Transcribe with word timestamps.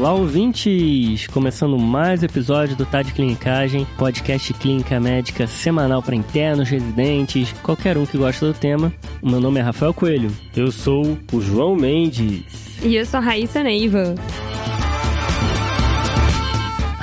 Olá, 0.00 0.14
ouvintes! 0.14 1.26
Começando 1.26 1.78
mais 1.78 2.22
episódio 2.22 2.74
do 2.74 2.86
Tá 2.86 3.02
de 3.02 3.12
Clinicagem, 3.12 3.86
podcast 3.98 4.54
clínica 4.54 4.98
médica 4.98 5.46
semanal 5.46 6.02
para 6.02 6.16
internos, 6.16 6.70
residentes, 6.70 7.52
qualquer 7.62 7.98
um 7.98 8.06
que 8.06 8.16
gosta 8.16 8.46
do 8.46 8.54
tema. 8.54 8.90
O 9.20 9.28
meu 9.28 9.42
nome 9.42 9.60
é 9.60 9.62
Rafael 9.62 9.92
Coelho. 9.92 10.30
Eu 10.56 10.72
sou 10.72 11.18
o 11.30 11.40
João 11.42 11.76
Mendes. 11.76 12.42
E 12.82 12.96
eu 12.96 13.04
sou 13.04 13.20
Raíssa 13.20 13.62
Neiva. 13.62 14.14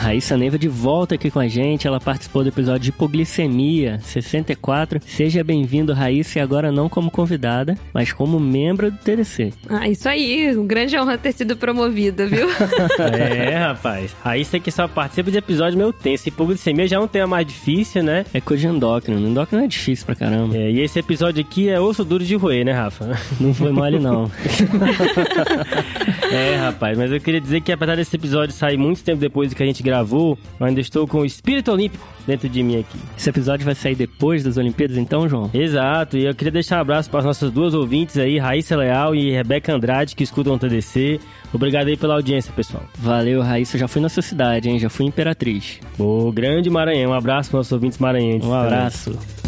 Raíssa 0.07 0.37
Neiva 0.37 0.57
de 0.57 0.69
volta 0.69 1.15
aqui 1.15 1.29
com 1.29 1.37
a 1.37 1.49
gente. 1.49 1.85
Ela 1.85 1.99
participou 1.99 2.41
do 2.41 2.47
episódio 2.47 2.79
de 2.79 2.89
hipoglicemia 2.91 3.99
64. 3.99 5.01
Seja 5.05 5.43
bem-vindo, 5.43 5.91
Raíssa, 5.91 6.39
e 6.39 6.41
agora 6.41 6.71
não 6.71 6.87
como 6.87 7.11
convidada, 7.11 7.77
mas 7.93 8.13
como 8.13 8.39
membro 8.39 8.89
do 8.89 8.97
TDC. 8.99 9.51
Ah, 9.67 9.89
isso 9.89 10.07
aí. 10.07 10.57
Um 10.57 10.65
grande 10.65 10.97
honra 10.97 11.17
ter 11.17 11.33
sido 11.33 11.57
promovida, 11.57 12.25
viu? 12.25 12.47
é, 13.19 13.57
rapaz. 13.57 14.15
Raíssa 14.23 14.61
que 14.61 14.71
só 14.71 14.87
participa 14.87 15.29
de 15.29 15.39
episódio 15.39 15.77
meio 15.77 15.91
tenso. 15.91 16.29
Hipoglicemia 16.29 16.87
já 16.87 16.95
é 16.95 16.99
um 16.99 17.07
tema 17.07 17.27
mais 17.27 17.45
difícil, 17.45 18.01
né? 18.01 18.25
É 18.33 18.39
coisa 18.39 18.61
de 18.61 18.73
endócrino. 18.73 19.19
Endócrino 19.19 19.65
é 19.65 19.67
difícil 19.67 20.05
pra 20.05 20.15
caramba. 20.15 20.55
É, 20.55 20.71
e 20.71 20.79
esse 20.79 20.97
episódio 20.97 21.41
aqui 21.41 21.67
é 21.67 21.81
osso 21.81 22.05
duro 22.05 22.23
de 22.23 22.35
roer, 22.35 22.63
né, 22.63 22.71
Rafa? 22.71 23.19
Não 23.41 23.53
foi 23.53 23.73
mole, 23.73 23.99
não. 23.99 24.31
é, 26.31 26.55
rapaz. 26.55 26.97
Mas 26.97 27.11
eu 27.11 27.19
queria 27.19 27.41
dizer 27.41 27.59
que 27.59 27.73
apesar 27.73 27.97
desse 27.97 28.15
episódio 28.15 28.55
sair 28.55 28.77
muito 28.77 29.03
tempo 29.03 29.19
depois 29.19 29.49
do 29.49 29.55
que 29.55 29.63
a 29.63 29.65
gente 29.65 29.83
gravou, 29.83 29.96
gravou, 29.97 30.37
eu 30.59 30.65
ainda 30.65 30.79
estou 30.79 31.07
com 31.07 31.19
o 31.19 31.25
espírito 31.25 31.71
olímpico 31.71 32.05
dentro 32.25 32.47
de 32.47 32.61
mim 32.61 32.79
aqui. 32.79 32.99
Esse 33.17 33.29
episódio 33.29 33.65
vai 33.65 33.73
sair 33.73 33.95
depois 33.95 34.43
das 34.43 34.57
Olimpíadas, 34.57 34.97
então, 34.97 35.27
João? 35.27 35.49
Exato, 35.53 36.17
e 36.17 36.25
eu 36.25 36.35
queria 36.35 36.51
deixar 36.51 36.77
um 36.77 36.81
abraço 36.81 37.09
para 37.09 37.19
as 37.19 37.25
nossas 37.25 37.51
duas 37.51 37.73
ouvintes 37.73 38.17
aí, 38.17 38.37
Raíssa 38.37 38.75
Leal 38.75 39.15
e 39.15 39.31
Rebeca 39.31 39.73
Andrade, 39.73 40.15
que 40.15 40.23
escutam 40.23 40.53
o 40.53 40.59
TDC. 40.59 41.19
Obrigado 41.53 41.87
aí 41.87 41.97
pela 41.97 42.15
audiência, 42.15 42.53
pessoal. 42.53 42.83
Valeu, 42.97 43.41
Raíssa. 43.41 43.77
Já 43.77 43.87
fui 43.87 44.01
na 44.01 44.09
sua 44.09 44.21
cidade, 44.21 44.69
hein? 44.69 44.77
Já 44.77 44.89
fui 44.89 45.05
Imperatriz. 45.05 45.79
Ô, 45.97 46.31
grande 46.31 46.69
Maranhão. 46.69 47.11
Um 47.11 47.13
abraço 47.13 47.49
para 47.49 47.55
os 47.55 47.59
nossos 47.59 47.71
ouvintes 47.71 47.97
maranhenses. 47.97 48.47
Um 48.47 48.53
abraço. 48.53 49.11
Também. 49.11 49.46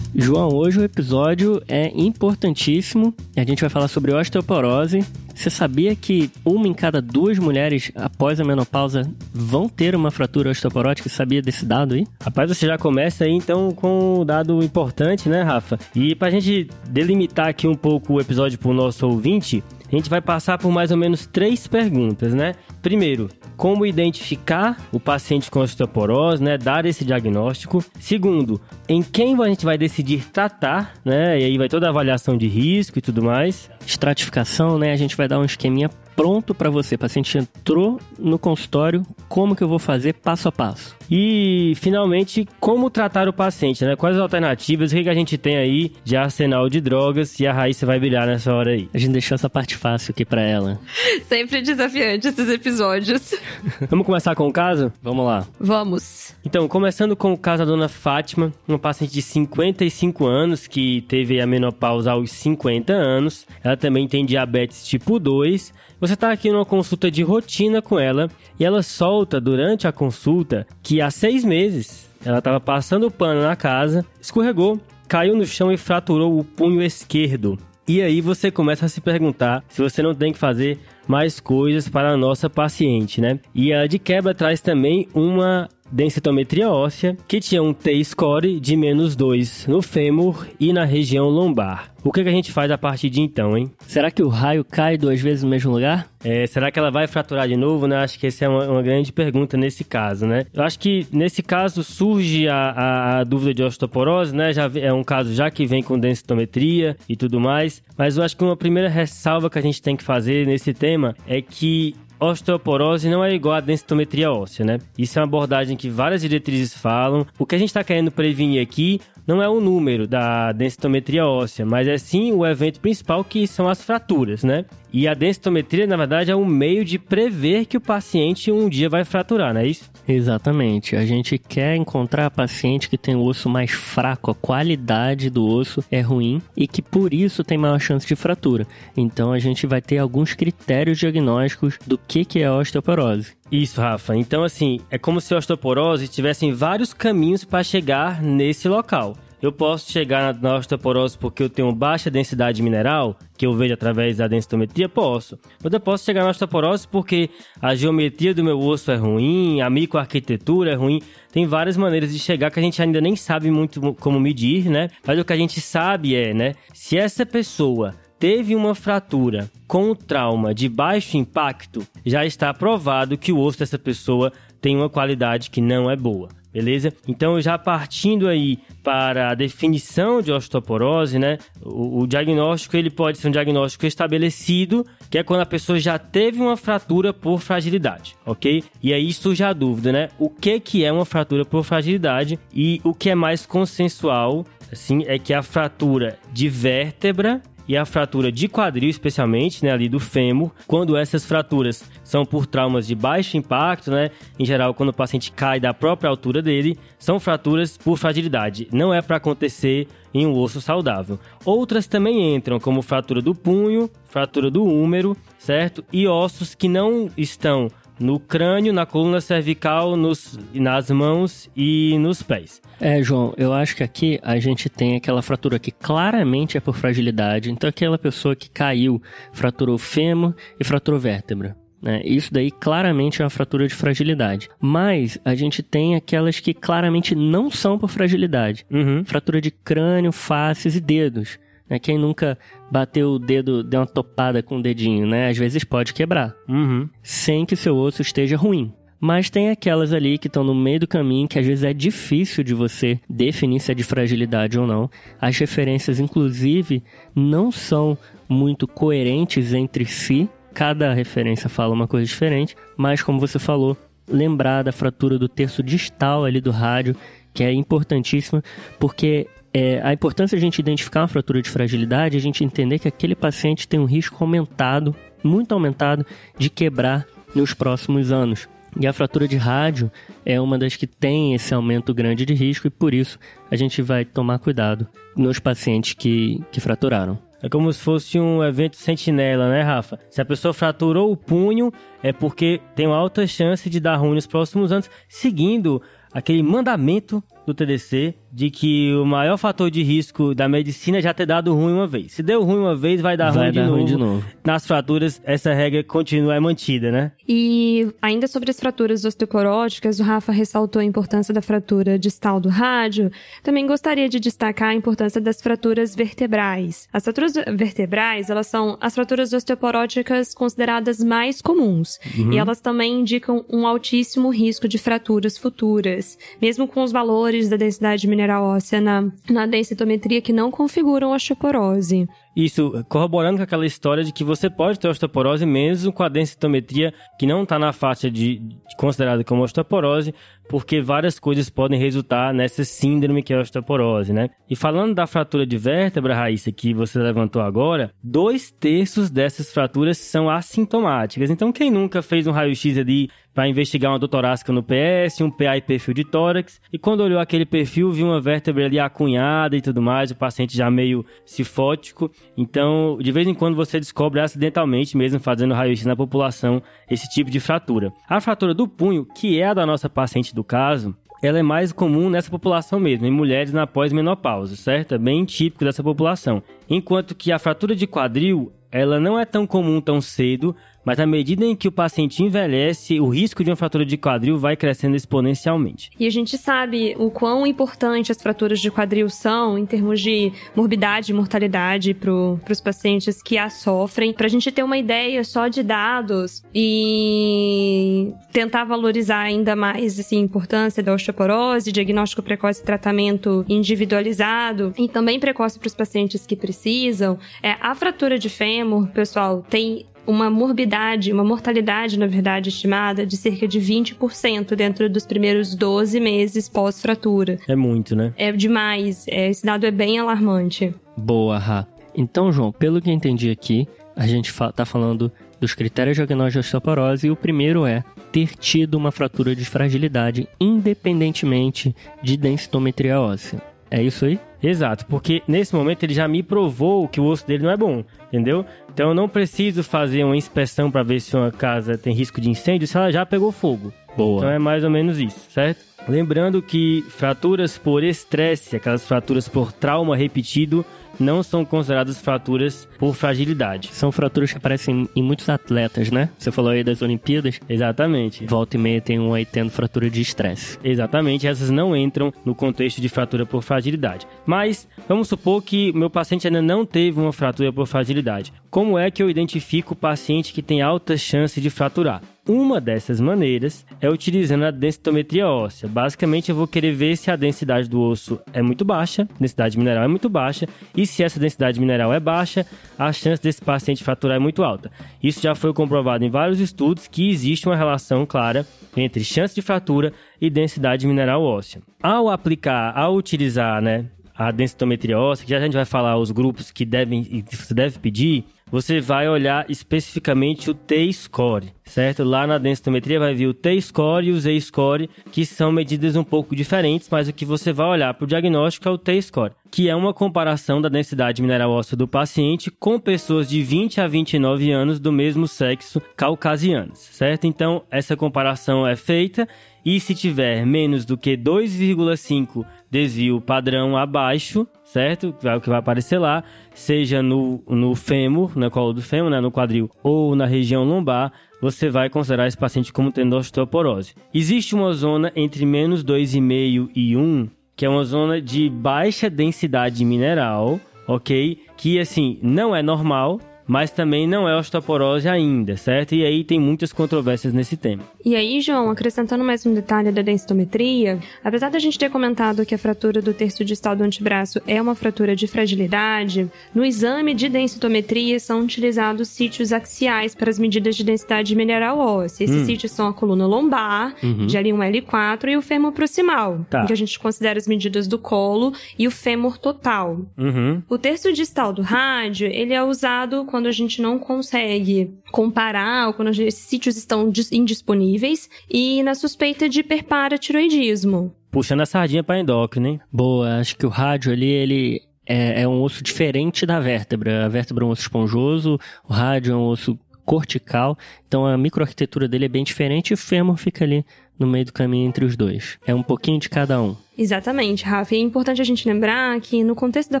João, 0.20 0.48
hoje 0.48 0.80
o 0.80 0.82
episódio 0.82 1.62
é 1.68 1.92
importantíssimo. 1.94 3.14
A 3.36 3.44
gente 3.44 3.60
vai 3.60 3.70
falar 3.70 3.86
sobre 3.86 4.12
osteoporose. 4.12 5.04
Você 5.32 5.48
sabia 5.48 5.94
que 5.94 6.28
uma 6.44 6.66
em 6.66 6.74
cada 6.74 7.00
duas 7.00 7.38
mulheres 7.38 7.92
após 7.94 8.40
a 8.40 8.44
menopausa 8.44 9.08
vão 9.32 9.68
ter 9.68 9.94
uma 9.94 10.10
fratura 10.10 10.50
osteoporótica? 10.50 11.08
Sabia 11.08 11.40
desse 11.40 11.64
dado 11.64 11.94
aí? 11.94 12.04
Rapaz, 12.20 12.50
você 12.50 12.66
já 12.66 12.76
começa 12.76 13.22
aí 13.22 13.30
então 13.30 13.70
com 13.70 14.22
um 14.22 14.24
dado 14.24 14.60
importante, 14.60 15.28
né, 15.28 15.42
Rafa? 15.42 15.78
E 15.94 16.16
pra 16.16 16.30
gente 16.30 16.68
delimitar 16.90 17.46
aqui 17.46 17.68
um 17.68 17.76
pouco 17.76 18.14
o 18.14 18.20
episódio 18.20 18.58
pro 18.58 18.72
nosso 18.72 19.06
ouvinte, 19.06 19.62
a 19.90 19.96
gente 19.96 20.10
vai 20.10 20.20
passar 20.20 20.58
por 20.58 20.70
mais 20.70 20.90
ou 20.90 20.96
menos 20.96 21.26
três 21.26 21.66
perguntas, 21.66 22.34
né? 22.34 22.54
Primeiro, 22.82 23.28
como 23.56 23.86
identificar 23.86 24.76
o 24.92 25.00
paciente 25.00 25.50
com 25.50 25.60
osteoporose, 25.60 26.42
né? 26.42 26.58
Dar 26.58 26.84
esse 26.84 27.04
diagnóstico. 27.04 27.82
Segundo, 27.98 28.60
em 28.88 29.02
quem 29.02 29.40
a 29.42 29.48
gente 29.48 29.64
vai 29.64 29.78
decidir 29.78 30.26
tratar, 30.30 30.94
né? 31.04 31.40
E 31.40 31.44
aí 31.44 31.58
vai 31.58 31.68
toda 31.68 31.86
a 31.86 31.90
avaliação 31.90 32.36
de 32.36 32.46
risco 32.46 32.98
e 32.98 33.02
tudo 33.02 33.22
mais. 33.22 33.70
Estratificação, 33.86 34.78
né? 34.78 34.92
A 34.92 34.96
gente 34.96 35.16
vai 35.16 35.26
dar 35.26 35.38
um 35.38 35.44
esqueminha 35.44 35.88
pronto 36.18 36.52
para 36.52 36.68
você. 36.68 36.96
O 36.96 36.98
paciente 36.98 37.38
entrou 37.38 38.00
no 38.18 38.40
consultório, 38.40 39.06
como 39.28 39.54
que 39.54 39.62
eu 39.62 39.68
vou 39.68 39.78
fazer 39.78 40.14
passo 40.14 40.48
a 40.48 40.52
passo? 40.52 40.96
E, 41.08 41.74
finalmente, 41.76 42.46
como 42.58 42.90
tratar 42.90 43.28
o 43.28 43.32
paciente, 43.32 43.84
né? 43.84 43.94
Quais 43.94 44.16
as 44.16 44.20
alternativas, 44.20 44.90
o 44.90 44.96
que, 44.96 45.04
que 45.04 45.08
a 45.08 45.14
gente 45.14 45.38
tem 45.38 45.56
aí 45.56 45.92
de 46.04 46.16
arsenal 46.16 46.68
de 46.68 46.80
drogas 46.80 47.38
e 47.38 47.46
a 47.46 47.52
Raíssa 47.52 47.86
vai 47.86 48.00
brilhar 48.00 48.26
nessa 48.26 48.52
hora 48.52 48.72
aí. 48.72 48.88
A 48.92 48.98
gente 48.98 49.12
deixou 49.12 49.36
essa 49.36 49.48
parte 49.48 49.76
fácil 49.76 50.10
aqui 50.10 50.24
para 50.24 50.42
ela. 50.42 50.80
Sempre 51.28 51.62
desafiante 51.62 52.26
esses 52.26 52.50
episódios. 52.50 53.34
Vamos 53.88 54.04
começar 54.04 54.34
com 54.34 54.48
o 54.48 54.52
caso? 54.52 54.92
Vamos 55.00 55.24
lá. 55.24 55.46
Vamos. 55.60 56.34
Então, 56.44 56.66
começando 56.66 57.14
com 57.14 57.32
o 57.32 57.38
caso 57.38 57.64
da 57.64 57.70
dona 57.70 57.88
Fátima, 57.88 58.52
uma 58.66 58.78
paciente 58.78 59.12
de 59.12 59.22
55 59.22 60.26
anos 60.26 60.66
que 60.66 61.02
teve 61.02 61.40
a 61.40 61.46
menopausa 61.46 62.10
aos 62.10 62.32
50 62.32 62.92
anos. 62.92 63.46
Ela 63.62 63.76
também 63.76 64.08
tem 64.08 64.26
diabetes 64.26 64.84
tipo 64.84 65.20
2 65.20 65.72
você 66.08 66.14
está 66.14 66.32
aqui 66.32 66.50
numa 66.50 66.64
consulta 66.64 67.10
de 67.10 67.22
rotina 67.22 67.82
com 67.82 68.00
ela 68.00 68.30
e 68.58 68.64
ela 68.64 68.82
solta 68.82 69.38
durante 69.38 69.86
a 69.86 69.92
consulta 69.92 70.66
que 70.82 71.02
há 71.02 71.10
seis 71.10 71.44
meses 71.44 72.08
ela 72.24 72.38
estava 72.38 72.58
passando 72.58 73.06
o 73.06 73.10
pano 73.10 73.42
na 73.42 73.54
casa, 73.54 74.04
escorregou, 74.18 74.80
caiu 75.06 75.36
no 75.36 75.44
chão 75.44 75.70
e 75.70 75.76
fraturou 75.76 76.38
o 76.38 76.42
punho 76.44 76.82
esquerdo. 76.82 77.58
E 77.86 78.00
aí 78.00 78.22
você 78.22 78.50
começa 78.50 78.86
a 78.86 78.88
se 78.88 79.02
perguntar 79.02 79.62
se 79.68 79.82
você 79.82 80.02
não 80.02 80.14
tem 80.14 80.32
que 80.32 80.38
fazer 80.38 80.78
mais 81.06 81.40
coisas 81.40 81.88
para 81.90 82.10
a 82.10 82.16
nossa 82.16 82.48
paciente, 82.48 83.20
né? 83.20 83.38
E 83.54 83.72
a 83.72 83.86
de 83.86 83.98
quebra 83.98 84.34
traz 84.34 84.62
também 84.62 85.08
uma 85.14 85.68
densitometria 85.90 86.70
óssea, 86.70 87.16
que 87.26 87.40
tinha 87.40 87.62
um 87.62 87.72
T-score 87.72 88.60
de 88.60 88.76
menos 88.76 89.16
2 89.16 89.66
no 89.66 89.82
fêmur 89.82 90.46
e 90.58 90.72
na 90.72 90.84
região 90.84 91.28
lombar. 91.28 91.92
O 92.04 92.12
que, 92.12 92.22
que, 92.22 92.28
a 92.28 92.32
gente 92.32 92.52
faz 92.52 92.70
a 92.70 92.78
partir 92.78 93.10
de 93.10 93.20
então, 93.20 93.56
hein? 93.56 93.70
Será 93.86 94.10
que 94.10 94.22
o 94.22 94.28
raio 94.28 94.64
cai 94.64 94.96
duas 94.96 95.20
vezes 95.20 95.42
no 95.42 95.50
mesmo 95.50 95.72
lugar? 95.72 96.08
É, 96.24 96.46
será 96.46 96.70
que 96.70 96.78
ela 96.78 96.90
vai 96.90 97.06
fraturar 97.06 97.48
de 97.48 97.56
novo, 97.56 97.86
né? 97.86 97.96
Acho 97.96 98.18
que 98.18 98.26
essa 98.28 98.44
é 98.44 98.48
uma, 98.48 98.66
uma 98.66 98.82
grande 98.82 99.12
pergunta 99.12 99.56
nesse 99.56 99.84
caso, 99.84 100.24
né? 100.24 100.46
Eu 100.54 100.62
acho 100.62 100.78
que 100.78 101.06
nesse 101.12 101.42
caso 101.42 101.82
surge 101.82 102.48
a, 102.48 102.54
a, 102.54 103.18
a, 103.18 103.24
dúvida 103.24 103.52
de 103.52 103.62
osteoporose, 103.62 104.34
né? 104.34 104.52
Já 104.52 104.70
é 104.76 104.92
um 104.92 105.04
caso 105.04 105.34
já 105.34 105.50
que 105.50 105.66
vem 105.66 105.82
com 105.82 105.98
densitometria 105.98 106.96
e 107.08 107.16
tudo 107.16 107.40
mais, 107.40 107.82
mas 107.96 108.16
eu 108.16 108.22
acho 108.22 108.36
que 108.36 108.44
uma 108.44 108.56
primeira 108.56 108.88
ressalva 108.88 109.50
que 109.50 109.58
a 109.58 109.62
gente 109.62 109.82
tem 109.82 109.96
que 109.96 110.04
fazer 110.04 110.46
nesse 110.46 110.72
tema 110.72 111.14
é 111.26 111.42
que 111.42 111.94
osteoporose 112.20 113.08
não 113.08 113.24
é 113.24 113.34
igual 113.34 113.56
a 113.56 113.60
densitometria 113.60 114.30
óssea, 114.30 114.64
né? 114.64 114.78
Isso 114.96 115.18
é 115.18 115.22
uma 115.22 115.28
abordagem 115.28 115.76
que 115.76 115.88
várias 115.88 116.22
diretrizes 116.22 116.76
falam. 116.76 117.26
O 117.38 117.46
que 117.46 117.54
a 117.54 117.58
gente 117.58 117.68
está 117.68 117.84
querendo 117.84 118.10
prevenir 118.10 118.62
aqui 118.62 119.00
não 119.26 119.42
é 119.42 119.48
o 119.48 119.60
número 119.60 120.06
da 120.06 120.52
densitometria 120.52 121.26
óssea, 121.26 121.66
mas 121.66 121.86
é 121.86 121.98
sim 121.98 122.32
o 122.32 122.46
evento 122.46 122.80
principal 122.80 123.22
que 123.22 123.46
são 123.46 123.68
as 123.68 123.82
fraturas, 123.82 124.42
né? 124.42 124.64
E 124.92 125.06
a 125.06 125.14
densitometria, 125.14 125.86
na 125.86 125.96
verdade, 125.96 126.30
é 126.30 126.36
um 126.36 126.46
meio 126.46 126.84
de 126.84 126.98
prever 126.98 127.66
que 127.66 127.76
o 127.76 127.80
paciente 127.80 128.50
um 128.50 128.68
dia 128.68 128.88
vai 128.88 129.04
fraturar, 129.04 129.52
não 129.52 129.60
é 129.60 129.66
isso? 129.66 129.90
Exatamente. 130.06 130.96
A 130.96 131.04
gente 131.04 131.36
quer 131.36 131.76
encontrar 131.76 132.30
paciente 132.30 132.88
que 132.88 132.96
tem 132.96 133.14
o 133.14 133.22
osso 133.22 133.48
mais 133.48 133.70
fraco, 133.70 134.30
a 134.30 134.34
qualidade 134.34 135.28
do 135.28 135.46
osso 135.46 135.84
é 135.90 136.00
ruim 136.00 136.40
e 136.56 136.66
que 136.66 136.80
por 136.80 137.12
isso 137.12 137.44
tem 137.44 137.58
maior 137.58 137.78
chance 137.78 138.06
de 138.06 138.16
fratura. 138.16 138.66
Então 138.96 139.32
a 139.32 139.38
gente 139.38 139.66
vai 139.66 139.82
ter 139.82 139.98
alguns 139.98 140.32
critérios 140.32 140.98
diagnósticos 140.98 141.78
do 141.86 141.98
que, 141.98 142.24
que 142.24 142.40
é 142.40 142.46
a 142.46 142.56
osteoporose. 142.56 143.36
Isso, 143.52 143.80
Rafa. 143.80 144.16
Então, 144.16 144.44
assim, 144.44 144.80
é 144.90 144.98
como 144.98 145.20
se 145.20 145.34
a 145.34 145.38
osteoporose 145.38 146.08
tivessem 146.08 146.52
vários 146.52 146.92
caminhos 146.92 147.44
para 147.44 147.64
chegar 147.64 148.22
nesse 148.22 148.68
local. 148.68 149.16
Eu 149.40 149.52
posso 149.52 149.92
chegar 149.92 150.34
na 150.34 150.56
osteoporose 150.56 151.16
porque 151.16 151.44
eu 151.44 151.48
tenho 151.48 151.72
baixa 151.72 152.10
densidade 152.10 152.60
mineral, 152.60 153.16
que 153.36 153.46
eu 153.46 153.54
vejo 153.54 153.72
através 153.72 154.16
da 154.16 154.26
densitometria? 154.26 154.88
Posso. 154.88 155.38
Mas 155.62 155.72
eu 155.72 155.78
posso 155.78 156.04
chegar 156.04 156.24
na 156.24 156.30
osteoporose 156.30 156.88
porque 156.88 157.30
a 157.62 157.72
geometria 157.76 158.34
do 158.34 158.42
meu 158.42 158.58
osso 158.58 158.90
é 158.90 158.96
ruim, 158.96 159.60
a 159.60 159.70
microarquitetura 159.70 160.72
é 160.72 160.74
ruim. 160.74 161.00
Tem 161.30 161.46
várias 161.46 161.76
maneiras 161.76 162.12
de 162.12 162.18
chegar 162.18 162.50
que 162.50 162.58
a 162.58 162.62
gente 162.62 162.82
ainda 162.82 163.00
nem 163.00 163.14
sabe 163.14 163.48
muito 163.48 163.94
como 163.94 164.18
medir, 164.18 164.68
né? 164.68 164.88
Mas 165.06 165.16
o 165.16 165.24
que 165.24 165.32
a 165.32 165.36
gente 165.36 165.60
sabe 165.60 166.16
é, 166.16 166.34
né? 166.34 166.54
Se 166.74 166.98
essa 166.98 167.24
pessoa 167.24 167.94
teve 168.18 168.56
uma 168.56 168.74
fratura 168.74 169.48
com 169.68 169.94
trauma 169.94 170.52
de 170.52 170.68
baixo 170.68 171.16
impacto, 171.16 171.86
já 172.04 172.26
está 172.26 172.52
provado 172.52 173.16
que 173.16 173.30
o 173.30 173.38
osso 173.38 173.60
dessa 173.60 173.78
pessoa 173.78 174.32
tem 174.60 174.76
uma 174.76 174.90
qualidade 174.90 175.48
que 175.48 175.60
não 175.60 175.88
é 175.88 175.94
boa 175.94 176.28
beleza? 176.58 176.92
Então, 177.06 177.40
já 177.40 177.56
partindo 177.56 178.26
aí 178.26 178.58
para 178.82 179.30
a 179.30 179.34
definição 179.34 180.20
de 180.20 180.32
osteoporose, 180.32 181.18
né? 181.18 181.38
O, 181.62 182.00
o, 182.00 182.06
diagnóstico 182.06 182.76
ele 182.76 182.90
pode 182.90 183.18
ser 183.18 183.28
um 183.28 183.30
diagnóstico 183.30 183.86
estabelecido, 183.86 184.84
que 185.08 185.18
é 185.18 185.22
quando 185.22 185.42
a 185.42 185.46
pessoa 185.46 185.78
já 185.78 185.98
teve 185.98 186.40
uma 186.40 186.56
fratura 186.56 187.12
por 187.12 187.38
fragilidade, 187.40 188.16
ok? 188.26 188.64
E 188.82 188.92
aí 188.92 189.12
surge 189.12 189.44
a 189.44 189.52
dúvida, 189.52 189.92
né? 189.92 190.08
O 190.18 190.28
que 190.28 190.58
que 190.58 190.84
é 190.84 190.90
uma 190.90 191.04
fratura 191.04 191.44
por 191.44 191.62
fragilidade 191.62 192.38
e 192.52 192.80
o 192.82 192.92
que 192.92 193.10
é 193.10 193.14
mais 193.14 193.46
consensual, 193.46 194.44
assim, 194.72 195.04
é 195.06 195.18
que 195.18 195.32
a 195.32 195.42
fratura 195.42 196.18
de 196.32 196.48
vértebra 196.48 197.40
e 197.68 197.76
a 197.76 197.84
fratura 197.84 198.32
de 198.32 198.48
quadril, 198.48 198.88
especialmente, 198.88 199.64
né, 199.64 199.70
ali 199.70 199.88
do 199.88 200.00
fêmur, 200.00 200.50
quando 200.66 200.96
essas 200.96 201.24
fraturas 201.24 201.84
são 202.02 202.24
por 202.24 202.46
traumas 202.46 202.86
de 202.86 202.94
baixo 202.94 203.36
impacto, 203.36 203.90
né, 203.90 204.10
em 204.38 204.44
geral 204.44 204.72
quando 204.72 204.88
o 204.88 204.94
paciente 204.94 205.30
cai 205.30 205.60
da 205.60 205.74
própria 205.74 206.08
altura 206.08 206.40
dele, 206.40 206.78
são 206.98 207.20
fraturas 207.20 207.76
por 207.76 207.98
fragilidade. 207.98 208.68
Não 208.72 208.92
é 208.92 209.02
para 209.02 209.16
acontecer 209.16 209.86
em 210.14 210.26
um 210.26 210.36
osso 210.38 210.60
saudável. 210.60 211.18
Outras 211.44 211.86
também 211.86 212.34
entram, 212.34 212.58
como 212.58 212.80
fratura 212.80 213.20
do 213.20 213.34
punho, 213.34 213.90
fratura 214.06 214.50
do 214.50 214.64
úmero, 214.64 215.16
certo? 215.38 215.84
E 215.92 216.06
ossos 216.08 216.54
que 216.54 216.68
não 216.68 217.10
estão 217.16 217.68
no 217.98 218.18
crânio, 218.18 218.72
na 218.72 218.86
coluna 218.86 219.20
cervical, 219.20 219.96
nos, 219.96 220.38
nas 220.54 220.90
mãos 220.90 221.50
e 221.56 221.96
nos 221.98 222.22
pés. 222.22 222.60
É, 222.80 223.02
João, 223.02 223.34
eu 223.36 223.52
acho 223.52 223.74
que 223.76 223.82
aqui 223.82 224.20
a 224.22 224.38
gente 224.38 224.68
tem 224.68 224.96
aquela 224.96 225.22
fratura 225.22 225.58
que 225.58 225.70
claramente 225.70 226.56
é 226.56 226.60
por 226.60 226.76
fragilidade. 226.76 227.50
Então, 227.50 227.68
aquela 227.68 227.98
pessoa 227.98 228.36
que 228.36 228.48
caiu, 228.48 229.02
fraturou 229.32 229.78
fêmur 229.78 230.34
e 230.60 230.64
fraturou 230.64 231.00
vértebra. 231.00 231.56
Né? 231.80 232.00
Isso 232.04 232.32
daí 232.32 232.50
claramente 232.50 233.22
é 233.22 233.24
uma 233.24 233.30
fratura 233.30 233.66
de 233.66 233.74
fragilidade. 233.74 234.48
Mas 234.60 235.18
a 235.24 235.34
gente 235.34 235.62
tem 235.62 235.94
aquelas 235.94 236.40
que 236.40 236.52
claramente 236.52 237.14
não 237.14 237.50
são 237.50 237.78
por 237.78 237.88
fragilidade. 237.88 238.66
Uhum. 238.70 239.04
Fratura 239.04 239.40
de 239.40 239.50
crânio, 239.50 240.12
faces 240.12 240.76
e 240.76 240.80
dedos. 240.80 241.38
Né? 241.68 241.78
Quem 241.78 241.98
nunca 241.98 242.38
bateu 242.70 243.12
o 243.12 243.18
dedo, 243.18 243.62
deu 243.62 243.80
uma 243.80 243.86
topada 243.86 244.42
com 244.42 244.58
o 244.58 244.62
dedinho, 244.62 245.06
né? 245.06 245.28
Às 245.28 245.36
vezes 245.36 245.64
pode 245.64 245.92
quebrar. 245.92 246.34
Uhum. 246.48 246.88
Sem 247.02 247.44
que 247.44 247.56
seu 247.56 247.76
osso 247.76 248.02
esteja 248.02 248.36
ruim. 248.36 248.72
Mas 249.00 249.30
tem 249.30 249.50
aquelas 249.50 249.92
ali 249.92 250.18
que 250.18 250.26
estão 250.26 250.42
no 250.42 250.54
meio 250.54 250.80
do 250.80 250.88
caminho 250.88 251.28
que 251.28 251.38
às 251.38 251.46
vezes 251.46 251.62
é 251.62 251.72
difícil 251.72 252.42
de 252.42 252.52
você 252.52 252.98
definir 253.08 253.60
se 253.60 253.70
é 253.70 253.74
de 253.74 253.84
fragilidade 253.84 254.58
ou 254.58 254.66
não. 254.66 254.90
As 255.20 255.38
referências, 255.38 256.00
inclusive, 256.00 256.82
não 257.14 257.52
são 257.52 257.96
muito 258.28 258.66
coerentes 258.66 259.54
entre 259.54 259.84
si. 259.84 260.28
Cada 260.52 260.92
referência 260.92 261.48
fala 261.48 261.74
uma 261.74 261.86
coisa 261.86 262.06
diferente, 262.06 262.56
mas 262.76 263.00
como 263.00 263.20
você 263.20 263.38
falou, 263.38 263.76
lembrar 264.08 264.62
da 264.62 264.72
fratura 264.72 265.16
do 265.16 265.28
terço 265.28 265.62
distal 265.62 266.24
ali 266.24 266.40
do 266.40 266.50
rádio, 266.50 266.96
que 267.32 267.44
é 267.44 267.52
importantíssima, 267.52 268.42
porque 268.80 269.28
é, 269.52 269.80
a 269.82 269.92
importância 269.92 270.36
de 270.36 270.42
a 270.42 270.46
gente 270.46 270.58
identificar 270.58 271.00
uma 271.00 271.08
fratura 271.08 271.40
de 271.40 271.48
fragilidade 271.48 272.16
é 272.16 272.18
a 272.18 272.22
gente 272.22 272.44
entender 272.44 272.78
que 272.78 272.88
aquele 272.88 273.14
paciente 273.14 273.66
tem 273.66 273.80
um 273.80 273.84
risco 273.84 274.22
aumentado, 274.22 274.94
muito 275.22 275.52
aumentado, 275.52 276.04
de 276.36 276.50
quebrar 276.50 277.06
nos 277.34 277.54
próximos 277.54 278.12
anos. 278.12 278.48
E 278.78 278.86
a 278.86 278.92
fratura 278.92 279.26
de 279.26 279.36
rádio 279.36 279.90
é 280.24 280.40
uma 280.40 280.58
das 280.58 280.76
que 280.76 280.86
tem 280.86 281.34
esse 281.34 281.54
aumento 281.54 281.94
grande 281.94 282.26
de 282.26 282.34
risco 282.34 282.66
e 282.66 282.70
por 282.70 282.92
isso 282.92 283.18
a 283.50 283.56
gente 283.56 283.80
vai 283.80 284.04
tomar 284.04 284.38
cuidado 284.38 284.86
nos 285.16 285.38
pacientes 285.38 285.94
que, 285.94 286.42
que 286.52 286.60
fraturaram. 286.60 287.18
É 287.42 287.48
como 287.48 287.72
se 287.72 287.80
fosse 287.80 288.18
um 288.18 288.42
evento 288.42 288.76
sentinela, 288.76 289.48
né, 289.48 289.62
Rafa? 289.62 289.98
Se 290.10 290.20
a 290.20 290.24
pessoa 290.24 290.52
fraturou 290.52 291.12
o 291.12 291.16
punho, 291.16 291.72
é 292.02 292.12
porque 292.12 292.60
tem 292.74 292.86
uma 292.86 292.96
alta 292.96 293.26
chance 293.26 293.70
de 293.70 293.78
dar 293.78 293.96
ruim 293.96 294.14
nos 294.14 294.26
próximos 294.26 294.72
anos, 294.72 294.90
seguindo 295.08 295.80
aquele 296.12 296.42
mandamento 296.42 297.22
do 297.46 297.54
TDC 297.54 298.14
de 298.32 298.50
que 298.50 298.92
o 298.94 299.04
maior 299.04 299.36
fator 299.36 299.70
de 299.70 299.82
risco 299.82 300.34
da 300.34 300.48
medicina 300.48 300.98
é 300.98 301.02
já 301.02 301.14
ter 301.14 301.26
dado 301.26 301.54
ruim 301.54 301.72
uma 301.72 301.86
vez. 301.86 302.12
Se 302.12 302.22
deu 302.22 302.42
ruim 302.42 302.58
uma 302.58 302.76
vez, 302.76 303.00
vai 303.00 303.16
dar, 303.16 303.30
vai 303.30 303.46
ruim, 303.46 303.54
dar 303.54 303.62
de 303.62 303.68
ruim 303.68 303.80
novo. 303.80 303.86
de 303.86 303.96
novo. 303.96 304.24
Nas 304.44 304.66
fraturas, 304.66 305.20
essa 305.24 305.52
regra 305.52 305.82
continua 305.82 306.34
é 306.34 306.40
mantida, 306.40 306.90
né? 306.90 307.12
E 307.26 307.88
ainda 308.00 308.26
sobre 308.26 308.50
as 308.50 308.58
fraturas 308.58 309.04
osteoporóticas, 309.04 310.00
o 310.00 310.02
Rafa 310.02 310.32
ressaltou 310.32 310.80
a 310.80 310.84
importância 310.84 311.32
da 311.32 311.42
fratura 311.42 311.98
distal 311.98 312.40
do 312.40 312.48
rádio. 312.48 313.10
Também 313.42 313.66
gostaria 313.66 314.08
de 314.08 314.20
destacar 314.20 314.70
a 314.70 314.74
importância 314.74 315.20
das 315.20 315.40
fraturas 315.40 315.94
vertebrais. 315.94 316.88
As 316.92 317.04
fraturas 317.04 317.34
vertebrais, 317.54 318.30
elas 318.30 318.46
são 318.46 318.76
as 318.80 318.94
fraturas 318.94 319.32
osteoporóticas 319.32 320.34
consideradas 320.34 321.02
mais 321.02 321.40
comuns. 321.40 321.98
E 322.32 322.38
elas 322.38 322.60
também 322.60 323.00
indicam 323.00 323.44
um 323.48 323.66
altíssimo 323.66 324.30
risco 324.30 324.68
de 324.68 324.78
fraturas 324.78 325.38
futuras, 325.38 326.18
mesmo 326.40 326.66
com 326.66 326.82
os 326.82 326.92
valores 326.92 327.48
da 327.48 327.56
densidade 327.56 328.06
mineral 328.18 328.42
óssea 328.42 328.80
na, 328.80 329.08
na 329.30 329.46
densitometria 329.46 330.20
que 330.20 330.32
não 330.32 330.50
configuram 330.50 331.12
osteoporose. 331.12 332.08
Isso 332.38 332.84
corroborando 332.88 333.38
com 333.38 333.42
aquela 333.42 333.66
história 333.66 334.04
de 334.04 334.12
que 334.12 334.22
você 334.22 334.48
pode 334.48 334.78
ter 334.78 334.86
osteoporose 334.86 335.44
mesmo 335.44 335.92
com 335.92 336.04
a 336.04 336.08
densitometria 336.08 336.94
que 337.18 337.26
não 337.26 337.42
está 337.42 337.58
na 337.58 337.72
faixa 337.72 338.08
de, 338.08 338.38
de 338.38 338.76
considerada 338.76 339.24
como 339.24 339.42
osteoporose, 339.42 340.14
porque 340.48 340.80
várias 340.80 341.18
coisas 341.18 341.50
podem 341.50 341.80
resultar 341.80 342.32
nessa 342.32 342.62
síndrome 342.62 343.24
que 343.24 343.32
é 343.32 343.36
a 343.36 343.40
osteoporose, 343.40 344.12
né? 344.12 344.30
E 344.48 344.54
falando 344.54 344.94
da 344.94 345.04
fratura 345.04 345.44
de 345.44 345.58
vértebra, 345.58 346.14
Raíssa, 346.14 346.52
que 346.52 346.72
você 346.72 347.00
levantou 347.00 347.42
agora, 347.42 347.92
dois 348.00 348.52
terços 348.52 349.10
dessas 349.10 349.52
fraturas 349.52 349.98
são 349.98 350.30
assintomáticas. 350.30 351.30
Então, 351.30 351.50
quem 351.50 351.72
nunca 351.72 352.02
fez 352.02 352.28
um 352.28 352.32
raio-x 352.32 352.78
ali 352.78 353.10
para 353.34 353.48
investigar 353.48 353.92
uma 353.92 354.08
torácica 354.08 354.52
no 354.52 354.64
PS, 354.64 355.20
um 355.20 355.30
PA 355.30 355.56
e 355.56 355.60
perfil 355.60 355.94
de 355.94 356.04
tórax, 356.04 356.60
e 356.72 356.78
quando 356.78 357.02
olhou 357.02 357.20
aquele 357.20 357.46
perfil, 357.46 357.92
viu 357.92 358.06
uma 358.06 358.20
vértebra 358.20 358.66
ali 358.66 358.80
acunhada 358.80 359.56
e 359.56 359.60
tudo 359.60 359.80
mais, 359.80 360.10
o 360.10 360.16
paciente 360.16 360.56
já 360.56 360.70
meio 360.70 361.04
cifótico. 361.24 362.10
Então, 362.36 362.98
de 363.00 363.10
vez 363.10 363.26
em 363.26 363.34
quando 363.34 363.56
você 363.56 363.80
descobre 363.80 364.20
acidentalmente, 364.20 364.96
mesmo 364.96 365.18
fazendo 365.18 365.54
raio-x 365.54 365.84
na 365.84 365.96
população, 365.96 366.62
esse 366.88 367.08
tipo 367.08 367.30
de 367.30 367.40
fratura. 367.40 367.92
A 368.08 368.20
fratura 368.20 368.54
do 368.54 368.68
punho, 368.68 369.04
que 369.04 369.40
é 369.40 369.46
a 369.46 369.54
da 369.54 369.66
nossa 369.66 369.88
paciente 369.88 370.34
do 370.34 370.44
caso, 370.44 370.94
ela 371.22 371.38
é 371.38 371.42
mais 371.42 371.72
comum 371.72 372.08
nessa 372.08 372.30
população 372.30 372.78
mesmo, 372.78 373.06
em 373.06 373.10
mulheres 373.10 373.52
na 373.52 373.66
pós-menopausa, 373.66 374.54
certo? 374.54 374.94
É 374.94 374.98
bem 374.98 375.24
típico 375.24 375.64
dessa 375.64 375.82
população. 375.82 376.42
Enquanto 376.70 377.14
que 377.14 377.32
a 377.32 377.38
fratura 377.38 377.74
de 377.74 377.86
quadril, 377.86 378.52
ela 378.70 379.00
não 379.00 379.18
é 379.18 379.24
tão 379.24 379.46
comum 379.46 379.80
tão 379.80 380.00
cedo, 380.00 380.54
mas 380.84 380.98
à 380.98 381.06
medida 381.06 381.44
em 381.44 381.54
que 381.54 381.68
o 381.68 381.72
paciente 381.72 382.22
envelhece, 382.22 383.00
o 383.00 383.08
risco 383.08 383.44
de 383.44 383.50
uma 383.50 383.56
fratura 383.56 383.84
de 383.84 383.96
quadril 383.96 384.38
vai 384.38 384.56
crescendo 384.56 384.96
exponencialmente. 384.96 385.90
E 385.98 386.06
a 386.06 386.10
gente 386.10 386.38
sabe 386.38 386.94
o 386.98 387.10
quão 387.10 387.46
importante 387.46 388.10
as 388.10 388.20
fraturas 388.20 388.60
de 388.60 388.70
quadril 388.70 389.08
são 389.08 389.58
em 389.58 389.66
termos 389.66 390.00
de 390.00 390.32
morbidade 390.54 391.12
e 391.12 391.14
mortalidade 391.14 391.94
para 391.94 392.12
os 392.12 392.60
pacientes 392.60 393.22
que 393.22 393.36
a 393.36 393.50
sofrem. 393.50 394.12
Para 394.12 394.26
a 394.26 394.30
gente 394.30 394.50
ter 394.50 394.62
uma 394.62 394.78
ideia 394.78 395.22
só 395.24 395.48
de 395.48 395.62
dados 395.62 396.42
e 396.54 398.12
tentar 398.32 398.64
valorizar 398.64 399.20
ainda 399.20 399.54
mais 399.54 399.98
assim, 399.98 400.18
a 400.18 400.24
importância 400.24 400.82
da 400.82 400.94
osteoporose, 400.94 401.72
diagnóstico 401.72 402.22
precoce 402.22 402.62
e 402.62 402.64
tratamento 402.64 403.44
individualizado 403.48 404.72
e 404.78 404.88
também 404.88 405.20
precoce 405.20 405.58
para 405.58 405.66
os 405.66 405.74
pacientes 405.74 406.26
que 406.26 406.36
precisam, 406.36 407.18
é, 407.42 407.56
a 407.60 407.74
fratura 407.74 408.18
de 408.18 408.28
fêmur, 408.28 408.88
pessoal, 408.88 409.44
tem 409.48 409.86
uma 410.08 410.30
morbidade, 410.30 411.12
uma 411.12 411.22
mortalidade, 411.22 411.98
na 411.98 412.06
verdade, 412.06 412.48
estimada 412.48 413.04
de 413.04 413.14
cerca 413.14 413.46
de 413.46 413.60
20% 413.60 414.56
dentro 414.56 414.88
dos 414.88 415.04
primeiros 415.04 415.54
12 415.54 416.00
meses 416.00 416.48
pós-fratura. 416.48 417.38
É 417.46 417.54
muito, 417.54 417.94
né? 417.94 418.14
É 418.16 418.32
demais. 418.32 419.06
É, 419.06 419.28
esse 419.28 419.44
dado 419.44 419.66
é 419.66 419.70
bem 419.70 419.98
alarmante. 419.98 420.74
Boa, 420.96 421.36
Ra. 421.36 421.66
Então, 421.94 422.32
João, 422.32 422.50
pelo 422.50 422.80
que 422.80 422.88
eu 422.88 422.94
entendi 422.94 423.30
aqui, 423.30 423.68
a 423.94 424.06
gente 424.06 424.32
fa 424.32 424.50
tá 424.50 424.64
falando 424.64 425.12
dos 425.38 425.54
critérios 425.54 425.96
de 425.96 426.00
diagnóstico 426.00 426.40
de 426.40 426.46
osteoporose 426.46 427.06
e 427.06 427.10
o 427.10 427.16
primeiro 427.16 427.66
é 427.66 427.84
ter 428.10 428.34
tido 428.34 428.76
uma 428.76 428.90
fratura 428.90 429.36
de 429.36 429.44
fragilidade 429.44 430.26
independentemente 430.40 431.76
de 432.02 432.16
densitometria 432.16 432.98
óssea. 432.98 433.42
É 433.70 433.82
isso 433.82 434.04
aí? 434.04 434.18
Exato, 434.42 434.86
porque 434.86 435.22
nesse 435.26 435.54
momento 435.54 435.82
ele 435.82 435.92
já 435.94 436.06
me 436.06 436.22
provou 436.22 436.86
que 436.88 437.00
o 437.00 437.04
osso 437.04 437.26
dele 437.26 437.42
não 437.42 437.50
é 437.50 437.56
bom, 437.56 437.84
entendeu? 438.06 438.44
Então 438.72 438.90
eu 438.90 438.94
não 438.94 439.08
preciso 439.08 439.62
fazer 439.62 440.04
uma 440.04 440.16
inspeção 440.16 440.70
para 440.70 440.82
ver 440.82 441.00
se 441.00 441.16
uma 441.16 441.32
casa 441.32 441.76
tem 441.76 441.92
risco 441.92 442.20
de 442.20 442.30
incêndio 442.30 442.66
se 442.66 442.76
ela 442.76 442.90
já 442.92 443.04
pegou 443.04 443.32
fogo. 443.32 443.72
Boa. 443.96 444.18
Então 444.18 444.30
é 444.30 444.38
mais 444.38 444.62
ou 444.62 444.70
menos 444.70 444.98
isso, 444.98 445.30
certo? 445.30 445.67
Lembrando 445.88 446.42
que 446.42 446.84
fraturas 446.90 447.56
por 447.56 447.82
estresse, 447.82 448.54
aquelas 448.54 448.86
fraturas 448.86 449.26
por 449.26 449.52
trauma 449.52 449.96
repetido, 449.96 450.64
não 451.00 451.22
são 451.22 451.44
consideradas 451.44 452.00
fraturas 452.00 452.68
por 452.78 452.94
fragilidade. 452.94 453.68
São 453.72 453.92
fraturas 453.92 454.32
que 454.32 454.38
aparecem 454.38 454.88
em 454.94 455.02
muitos 455.02 455.28
atletas, 455.28 455.90
né? 455.90 456.10
Você 456.18 456.30
falou 456.30 456.50
aí 456.50 456.64
das 456.64 456.82
Olimpíadas. 456.82 457.40
Exatamente. 457.48 458.26
Volta 458.26 458.56
e 458.56 458.60
meia 458.60 458.80
tem 458.80 458.98
um 458.98 459.14
aí 459.14 459.24
tendo 459.24 459.50
fratura 459.50 459.88
de 459.88 460.00
estresse. 460.00 460.58
Exatamente, 460.62 461.26
essas 461.26 461.50
não 461.50 461.76
entram 461.76 462.12
no 462.24 462.34
contexto 462.34 462.80
de 462.80 462.88
fratura 462.88 463.24
por 463.24 463.42
fragilidade. 463.42 464.06
Mas 464.26 464.68
vamos 464.88 465.08
supor 465.08 465.42
que 465.42 465.72
meu 465.72 465.88
paciente 465.88 466.26
ainda 466.26 466.42
não 466.42 466.66
teve 466.66 467.00
uma 467.00 467.12
fratura 467.12 467.52
por 467.52 467.66
fragilidade. 467.66 468.32
Como 468.50 468.78
é 468.78 468.90
que 468.90 469.02
eu 469.02 469.10
identifico 469.10 469.74
o 469.74 469.76
paciente 469.76 470.32
que 470.32 470.42
tem 470.42 470.62
alta 470.62 470.96
chance 470.96 471.40
de 471.40 471.50
fraturar? 471.50 472.02
Uma 472.28 472.60
dessas 472.60 473.00
maneiras 473.00 473.64
é 473.80 473.88
utilizando 473.88 474.44
a 474.44 474.50
densitometria 474.50 475.26
óssea. 475.26 475.66
Basicamente, 475.66 476.28
eu 476.28 476.36
vou 476.36 476.46
querer 476.46 476.72
ver 476.72 476.94
se 476.94 477.10
a 477.10 477.16
densidade 477.16 477.70
do 477.70 477.80
osso 477.80 478.20
é 478.34 478.42
muito 478.42 478.66
baixa, 478.66 479.08
densidade 479.18 479.56
mineral 479.56 479.84
é 479.84 479.88
muito 479.88 480.10
baixa, 480.10 480.46
e 480.76 480.86
se 480.86 481.02
essa 481.02 481.18
densidade 481.18 481.58
mineral 481.58 481.90
é 481.90 481.98
baixa, 481.98 482.44
a 482.78 482.92
chance 482.92 483.22
desse 483.22 483.40
paciente 483.40 483.82
fraturar 483.82 484.16
é 484.16 484.20
muito 484.20 484.44
alta. 484.44 484.70
Isso 485.02 485.22
já 485.22 485.34
foi 485.34 485.54
comprovado 485.54 486.04
em 486.04 486.10
vários 486.10 486.38
estudos 486.38 486.86
que 486.86 487.08
existe 487.08 487.48
uma 487.48 487.56
relação 487.56 488.04
clara 488.04 488.46
entre 488.76 489.02
chance 489.02 489.34
de 489.34 489.40
fratura 489.40 489.90
e 490.20 490.28
densidade 490.28 490.86
mineral 490.86 491.22
óssea. 491.22 491.62
Ao 491.82 492.10
aplicar, 492.10 492.76
ao 492.76 492.94
utilizar, 492.94 493.62
né, 493.62 493.86
a 494.18 494.32
densitometria 494.32 494.98
óssea, 494.98 495.24
que 495.24 495.30
já 495.30 495.38
a 495.38 495.40
gente 495.40 495.54
vai 495.54 495.64
falar 495.64 495.96
os 495.96 496.10
grupos 496.10 496.50
que 496.50 496.64
devem 496.64 497.24
você 497.30 497.54
deve 497.54 497.78
pedir, 497.78 498.24
você 498.50 498.80
vai 498.80 499.08
olhar 499.08 499.48
especificamente 499.48 500.50
o 500.50 500.54
T-score, 500.54 501.52
certo? 501.64 502.02
Lá 502.02 502.26
na 502.26 502.38
densitometria 502.38 502.98
vai 502.98 503.14
vir 503.14 503.28
o 503.28 503.34
T-score 503.34 504.06
e 504.06 504.10
o 504.10 504.18
Z-score, 504.18 504.88
que 505.12 505.24
são 505.24 505.52
medidas 505.52 505.94
um 505.94 506.02
pouco 506.02 506.34
diferentes, 506.34 506.88
mas 506.90 507.08
o 507.08 507.12
que 507.12 507.24
você 507.24 507.52
vai 507.52 507.68
olhar 507.68 507.94
para 507.94 508.04
o 508.04 508.08
diagnóstico 508.08 508.68
é 508.68 508.72
o 508.72 508.78
T-score, 508.78 509.32
que 509.50 509.68
é 509.68 509.76
uma 509.76 509.94
comparação 509.94 510.60
da 510.60 510.68
densidade 510.68 511.22
mineral 511.22 511.50
óssea 511.50 511.76
do 511.76 511.86
paciente 511.86 512.50
com 512.50 512.80
pessoas 512.80 513.28
de 513.28 513.42
20 513.42 513.80
a 513.80 513.86
29 513.86 514.50
anos 514.50 514.80
do 514.80 514.90
mesmo 514.90 515.28
sexo 515.28 515.80
caucasianas, 515.96 516.78
certo? 516.78 517.26
Então, 517.26 517.62
essa 517.70 517.96
comparação 517.96 518.66
é 518.66 518.74
feita 518.74 519.28
e 519.68 519.78
se 519.78 519.94
tiver 519.94 520.46
menos 520.46 520.86
do 520.86 520.96
que 520.96 521.14
2,5 521.14 522.42
desvio 522.70 523.20
padrão 523.20 523.76
abaixo, 523.76 524.48
certo? 524.64 525.14
É 525.22 525.36
o 525.36 525.42
que 525.42 525.50
vai 525.50 525.58
aparecer 525.58 525.98
lá, 525.98 526.24
seja 526.54 527.02
no, 527.02 527.42
no 527.46 527.74
fêmur, 527.74 528.32
na 528.34 528.48
colo 528.48 528.72
do 528.72 528.80
fêmur, 528.80 529.10
né, 529.10 529.20
no 529.20 529.30
quadril, 529.30 529.70
ou 529.82 530.16
na 530.16 530.24
região 530.24 530.64
lombar, 530.64 531.12
você 531.42 531.68
vai 531.68 531.90
considerar 531.90 532.26
esse 532.26 532.36
paciente 532.38 532.72
como 532.72 532.90
tendo 532.90 533.14
osteoporose. 533.14 533.94
Existe 534.14 534.54
uma 534.54 534.72
zona 534.72 535.12
entre 535.14 535.44
menos 535.44 535.84
2,5 535.84 536.70
e 536.74 536.96
1, 536.96 537.28
que 537.54 537.66
é 537.66 537.68
uma 537.68 537.84
zona 537.84 538.22
de 538.22 538.48
baixa 538.48 539.10
densidade 539.10 539.84
mineral, 539.84 540.58
ok? 540.86 541.42
Que, 541.58 541.78
assim, 541.78 542.18
não 542.22 542.56
é 542.56 542.62
normal, 542.62 543.20
mas 543.48 543.70
também 543.70 544.06
não 544.06 544.28
é 544.28 544.36
osteoporose 544.36 545.08
ainda, 545.08 545.56
certo? 545.56 545.94
E 545.94 546.04
aí 546.04 546.22
tem 546.22 546.38
muitas 546.38 546.70
controvérsias 546.72 547.32
nesse 547.32 547.56
tema. 547.56 547.82
E 548.04 548.14
aí, 548.14 548.40
João, 548.42 548.70
acrescentando 548.70 549.24
mais 549.24 549.44
um 549.46 549.54
detalhe 549.54 549.90
da 549.90 550.02
densitometria, 550.02 550.98
apesar 551.24 551.50
da 551.50 551.58
gente 551.58 551.78
ter 551.78 551.90
comentado 551.90 552.44
que 552.44 552.54
a 552.54 552.58
fratura 552.58 553.00
do 553.00 553.14
terço 553.14 553.44
distal 553.44 553.74
do 553.74 553.82
antebraço 553.82 554.40
é 554.46 554.60
uma 554.60 554.74
fratura 554.74 555.16
de 555.16 555.26
fragilidade, 555.26 556.30
no 556.54 556.64
exame 556.64 557.14
de 557.14 557.28
densitometria 557.28 558.20
são 558.20 558.40
utilizados 558.40 559.08
sítios 559.08 559.52
axiais 559.52 560.14
para 560.14 560.28
as 560.28 560.38
medidas 560.38 560.76
de 560.76 560.84
densidade 560.84 561.34
mineral 561.34 561.78
óssea. 561.78 562.24
Esses 562.24 562.42
hum. 562.42 562.44
sítios 562.44 562.72
são 562.72 562.86
a 562.86 562.92
coluna 562.92 563.26
lombar, 563.26 563.94
uhum. 564.02 564.26
de 564.26 564.36
L1L4 564.36 565.28
e 565.28 565.36
o 565.36 565.42
fêmur 565.42 565.72
proximal, 565.72 566.44
tá. 566.50 566.66
que 566.66 566.72
a 566.72 566.76
gente 566.76 566.98
considera 566.98 567.38
as 567.38 567.46
medidas 567.46 567.88
do 567.88 567.98
colo 567.98 568.52
e 568.78 568.86
o 568.86 568.90
fêmur 568.90 569.38
total. 569.38 570.00
Uhum. 570.18 570.62
O 570.68 570.76
terço 570.76 571.12
distal 571.12 571.52
do 571.52 571.62
rádio, 571.62 572.26
ele 572.26 572.52
é 572.52 572.62
usado 572.62 573.24
quando 573.24 573.37
a 573.46 573.52
gente 573.52 573.80
não 573.80 573.98
consegue 573.98 574.92
comparar, 575.12 575.88
ou 575.88 575.94
quando 575.94 576.08
esses 576.08 576.44
sítios 576.44 576.76
estão 576.76 577.12
indisponíveis, 577.30 578.28
e 578.50 578.82
na 578.82 578.94
suspeita 578.94 579.48
de 579.48 579.60
hiperparatiroidismo. 579.60 581.14
Puxando 581.30 581.60
a 581.60 581.66
sardinha 581.66 582.02
para 582.02 582.18
endócrino, 582.18 582.66
hein? 582.66 582.80
Boa, 582.90 583.36
acho 583.36 583.56
que 583.56 583.66
o 583.66 583.68
rádio 583.68 584.12
ali, 584.12 584.30
ele 584.30 584.82
é, 585.06 585.42
é 585.42 585.48
um 585.48 585.62
osso 585.62 585.82
diferente 585.82 586.44
da 586.44 586.58
vértebra. 586.58 587.26
A 587.26 587.28
vértebra 587.28 587.64
é 587.64 587.66
um 587.66 587.70
osso 587.70 587.82
esponjoso, 587.82 588.58
o 588.88 588.92
rádio 588.92 589.32
é 589.32 589.36
um 589.36 589.46
osso 589.46 589.78
cortical, 590.04 590.78
então 591.06 591.26
a 591.26 591.36
microarquitetura 591.36 592.08
dele 592.08 592.24
é 592.24 592.28
bem 592.28 592.42
diferente 592.42 592.90
e 592.90 592.94
o 592.94 592.96
fêmur 592.96 593.36
fica 593.36 593.62
ali 593.62 593.84
no 594.18 594.26
meio 594.26 594.46
do 594.46 594.52
caminho 594.54 594.88
entre 594.88 595.04
os 595.04 595.16
dois. 595.16 595.58
É 595.66 595.74
um 595.74 595.82
pouquinho 595.82 596.18
de 596.18 596.30
cada 596.30 596.60
um. 596.62 596.74
Exatamente, 596.98 597.64
Rafa. 597.64 597.94
E 597.94 597.98
é 597.98 598.00
importante 598.00 598.40
a 598.40 598.44
gente 598.44 598.68
lembrar 598.68 599.20
que 599.20 599.44
no 599.44 599.54
contexto 599.54 599.90
da 599.90 600.00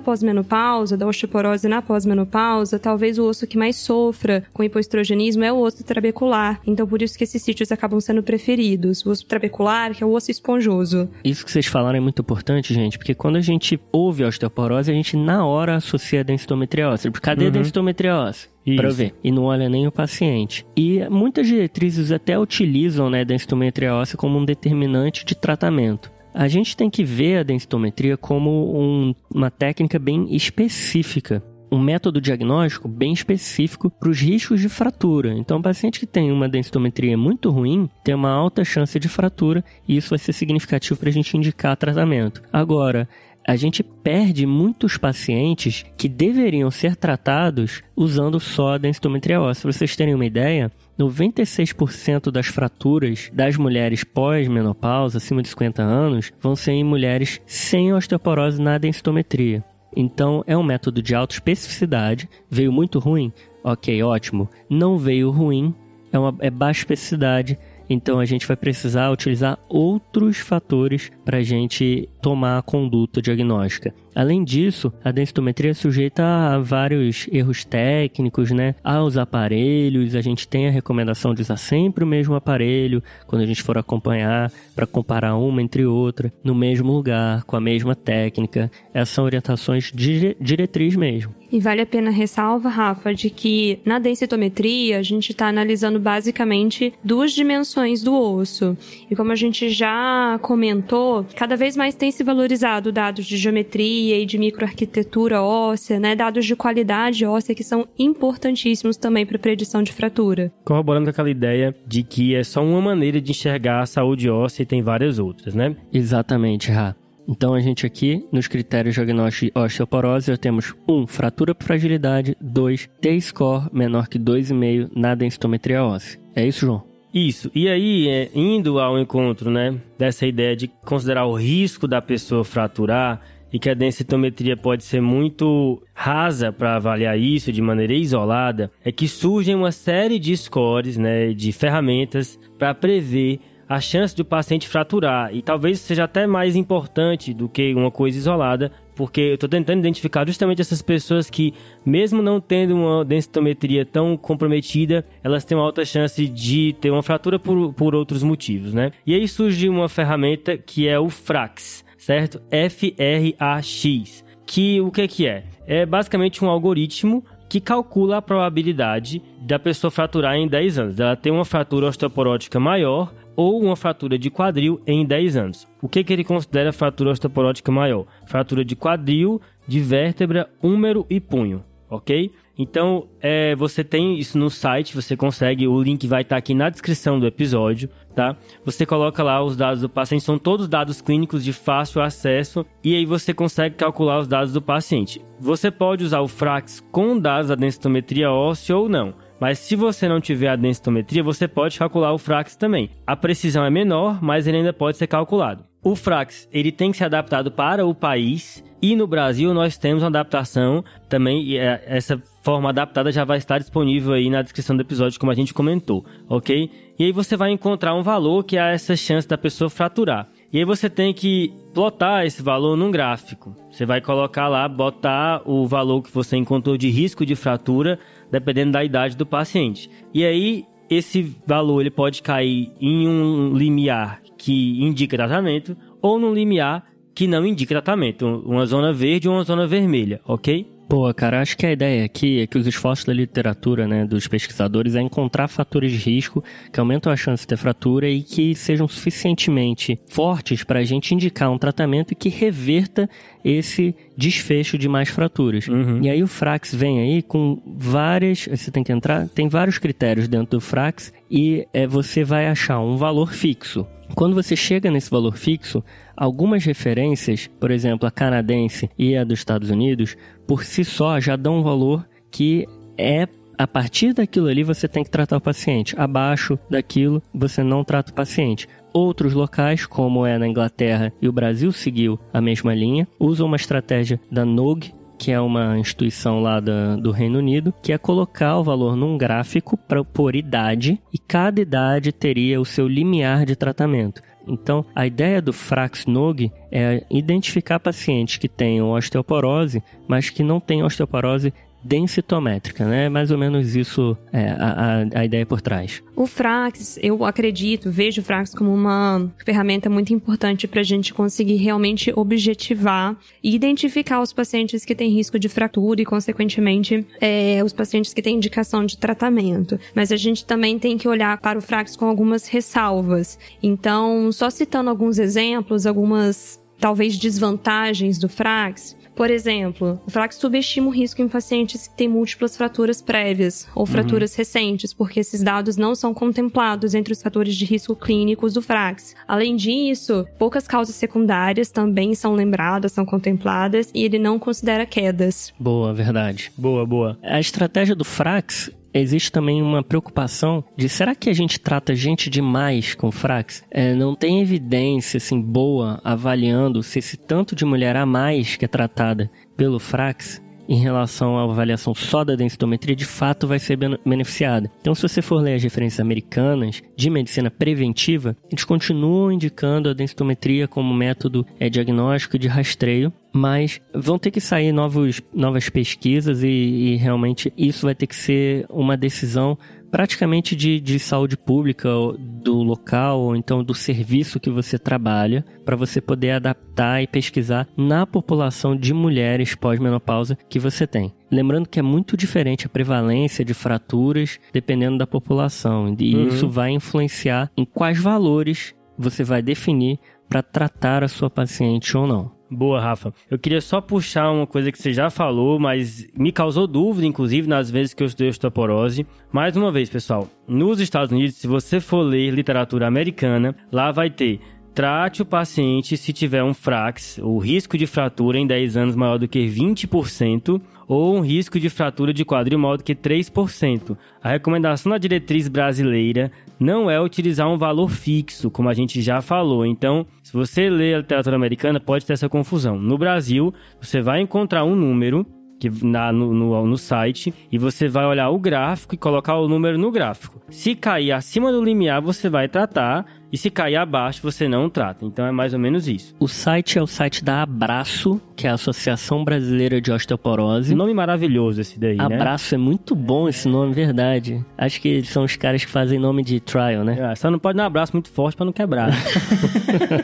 pós-menopausa, 0.00 0.96
da 0.96 1.06
osteoporose 1.06 1.68
na 1.68 1.80
pós-menopausa, 1.80 2.76
talvez 2.76 3.18
o 3.18 3.24
osso 3.24 3.46
que 3.46 3.56
mais 3.56 3.76
sofra 3.76 4.44
com 4.52 4.64
hipoestrogenismo 4.64 5.44
é 5.44 5.52
o 5.52 5.58
osso 5.58 5.84
trabecular. 5.84 6.60
Então, 6.66 6.86
por 6.88 7.00
isso 7.00 7.16
que 7.16 7.22
esses 7.22 7.40
sítios 7.40 7.70
acabam 7.70 8.00
sendo 8.00 8.22
preferidos. 8.22 9.06
O 9.06 9.10
osso 9.10 9.24
trabecular, 9.24 9.94
que 9.94 10.02
é 10.02 10.06
o 10.06 10.12
osso 10.12 10.30
esponjoso. 10.32 11.08
Isso 11.22 11.44
que 11.44 11.52
vocês 11.52 11.66
falaram 11.66 11.98
é 11.98 12.00
muito 12.00 12.20
importante, 12.20 12.74
gente, 12.74 12.98
porque 12.98 13.14
quando 13.14 13.36
a 13.36 13.40
gente 13.40 13.78
ouve 13.92 14.24
a 14.24 14.28
osteoporose, 14.28 14.90
a 14.90 14.94
gente 14.94 15.16
na 15.16 15.46
hora 15.46 15.76
associa 15.76 16.20
a 16.20 16.24
densitometria 16.24 16.88
óssea. 16.88 17.12
Cadê 17.12 17.44
uhum. 17.44 17.48
a 17.48 17.52
densitometria 17.52 18.16
óssea? 18.16 18.50
para 18.76 18.90
ver. 18.90 19.14
E 19.24 19.30
não 19.30 19.44
olha 19.44 19.68
nem 19.68 19.86
o 19.86 19.92
paciente. 19.92 20.66
E 20.76 21.00
muitas 21.08 21.46
diretrizes 21.46 22.12
até 22.12 22.38
utilizam 22.38 23.08
né, 23.08 23.22
a 23.22 23.24
densitometria 23.24 23.94
óssea 23.94 24.18
como 24.18 24.38
um 24.38 24.44
determinante 24.44 25.24
de 25.24 25.34
tratamento. 25.34 26.10
A 26.34 26.48
gente 26.48 26.76
tem 26.76 26.88
que 26.90 27.04
ver 27.04 27.38
a 27.38 27.42
densitometria 27.42 28.16
como 28.16 28.78
um, 28.78 29.14
uma 29.34 29.50
técnica 29.50 29.98
bem 29.98 30.34
específica 30.34 31.42
um 31.70 31.78
método 31.78 32.20
diagnóstico 32.20 32.88
bem 32.88 33.12
específico 33.12 33.90
para 33.90 34.08
os 34.08 34.18
riscos 34.20 34.60
de 34.60 34.68
fratura. 34.68 35.34
Então, 35.34 35.58
o 35.58 35.62
paciente 35.62 36.00
que 36.00 36.06
tem 36.06 36.32
uma 36.32 36.48
densitometria 36.48 37.16
muito 37.16 37.50
ruim 37.50 37.88
tem 38.02 38.14
uma 38.14 38.30
alta 38.30 38.64
chance 38.64 38.98
de 38.98 39.08
fratura 39.08 39.64
e 39.86 39.96
isso 39.96 40.10
vai 40.10 40.18
ser 40.18 40.32
significativo 40.32 40.98
para 40.98 41.08
a 41.08 41.12
gente 41.12 41.36
indicar 41.36 41.76
tratamento. 41.76 42.42
Agora, 42.52 43.08
a 43.46 43.56
gente 43.56 43.82
perde 43.82 44.44
muitos 44.44 44.98
pacientes 44.98 45.84
que 45.96 46.08
deveriam 46.08 46.70
ser 46.70 46.94
tratados 46.94 47.82
usando 47.96 48.38
só 48.38 48.74
a 48.74 48.78
densitometria 48.78 49.40
óssea. 49.40 49.62
Para 49.62 49.72
vocês 49.72 49.96
terem 49.96 50.14
uma 50.14 50.26
ideia, 50.26 50.70
96% 50.98 52.30
das 52.30 52.46
fraturas 52.46 53.30
das 53.32 53.56
mulheres 53.56 54.02
pós-menopausa, 54.02 55.18
acima 55.18 55.42
de 55.42 55.48
50 55.48 55.82
anos, 55.82 56.32
vão 56.40 56.56
ser 56.56 56.72
em 56.72 56.84
mulheres 56.84 57.40
sem 57.46 57.92
osteoporose 57.92 58.60
na 58.60 58.76
densitometria. 58.78 59.64
Então, 59.96 60.44
é 60.46 60.56
um 60.56 60.62
método 60.62 61.00
de 61.00 61.14
alta 61.14 61.34
especificidade. 61.34 62.28
Veio 62.50 62.72
muito 62.72 62.98
ruim? 62.98 63.32
Ok, 63.64 64.02
ótimo. 64.02 64.48
Não 64.68 64.98
veio 64.98 65.30
ruim, 65.30 65.74
é, 66.12 66.18
uma, 66.18 66.34
é 66.40 66.50
baixa 66.50 66.80
especificidade. 66.80 67.58
Então, 67.88 68.20
a 68.20 68.24
gente 68.24 68.46
vai 68.46 68.56
precisar 68.56 69.10
utilizar 69.10 69.58
outros 69.68 70.38
fatores 70.38 71.10
para 71.24 71.38
a 71.38 71.42
gente 71.42 72.08
tomar 72.20 72.58
a 72.58 72.62
conduta 72.62 73.22
diagnóstica. 73.22 73.94
Além 74.18 74.42
disso, 74.42 74.92
a 75.04 75.12
densitometria 75.12 75.70
é 75.70 75.74
sujeita 75.74 76.24
a 76.24 76.58
vários 76.58 77.28
erros 77.30 77.64
técnicos, 77.64 78.50
né? 78.50 78.74
Aos 78.82 79.16
aparelhos, 79.16 80.16
a 80.16 80.20
gente 80.20 80.48
tem 80.48 80.66
a 80.66 80.72
recomendação 80.72 81.32
de 81.32 81.42
usar 81.42 81.56
sempre 81.56 82.02
o 82.02 82.06
mesmo 82.06 82.34
aparelho 82.34 83.00
quando 83.28 83.42
a 83.42 83.46
gente 83.46 83.62
for 83.62 83.78
acompanhar 83.78 84.50
para 84.74 84.88
comparar 84.88 85.36
uma 85.36 85.62
entre 85.62 85.86
outra, 85.86 86.32
no 86.42 86.52
mesmo 86.52 86.90
lugar, 86.90 87.44
com 87.44 87.54
a 87.54 87.60
mesma 87.60 87.94
técnica. 87.94 88.68
Essas 88.92 89.10
são 89.10 89.24
orientações 89.24 89.92
de 89.94 90.36
diretriz 90.40 90.96
mesmo. 90.96 91.32
E 91.50 91.60
vale 91.60 91.80
a 91.80 91.86
pena 91.86 92.10
ressalva, 92.10 92.68
Rafa, 92.68 93.14
de 93.14 93.30
que 93.30 93.80
na 93.82 93.98
densitometria 93.98 94.98
a 94.98 95.02
gente 95.02 95.30
está 95.30 95.48
analisando 95.48 95.98
basicamente 95.98 96.92
duas 97.02 97.32
dimensões 97.32 98.02
do 98.02 98.14
osso. 98.14 98.76
E 99.10 99.16
como 99.16 99.32
a 99.32 99.34
gente 99.34 99.70
já 99.70 100.38
comentou, 100.42 101.24
cada 101.34 101.56
vez 101.56 101.74
mais 101.74 101.94
tem 101.94 102.10
se 102.10 102.22
valorizado 102.22 102.92
dados 102.92 103.24
de 103.24 103.38
geometria 103.38 104.07
e 104.16 104.26
de 104.26 104.38
microarquitetura 104.38 105.42
óssea, 105.42 105.98
né? 105.98 106.14
Dados 106.14 106.44
de 106.44 106.56
qualidade 106.56 107.24
óssea 107.24 107.54
que 107.54 107.64
são 107.64 107.86
importantíssimos 107.98 108.96
também 108.96 109.26
para 109.26 109.38
predição 109.38 109.82
de 109.82 109.92
fratura. 109.92 110.52
Corroborando 110.64 111.04
com 111.04 111.10
aquela 111.10 111.30
ideia 111.30 111.74
de 111.86 112.02
que 112.02 112.34
é 112.34 112.42
só 112.42 112.64
uma 112.64 112.80
maneira 112.80 113.20
de 113.20 113.30
enxergar 113.30 113.80
a 113.80 113.86
saúde 113.86 114.28
óssea 114.28 114.62
e 114.62 114.66
tem 114.66 114.82
várias 114.82 115.18
outras, 115.18 115.54
né? 115.54 115.76
Exatamente, 115.92 116.70
Ra. 116.70 116.94
Então 117.28 117.52
a 117.52 117.60
gente 117.60 117.84
aqui, 117.84 118.26
nos 118.32 118.48
critérios 118.48 118.94
de 118.94 119.04
diagnóstico 119.04 119.52
de 119.52 119.64
osteoporose, 119.64 120.28
já 120.28 120.36
temos 120.38 120.74
1. 120.88 120.94
Um, 120.94 121.06
fratura 121.06 121.54
por 121.54 121.64
fragilidade. 121.64 122.34
2. 122.40 122.88
T-score 123.02 123.68
menor 123.70 124.08
que 124.08 124.18
2,5 124.18 124.90
na 124.96 125.14
densitometria 125.14 125.84
óssea. 125.84 126.18
É 126.34 126.46
isso, 126.46 126.60
João? 126.60 126.88
Isso. 127.12 127.50
E 127.54 127.68
aí, 127.68 128.08
é, 128.08 128.30
indo 128.34 128.78
ao 128.78 128.98
encontro, 128.98 129.50
né, 129.50 129.78
dessa 129.98 130.26
ideia 130.26 130.56
de 130.56 130.68
considerar 130.68 131.26
o 131.26 131.34
risco 131.34 131.86
da 131.86 132.00
pessoa 132.00 132.44
fraturar, 132.44 133.20
e 133.52 133.58
que 133.58 133.70
a 133.70 133.74
densitometria 133.74 134.56
pode 134.56 134.84
ser 134.84 135.00
muito 135.00 135.82
rasa 135.94 136.52
para 136.52 136.76
avaliar 136.76 137.18
isso 137.18 137.52
de 137.52 137.62
maneira 137.62 137.94
isolada, 137.94 138.70
é 138.84 138.92
que 138.92 139.08
surgem 139.08 139.54
uma 139.54 139.72
série 139.72 140.18
de 140.18 140.36
scores, 140.36 140.96
né, 140.96 141.32
de 141.32 141.52
ferramentas 141.52 142.38
para 142.58 142.74
prever 142.74 143.40
a 143.68 143.80
chance 143.80 144.16
do 144.16 144.24
paciente 144.24 144.66
fraturar 144.66 145.34
e 145.34 145.42
talvez 145.42 145.80
seja 145.80 146.04
até 146.04 146.26
mais 146.26 146.56
importante 146.56 147.34
do 147.34 147.48
que 147.48 147.74
uma 147.74 147.90
coisa 147.90 148.16
isolada, 148.16 148.72
porque 148.96 149.20
eu 149.20 149.34
estou 149.34 149.48
tentando 149.48 149.80
identificar 149.80 150.26
justamente 150.26 150.62
essas 150.62 150.80
pessoas 150.80 151.28
que, 151.28 151.52
mesmo 151.84 152.22
não 152.22 152.40
tendo 152.40 152.74
uma 152.74 153.04
densitometria 153.04 153.84
tão 153.84 154.16
comprometida, 154.16 155.04
elas 155.22 155.44
têm 155.44 155.56
uma 155.56 155.64
alta 155.64 155.84
chance 155.84 156.26
de 156.26 156.74
ter 156.80 156.90
uma 156.90 157.02
fratura 157.02 157.38
por, 157.38 157.72
por 157.74 157.94
outros 157.94 158.22
motivos, 158.22 158.72
né? 158.72 158.90
E 159.06 159.14
aí 159.14 159.28
surge 159.28 159.68
uma 159.68 159.88
ferramenta 159.88 160.56
que 160.56 160.88
é 160.88 160.98
o 160.98 161.10
FRAX, 161.10 161.84
certo? 161.98 162.40
F-R-A-X. 162.50 164.24
Que 164.46 164.80
o 164.80 164.90
que, 164.90 165.06
que 165.06 165.26
é? 165.26 165.44
É 165.66 165.84
basicamente 165.84 166.42
um 166.42 166.48
algoritmo 166.48 167.22
que 167.48 167.60
calcula 167.60 168.18
a 168.18 168.22
probabilidade 168.22 169.22
da 169.40 169.58
pessoa 169.58 169.90
fraturar 169.90 170.36
em 170.36 170.48
10 170.48 170.78
anos. 170.78 171.00
Ela 171.00 171.16
tem 171.16 171.32
uma 171.32 171.44
fratura 171.44 171.86
osteoporótica 171.86 172.60
maior 172.60 173.12
ou 173.34 173.62
uma 173.62 173.76
fratura 173.76 174.18
de 174.18 174.30
quadril 174.30 174.80
em 174.86 175.04
10 175.06 175.36
anos. 175.36 175.68
O 175.80 175.88
que, 175.88 176.02
que 176.02 176.12
ele 176.12 176.24
considera 176.24 176.72
fratura 176.72 177.10
osteoporótica 177.10 177.70
maior? 177.70 178.06
Fratura 178.26 178.64
de 178.64 178.74
quadril, 178.74 179.40
de 179.66 179.80
vértebra, 179.80 180.50
húmero 180.62 181.06
e 181.08 181.20
punho, 181.20 181.64
ok? 181.88 182.32
Então, 182.58 183.08
é, 183.20 183.54
você 183.54 183.84
tem 183.84 184.18
isso 184.18 184.36
no 184.36 184.50
site, 184.50 184.94
você 184.94 185.16
consegue, 185.16 185.68
o 185.68 185.80
link 185.80 186.08
vai 186.08 186.22
estar 186.22 186.36
aqui 186.36 186.54
na 186.54 186.68
descrição 186.68 187.20
do 187.20 187.26
episódio, 187.26 187.88
tá? 188.16 188.36
Você 188.64 188.84
coloca 188.84 189.22
lá 189.22 189.40
os 189.44 189.56
dados 189.56 189.80
do 189.80 189.88
paciente, 189.88 190.24
são 190.24 190.36
todos 190.36 190.66
dados 190.66 191.00
clínicos 191.00 191.44
de 191.44 191.52
fácil 191.52 192.02
acesso, 192.02 192.66
e 192.82 192.96
aí 192.96 193.06
você 193.06 193.32
consegue 193.32 193.76
calcular 193.76 194.18
os 194.18 194.26
dados 194.26 194.52
do 194.52 194.60
paciente. 194.60 195.22
Você 195.38 195.70
pode 195.70 196.02
usar 196.02 196.20
o 196.20 196.26
Frax 196.26 196.80
com 196.90 197.16
dados 197.16 197.48
da 197.48 197.54
densitometria 197.54 198.32
óssea 198.32 198.76
ou 198.76 198.88
não. 198.88 199.14
Mas 199.40 199.60
se 199.60 199.76
você 199.76 200.08
não 200.08 200.20
tiver 200.20 200.48
a 200.48 200.56
densitometria, 200.56 201.22
você 201.22 201.46
pode 201.46 201.78
calcular 201.78 202.12
o 202.12 202.18
Frax 202.18 202.56
também. 202.56 202.90
A 203.06 203.14
precisão 203.14 203.64
é 203.64 203.70
menor, 203.70 204.20
mas 204.20 204.48
ele 204.48 204.56
ainda 204.56 204.72
pode 204.72 204.96
ser 204.96 205.06
calculado. 205.06 205.64
O 205.80 205.94
Frax, 205.94 206.48
ele 206.52 206.72
tem 206.72 206.90
que 206.90 206.96
ser 206.96 207.04
adaptado 207.04 207.52
para 207.52 207.86
o 207.86 207.94
país 207.94 208.64
e 208.82 208.94
no 208.94 209.06
Brasil 209.06 209.52
nós 209.54 209.76
temos 209.76 210.02
uma 210.02 210.08
adaptação 210.08 210.84
também, 211.08 211.56
é, 211.56 211.82
essa 211.86 212.20
forma 212.48 212.70
adaptada 212.70 213.12
já 213.12 213.26
vai 213.26 213.36
estar 213.36 213.58
disponível 213.58 214.14
aí 214.14 214.30
na 214.30 214.40
descrição 214.40 214.74
do 214.74 214.80
episódio, 214.80 215.20
como 215.20 215.30
a 215.30 215.34
gente 215.34 215.52
comentou, 215.52 216.02
ok? 216.26 216.70
E 216.98 217.04
aí 217.04 217.12
você 217.12 217.36
vai 217.36 217.50
encontrar 217.50 217.94
um 217.94 218.02
valor 218.02 218.42
que 218.42 218.56
é 218.56 218.72
essa 218.72 218.96
chance 218.96 219.28
da 219.28 219.36
pessoa 219.36 219.68
fraturar. 219.68 220.30
E 220.50 220.56
aí 220.56 220.64
você 220.64 220.88
tem 220.88 221.12
que 221.12 221.52
plotar 221.74 222.24
esse 222.24 222.42
valor 222.42 222.74
num 222.74 222.90
gráfico. 222.90 223.54
Você 223.70 223.84
vai 223.84 224.00
colocar 224.00 224.48
lá, 224.48 224.66
botar 224.66 225.42
o 225.44 225.66
valor 225.66 226.00
que 226.00 226.10
você 226.10 226.38
encontrou 226.38 226.78
de 226.78 226.88
risco 226.88 227.26
de 227.26 227.36
fratura, 227.36 227.98
dependendo 228.30 228.72
da 228.72 228.82
idade 228.82 229.14
do 229.14 229.26
paciente. 229.26 229.90
E 230.14 230.24
aí 230.24 230.64
esse 230.88 231.20
valor 231.46 231.82
ele 231.82 231.90
pode 231.90 232.22
cair 232.22 232.72
em 232.80 233.06
um 233.06 233.52
limiar 233.54 234.22
que 234.38 234.82
indica 234.82 235.18
tratamento 235.18 235.76
ou 236.00 236.18
num 236.18 236.32
limiar 236.32 236.82
que 237.14 237.26
não 237.26 237.44
indica 237.44 237.74
tratamento, 237.74 238.24
uma 238.46 238.64
zona 238.64 238.90
verde 238.90 239.28
ou 239.28 239.34
uma 239.34 239.44
zona 239.44 239.66
vermelha, 239.66 240.22
ok? 240.24 240.77
Boa, 240.88 241.12
cara, 241.12 241.42
acho 241.42 241.54
que 241.54 241.66
a 241.66 241.72
ideia 241.72 242.02
aqui 242.02 242.40
é 242.40 242.46
que 242.46 242.56
os 242.56 242.66
esforços 242.66 243.04
da 243.04 243.12
literatura, 243.12 243.86
né, 243.86 244.06
dos 244.06 244.26
pesquisadores 244.26 244.94
é 244.94 245.02
encontrar 245.02 245.46
fatores 245.46 245.92
de 245.92 245.98
risco 245.98 246.42
que 246.72 246.80
aumentam 246.80 247.12
a 247.12 247.16
chance 247.16 247.42
de 247.42 247.48
ter 247.48 247.58
fratura 247.58 248.08
e 248.08 248.22
que 248.22 248.54
sejam 248.54 248.88
suficientemente 248.88 250.00
fortes 250.08 250.64
para 250.64 250.78
a 250.78 250.84
gente 250.84 251.14
indicar 251.14 251.50
um 251.50 251.58
tratamento 251.58 252.14
que 252.14 252.30
reverta 252.30 253.08
esse 253.44 253.94
desfecho 254.16 254.78
de 254.78 254.88
mais 254.88 255.10
fraturas. 255.10 255.68
Uhum. 255.68 256.02
E 256.02 256.08
aí 256.08 256.22
o 256.22 256.26
Frax 256.26 256.74
vem 256.74 257.00
aí 257.00 257.22
com 257.22 257.60
várias, 257.66 258.46
você 258.46 258.70
tem 258.70 258.82
que 258.82 258.90
entrar, 258.90 259.28
tem 259.28 259.46
vários 259.46 259.76
critérios 259.76 260.26
dentro 260.26 260.58
do 260.58 260.60
Frax 260.60 261.12
e 261.30 261.66
é, 261.74 261.86
você 261.86 262.24
vai 262.24 262.48
achar 262.48 262.80
um 262.80 262.96
valor 262.96 263.34
fixo. 263.34 263.86
Quando 264.14 264.34
você 264.34 264.56
chega 264.56 264.90
nesse 264.90 265.10
valor 265.10 265.36
fixo, 265.36 265.82
algumas 266.16 266.64
referências, 266.64 267.48
por 267.60 267.70
exemplo, 267.70 268.06
a 268.08 268.10
canadense 268.10 268.90
e 268.98 269.16
a 269.16 269.24
dos 269.24 269.38
Estados 269.38 269.70
Unidos, 269.70 270.16
por 270.46 270.64
si 270.64 270.84
só 270.84 271.20
já 271.20 271.36
dão 271.36 271.58
um 271.58 271.62
valor 271.62 272.06
que 272.30 272.66
é 272.96 273.28
a 273.58 273.66
partir 273.66 274.12
daquilo 274.12 274.46
ali 274.46 274.62
você 274.62 274.86
tem 274.86 275.02
que 275.02 275.10
tratar 275.10 275.36
o 275.36 275.40
paciente. 275.40 275.94
Abaixo 275.98 276.58
daquilo 276.70 277.20
você 277.34 277.62
não 277.62 277.82
trata 277.82 278.12
o 278.12 278.14
paciente. 278.14 278.68
Outros 278.92 279.34
locais, 279.34 279.84
como 279.84 280.24
é 280.24 280.38
na 280.38 280.46
Inglaterra 280.46 281.12
e 281.20 281.28
o 281.28 281.32
Brasil 281.32 281.72
seguiu 281.72 282.18
a 282.32 282.40
mesma 282.40 282.74
linha, 282.74 283.06
usam 283.18 283.46
uma 283.46 283.56
estratégia 283.56 284.20
da 284.30 284.44
NOG, 284.44 284.94
que 285.18 285.32
é 285.32 285.40
uma 285.40 285.78
instituição 285.78 286.40
lá 286.40 286.60
da, 286.60 286.96
do 286.96 287.10
Reino 287.10 287.38
Unido, 287.38 287.74
que 287.82 287.92
é 287.92 287.98
colocar 287.98 288.58
o 288.58 288.64
valor 288.64 288.96
num 288.96 289.18
gráfico 289.18 289.76
para 289.76 290.04
por 290.04 290.36
idade 290.36 291.00
e 291.12 291.18
cada 291.18 291.60
idade 291.60 292.12
teria 292.12 292.60
o 292.60 292.64
seu 292.64 292.86
limiar 292.86 293.44
de 293.44 293.56
tratamento. 293.56 294.22
Então, 294.46 294.84
a 294.94 295.06
ideia 295.06 295.42
do 295.42 295.52
Frax-Nog 295.52 296.50
é 296.72 297.04
identificar 297.10 297.78
pacientes 297.78 298.38
que 298.38 298.48
tenham 298.48 298.90
osteoporose, 298.92 299.82
mas 300.06 300.30
que 300.30 300.42
não 300.42 300.58
têm 300.58 300.82
osteoporose 300.82 301.52
densitométrica, 301.82 302.84
né? 302.84 303.08
Mais 303.08 303.30
ou 303.30 303.38
menos 303.38 303.76
isso 303.76 304.16
é 304.32 304.50
a, 304.50 305.02
a, 305.14 305.20
a, 305.20 305.24
ideia 305.24 305.46
por 305.46 305.60
trás. 305.60 306.02
O 306.14 306.26
Frax, 306.26 306.98
eu 307.02 307.24
acredito, 307.24 307.90
vejo 307.90 308.20
o 308.20 308.24
Frax 308.24 308.54
como 308.54 308.72
uma 308.74 309.30
ferramenta 309.44 309.88
muito 309.88 310.12
importante 310.12 310.66
para 310.66 310.80
a 310.80 310.84
gente 310.84 311.14
conseguir 311.14 311.56
realmente 311.56 312.12
objetivar 312.14 313.16
e 313.42 313.54
identificar 313.54 314.20
os 314.20 314.32
pacientes 314.32 314.84
que 314.84 314.94
têm 314.94 315.10
risco 315.10 315.38
de 315.38 315.48
fratura 315.48 316.02
e, 316.02 316.04
consequentemente, 316.04 317.06
é, 317.20 317.62
os 317.64 317.72
pacientes 317.72 318.12
que 318.12 318.22
têm 318.22 318.36
indicação 318.36 318.84
de 318.84 318.98
tratamento. 318.98 319.78
Mas 319.94 320.10
a 320.10 320.16
gente 320.16 320.44
também 320.44 320.78
tem 320.78 320.98
que 320.98 321.08
olhar 321.08 321.38
para 321.38 321.58
o 321.58 321.62
Frax 321.62 321.96
com 321.96 322.06
algumas 322.06 322.48
ressalvas. 322.48 323.38
Então, 323.62 324.30
só 324.32 324.50
citando 324.50 324.90
alguns 324.90 325.18
exemplos, 325.18 325.86
algumas 325.86 326.60
talvez 326.78 327.16
desvantagens 327.16 328.18
do 328.18 328.28
Frax, 328.28 328.96
por 329.18 329.32
exemplo, 329.32 330.00
o 330.06 330.10
Frax 330.12 330.36
subestima 330.36 330.86
o 330.86 330.90
risco 330.90 331.20
em 331.20 331.26
pacientes 331.26 331.88
que 331.88 331.96
têm 331.96 332.06
múltiplas 332.06 332.56
fraturas 332.56 333.02
prévias 333.02 333.66
ou 333.74 333.80
uhum. 333.80 333.86
fraturas 333.86 334.30
uhum. 334.30 334.36
recentes, 334.36 334.94
porque 334.94 335.18
esses 335.18 335.42
dados 335.42 335.76
não 335.76 335.92
são 335.96 336.14
contemplados 336.14 336.94
entre 336.94 337.12
os 337.12 337.20
fatores 337.20 337.56
de 337.56 337.64
risco 337.64 337.96
clínicos 337.96 338.52
do 338.52 338.62
Frax. 338.62 339.16
Além 339.26 339.56
disso, 339.56 340.24
poucas 340.38 340.68
causas 340.68 340.94
secundárias 340.94 341.68
também 341.72 342.14
são 342.14 342.32
lembradas, 342.32 342.92
são 342.92 343.04
contempladas 343.04 343.90
e 343.92 344.04
ele 344.04 344.20
não 344.20 344.38
considera 344.38 344.86
quedas. 344.86 345.52
Boa, 345.58 345.92
verdade. 345.92 346.52
Boa, 346.56 346.86
boa. 346.86 347.18
A 347.20 347.40
estratégia 347.40 347.96
do 347.96 348.04
Frax 348.04 348.70
existe 348.92 349.30
também 349.30 349.62
uma 349.62 349.82
preocupação 349.82 350.64
de 350.76 350.88
será 350.88 351.14
que 351.14 351.30
a 351.30 351.34
gente 351.34 351.60
trata 351.60 351.94
gente 351.94 352.30
demais 352.30 352.94
com 352.94 353.10
Frax? 353.10 353.64
É, 353.70 353.94
não 353.94 354.14
tem 354.14 354.40
evidência 354.40 355.18
assim 355.18 355.40
boa 355.40 356.00
avaliando 356.04 356.82
se 356.82 356.98
esse 356.98 357.16
tanto 357.16 357.54
de 357.54 357.64
mulher 357.64 357.96
a 357.96 358.06
mais 358.06 358.56
que 358.56 358.64
é 358.64 358.68
tratada 358.68 359.30
pelo 359.56 359.78
Frax 359.78 360.40
em 360.68 360.76
relação 360.76 361.38
à 361.38 361.44
avaliação 361.44 361.94
só 361.94 362.22
da 362.22 362.36
densitometria, 362.36 362.94
de 362.94 363.06
fato 363.06 363.46
vai 363.46 363.58
ser 363.58 363.78
beneficiada. 364.04 364.70
Então, 364.80 364.94
se 364.94 365.02
você 365.02 365.22
for 365.22 365.40
ler 365.40 365.54
as 365.54 365.62
referências 365.62 365.98
americanas 365.98 366.82
de 366.94 367.08
medicina 367.08 367.50
preventiva, 367.50 368.36
eles 368.50 368.64
continuam 368.64 369.32
indicando 369.32 369.88
a 369.88 369.94
densitometria 369.94 370.68
como 370.68 370.92
método 370.92 371.46
é, 371.58 371.70
diagnóstico 371.70 372.38
de 372.38 372.48
rastreio, 372.48 373.10
mas 373.38 373.80
vão 373.94 374.18
ter 374.18 374.30
que 374.30 374.40
sair 374.40 374.72
novos, 374.72 375.22
novas 375.32 375.68
pesquisas 375.68 376.42
e, 376.42 376.48
e 376.48 376.96
realmente 376.96 377.52
isso 377.56 377.86
vai 377.86 377.94
ter 377.94 378.06
que 378.06 378.16
ser 378.16 378.66
uma 378.68 378.96
decisão 378.96 379.56
praticamente 379.90 380.54
de, 380.54 380.80
de 380.80 380.98
saúde 380.98 381.36
pública 381.36 381.88
do 382.18 382.56
local 382.56 383.20
ou 383.20 383.36
então 383.36 383.64
do 383.64 383.72
serviço 383.72 384.40
que 384.40 384.50
você 384.50 384.78
trabalha 384.78 385.44
para 385.64 385.76
você 385.76 386.00
poder 386.00 386.32
adaptar 386.32 387.02
e 387.02 387.06
pesquisar 387.06 387.66
na 387.76 388.06
população 388.06 388.76
de 388.76 388.92
mulheres 388.92 389.54
pós-menopausa 389.54 390.36
que 390.48 390.58
você 390.58 390.86
tem. 390.86 391.14
Lembrando 391.30 391.68
que 391.68 391.78
é 391.78 391.82
muito 391.82 392.16
diferente 392.16 392.66
a 392.66 392.70
prevalência 392.70 393.44
de 393.44 393.54
fraturas 393.54 394.38
dependendo 394.52 394.98
da 394.98 395.06
população 395.06 395.94
e 395.98 396.14
uhum. 396.14 396.28
isso 396.28 396.48
vai 396.48 396.70
influenciar 396.70 397.50
em 397.56 397.64
quais 397.64 397.98
valores 397.98 398.74
você 398.98 399.22
vai 399.22 399.40
definir 399.40 399.98
para 400.28 400.42
tratar 400.42 401.02
a 401.02 401.08
sua 401.08 401.30
paciente 401.30 401.96
ou 401.96 402.06
não. 402.06 402.37
Boa, 402.50 402.80
Rafa. 402.80 403.12
Eu 403.30 403.38
queria 403.38 403.60
só 403.60 403.80
puxar 403.80 404.30
uma 404.30 404.46
coisa 404.46 404.72
que 404.72 404.78
você 404.78 404.92
já 404.92 405.10
falou, 405.10 405.58
mas 405.58 406.06
me 406.16 406.32
causou 406.32 406.66
dúvida, 406.66 407.06
inclusive, 407.06 407.46
nas 407.46 407.70
vezes 407.70 407.92
que 407.92 408.02
eu 408.02 408.06
estudei 408.06 408.30
osteoporose. 408.30 409.06
Mais 409.30 409.54
uma 409.56 409.70
vez, 409.70 409.90
pessoal, 409.90 410.28
nos 410.46 410.80
Estados 410.80 411.12
Unidos, 411.12 411.36
se 411.36 411.46
você 411.46 411.78
for 411.78 412.00
ler 412.00 412.30
literatura 412.30 412.86
americana, 412.86 413.54
lá 413.70 413.92
vai 413.92 414.08
ter 414.08 414.40
trate 414.78 415.22
o 415.22 415.26
paciente 415.26 415.96
se 415.96 416.12
tiver 416.12 416.44
um 416.44 416.54
frax, 416.54 417.18
o 417.20 417.36
risco 417.38 417.76
de 417.76 417.84
fratura 417.84 418.38
em 418.38 418.46
10 418.46 418.76
anos 418.76 418.94
maior 418.94 419.18
do 419.18 419.26
que 419.26 419.40
20%, 419.40 420.60
ou 420.86 421.16
um 421.16 421.20
risco 421.20 421.58
de 421.58 421.68
fratura 421.68 422.14
de 422.14 422.24
quadril 422.24 422.60
maior 422.60 422.76
do 422.76 422.84
que 422.84 422.94
3%. 422.94 423.96
A 424.22 424.28
recomendação 424.28 424.90
da 424.90 424.96
diretriz 424.96 425.48
brasileira 425.48 426.30
não 426.58 426.90
é 426.90 427.00
utilizar 427.00 427.48
um 427.48 427.56
valor 427.56 427.88
fixo, 427.88 428.50
como 428.50 428.68
a 428.68 428.74
gente 428.74 429.00
já 429.00 429.20
falou. 429.20 429.64
Então, 429.64 430.06
se 430.22 430.32
você 430.32 430.68
lê 430.68 430.94
a 430.94 430.98
literatura 430.98 431.36
americana, 431.36 431.80
pode 431.80 432.04
ter 432.04 432.12
essa 432.12 432.28
confusão. 432.28 432.78
No 432.78 432.98
Brasil, 432.98 433.52
você 433.80 434.00
vai 434.00 434.20
encontrar 434.20 434.64
um 434.64 434.74
número 434.74 435.26
que 435.58 435.68
na, 435.84 436.12
no, 436.12 436.32
no, 436.32 436.66
no, 436.66 436.78
site 436.78 437.34
e 437.50 437.58
você 437.58 437.88
vai 437.88 438.06
olhar 438.06 438.30
o 438.30 438.38
gráfico 438.38 438.94
e 438.94 438.98
colocar 438.98 439.36
o 439.36 439.48
número 439.48 439.76
no 439.76 439.90
gráfico. 439.90 440.40
Se 440.48 440.74
cair 440.74 441.12
acima 441.12 441.50
do 441.50 441.62
limiar, 441.62 442.00
você 442.00 442.28
vai 442.28 442.48
tratar. 442.48 443.04
E 443.30 443.36
se 443.36 443.50
cair 443.50 443.76
abaixo, 443.76 444.22
você 444.22 444.48
não 444.48 444.70
trata. 444.70 445.04
Então 445.04 445.26
é 445.26 445.30
mais 445.30 445.52
ou 445.52 445.60
menos 445.60 445.86
isso. 445.86 446.14
O 446.18 446.26
site 446.26 446.78
é 446.78 446.82
o 446.82 446.86
site 446.86 447.22
da 447.22 447.42
Abraço, 447.42 448.20
que 448.34 448.46
é 448.46 448.50
a 448.50 448.54
Associação 448.54 449.22
Brasileira 449.22 449.80
de 449.80 449.92
Osteoporose. 449.92 450.74
Nome 450.74 450.94
maravilhoso 450.94 451.60
esse 451.60 451.78
daí, 451.78 451.94
Abraço, 451.94 452.08
né? 452.08 452.16
Abraço 452.16 452.54
é 452.54 452.58
muito 452.58 452.94
bom 452.94 453.28
esse 453.28 453.46
nome, 453.46 453.74
verdade. 453.74 454.42
Acho 454.56 454.80
que 454.80 455.02
são 455.02 455.24
os 455.24 455.36
caras 455.36 455.62
que 455.64 455.70
fazem 455.70 455.98
nome 455.98 456.22
de 456.24 456.40
trial, 456.40 456.84
né? 456.84 457.12
É, 457.12 457.14
só 457.14 457.30
não 457.30 457.38
pode 457.38 457.58
dar 457.58 457.64
um 457.64 457.66
abraço 457.66 457.92
muito 457.92 458.08
forte 458.10 458.34
para 458.34 458.46
não 458.46 458.52
quebrar. 458.52 458.90